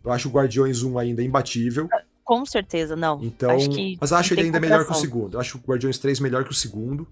[0.05, 1.89] eu acho o Guardiões 1 ainda imbatível.
[2.24, 3.23] Com certeza, não.
[3.23, 3.70] Então, acho
[4.01, 5.37] mas acho ele ainda melhor que o segundo.
[5.37, 7.07] Eu acho o Guardiões 3 melhor que o segundo.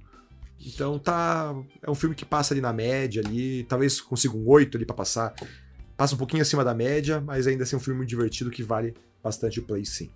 [0.65, 1.55] Então tá.
[1.83, 3.65] É um filme que passa ali na média ali.
[3.65, 5.35] Talvez consiga um 8 ali para passar.
[5.97, 8.95] Passa um pouquinho acima da média, mas ainda assim é um filme divertido que vale
[9.25, 10.11] bastante play sim.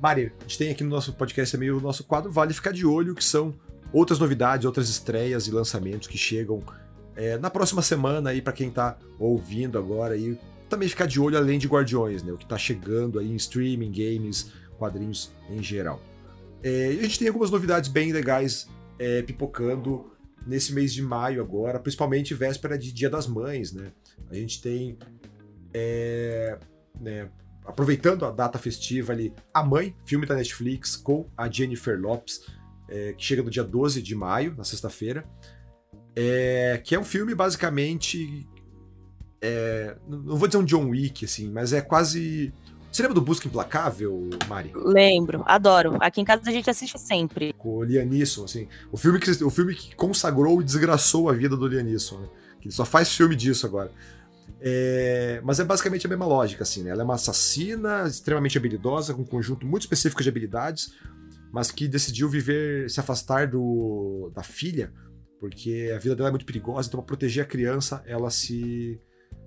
[0.00, 2.86] Mari, a gente tem aqui no nosso podcast também o nosso quadro Vale Ficar de
[2.86, 3.54] Olho, que são
[3.92, 6.62] outras novidades, outras estreias e lançamentos que chegam
[7.14, 10.38] é, na próxima semana aí para quem tá ouvindo agora e
[10.68, 12.32] também ficar de olho além de Guardiões, né?
[12.32, 16.02] O que tá chegando aí em streaming, games, quadrinhos em geral.
[16.62, 18.68] É, a gente tem algumas novidades bem legais
[18.98, 20.13] é, pipocando
[20.46, 23.92] nesse mês de maio agora, principalmente véspera de Dia das Mães, né?
[24.30, 24.98] A gente tem,
[25.72, 26.58] é,
[27.00, 27.28] né,
[27.64, 32.46] aproveitando a data festiva ali, A Mãe, filme da Netflix com a Jennifer Lopes,
[32.88, 35.24] é, que chega no dia 12 de maio, na sexta-feira,
[36.14, 38.46] é, que é um filme basicamente,
[39.40, 42.52] é, não vou dizer um John Wick, assim, mas é quase
[42.94, 44.70] você lembra do Busca Implacável, Mari?
[44.72, 45.96] Lembro, adoro.
[45.98, 47.52] Aqui em casa a gente assiste sempre.
[47.54, 48.68] Com o Lianisson, assim.
[48.92, 52.28] O filme que, o filme que consagrou e desgraçou a vida do Lianisson, né?
[52.60, 53.90] Que ele só faz filme disso agora.
[54.60, 56.90] É, mas é basicamente a mesma lógica, assim, né?
[56.90, 60.94] Ela é uma assassina extremamente habilidosa, com um conjunto muito específico de habilidades,
[61.50, 64.92] mas que decidiu viver, se afastar do, da filha,
[65.40, 69.00] porque a vida dela é muito perigosa, então para proteger a criança, ela se,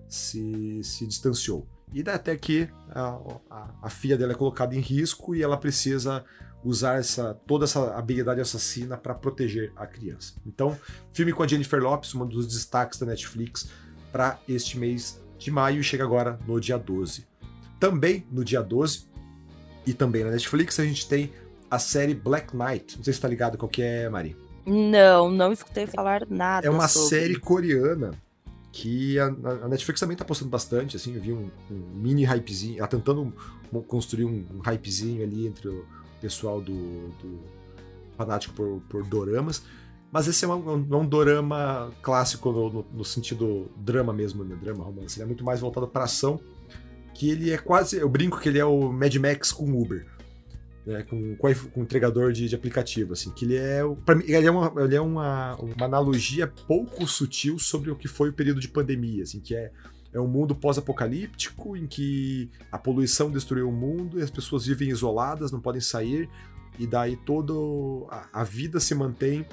[0.09, 1.65] se, se distanciou.
[1.93, 3.19] E até que a,
[3.49, 6.23] a, a, filha dela é colocada em risco e ela precisa
[6.63, 10.33] usar essa, toda essa habilidade assassina para proteger a criança.
[10.45, 10.77] Então,
[11.13, 13.69] filme com a Jennifer Lopes, um dos destaques da Netflix
[14.11, 17.25] para este mês de maio chega agora no dia 12.
[17.79, 19.07] Também no dia 12,
[19.85, 21.31] e também na Netflix, a gente tem
[21.71, 22.97] a série Black Knight.
[22.97, 24.35] Não sei se tá ligado qual que é, Mari.
[24.65, 26.67] Não, não escutei falar nada.
[26.67, 27.09] É uma sobre.
[27.09, 28.11] série coreana
[28.77, 32.77] que a, a, Netflix também tá postando bastante, assim, eu vi um, um mini hypezinho,
[32.77, 33.33] ela tentando
[33.87, 35.83] construir um, um, hypezinho ali entre o
[36.21, 37.39] pessoal do, do
[38.15, 39.63] fanático por, por doramas,
[40.11, 44.55] mas esse é um, um, um dorama clássico no, no, no, sentido drama mesmo, né?
[44.61, 46.39] drama, romance, ele é muito mais voltado para ação,
[47.15, 50.05] que ele é quase, eu brinco que ele é o Mad Max com Uber,
[50.87, 54.73] né, com, com, entregador de, de, aplicativo, assim, que ele é, mim, ele é, uma,
[54.81, 59.23] ele é uma, uma analogia pouco sutil sobre o que foi o período de pandemia,
[59.23, 59.69] assim, que é,
[60.13, 64.87] é um mundo pós-apocalíptico em que a poluição destruiu o mundo e as pessoas vivem
[64.87, 66.29] isoladas, não podem sair,
[66.79, 67.53] e daí toda
[68.31, 69.45] a, vida se mantém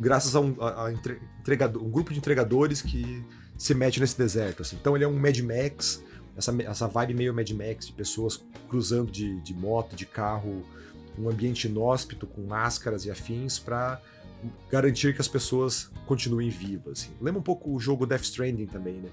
[0.00, 3.24] graças a um, a, a um grupo de entregadores que
[3.56, 4.76] se mete nesse deserto, assim.
[4.80, 6.02] Então ele é um Mad Max,
[6.36, 10.64] essa, essa vibe meio Mad Max, de pessoas cruzando de, de moto, de carro,
[11.18, 14.00] um ambiente inóspito, com máscaras e afins, para
[14.70, 17.00] garantir que as pessoas continuem vivas.
[17.00, 17.12] Assim.
[17.20, 19.10] Lembra um pouco o jogo Death Stranding também, né?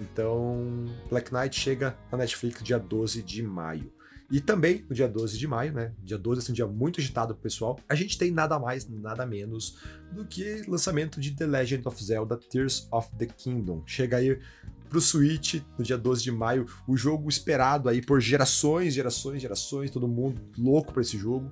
[0.00, 3.92] Então, Black Knight chega na Netflix dia 12 de maio.
[4.30, 5.92] E também no dia 12 de maio, né?
[6.02, 7.78] Dia 12 é assim, um dia muito agitado pro pessoal.
[7.88, 9.78] A gente tem nada mais, nada menos
[10.10, 13.82] do que lançamento de The Legend of Zelda Tears of the Kingdom.
[13.86, 14.38] Chega aí
[14.88, 19.90] pro Switch no dia 12 de maio, o jogo esperado aí por gerações, gerações, gerações,
[19.90, 21.50] todo mundo louco por esse jogo.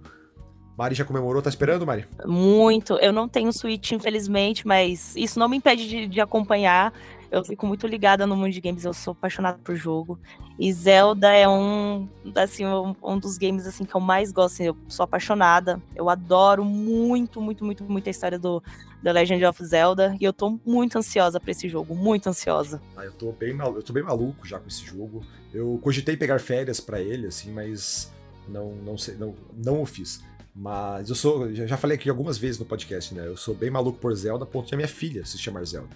[0.77, 2.07] Mari já comemorou, tá esperando, Mari?
[2.27, 2.95] Muito.
[2.95, 6.93] Eu não tenho Switch, infelizmente, mas isso não me impede de, de acompanhar.
[7.31, 10.19] Eu fico muito ligada no mundo de games, eu sou apaixonada por jogo.
[10.59, 14.65] E Zelda é um, assim, um, um, dos games assim que eu mais gosto, assim,
[14.65, 15.81] eu sou apaixonada.
[15.95, 18.63] Eu adoro muito, muito, muito, muito a história do
[19.05, 22.81] The Legend of Zelda e eu tô muito ansiosa para esse jogo, muito ansiosa.
[22.97, 25.23] Ah, eu tô bem maluco, eu tô bem maluco já com esse jogo.
[25.53, 28.11] Eu cogitei pegar férias para ele assim, mas
[28.49, 30.23] não não sei, não não o fiz.
[30.57, 33.27] Mas eu sou, já falei aqui algumas vezes no podcast, né?
[33.27, 35.95] Eu sou bem maluco por Zelda, ponto de minha filha se chamar Zelda.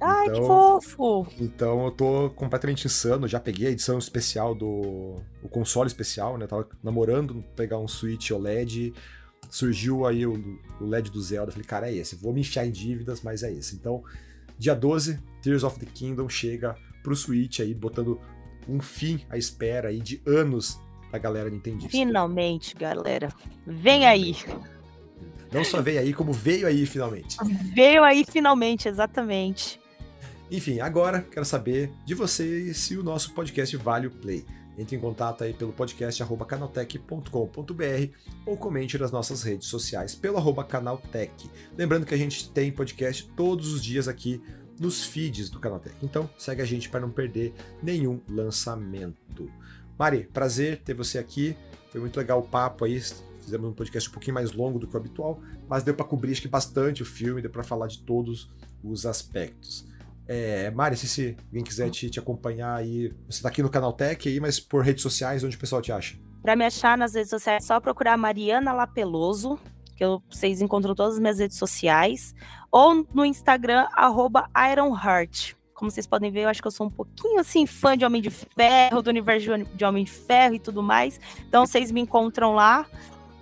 [0.00, 1.26] Ai, então, que fofo!
[1.40, 3.26] Então eu tô completamente insano.
[3.26, 5.22] Já peguei a edição especial do.
[5.42, 6.46] O console especial, né?
[6.46, 8.92] Tava namorando pegar um Switch OLED.
[9.54, 11.52] Surgiu aí o, o LED do Zelda.
[11.52, 12.16] Falei, cara, é esse.
[12.16, 13.76] Vou me enfiar em dívidas, mas é esse.
[13.76, 14.02] Então,
[14.58, 16.74] dia 12, Tears of the Kingdom chega
[17.04, 18.20] pro Switch aí, botando
[18.68, 20.80] um fim à espera aí de anos
[21.12, 21.88] da galera Nintendo.
[21.88, 23.28] Finalmente, galera.
[23.64, 24.34] Vem aí.
[25.52, 27.36] Não só veio aí, como veio aí finalmente.
[27.72, 29.80] Veio aí finalmente, exatamente.
[30.50, 34.44] Enfim, agora quero saber de você se o nosso podcast vale o play.
[34.76, 37.30] Entre em contato aí pelo podcast canaltech.com.br
[38.44, 41.50] ou comente nas nossas redes sociais pelo arroba canaltech.
[41.76, 44.42] Lembrando que a gente tem podcast todos os dias aqui
[44.78, 45.94] nos feeds do Canaltech.
[46.02, 49.50] Então segue a gente para não perder nenhum lançamento.
[49.98, 51.56] Mari, prazer ter você aqui.
[51.90, 53.00] Foi muito legal o papo aí.
[53.40, 56.32] Fizemos um podcast um pouquinho mais longo do que o habitual, mas deu para cobrir
[56.32, 58.50] acho que bastante o filme, deu para falar de todos
[58.82, 59.86] os aspectos.
[60.26, 63.92] É, Mari, se, se alguém quiser te, te acompanhar aí, você tá aqui no Canal
[63.92, 66.16] Tech aí, mas por redes sociais, onde o pessoal te acha?
[66.42, 69.58] Para me achar nas redes sociais, é só procurar Mariana Lapeloso,
[69.96, 72.34] que eu, vocês encontram todas as minhas redes sociais,
[72.70, 75.54] ou no Instagram, arroba Ironheart.
[75.74, 78.22] Como vocês podem ver, eu acho que eu sou um pouquinho assim, fã de Homem
[78.22, 81.20] de Ferro, do universo de Homem de Ferro e tudo mais.
[81.48, 82.86] Então vocês me encontram lá.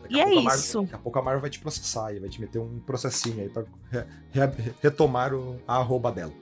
[0.02, 0.82] Daqui e é isso.
[0.82, 3.48] daqui a pouco a Marvel vai te processar e vai te meter um processinho aí
[3.48, 6.32] pra re, re, retomar o, a arroba dela.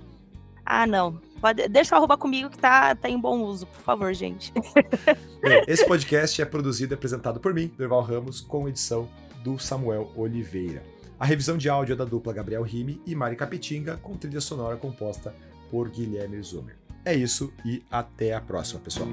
[0.73, 1.21] Ah, não.
[1.41, 4.53] Pode, deixa o arroba comigo que tá, tá em bom uso, por favor, gente.
[5.43, 9.09] Bem, esse podcast é produzido e apresentado por mim, Derval Ramos, com edição
[9.43, 10.85] do Samuel Oliveira.
[11.19, 14.77] A revisão de áudio é da dupla Gabriel Rime e Mari Capetinga, com trilha sonora
[14.77, 15.35] composta
[15.73, 16.77] por Guilherme Zumer.
[17.05, 19.09] É isso e até a próxima, pessoal.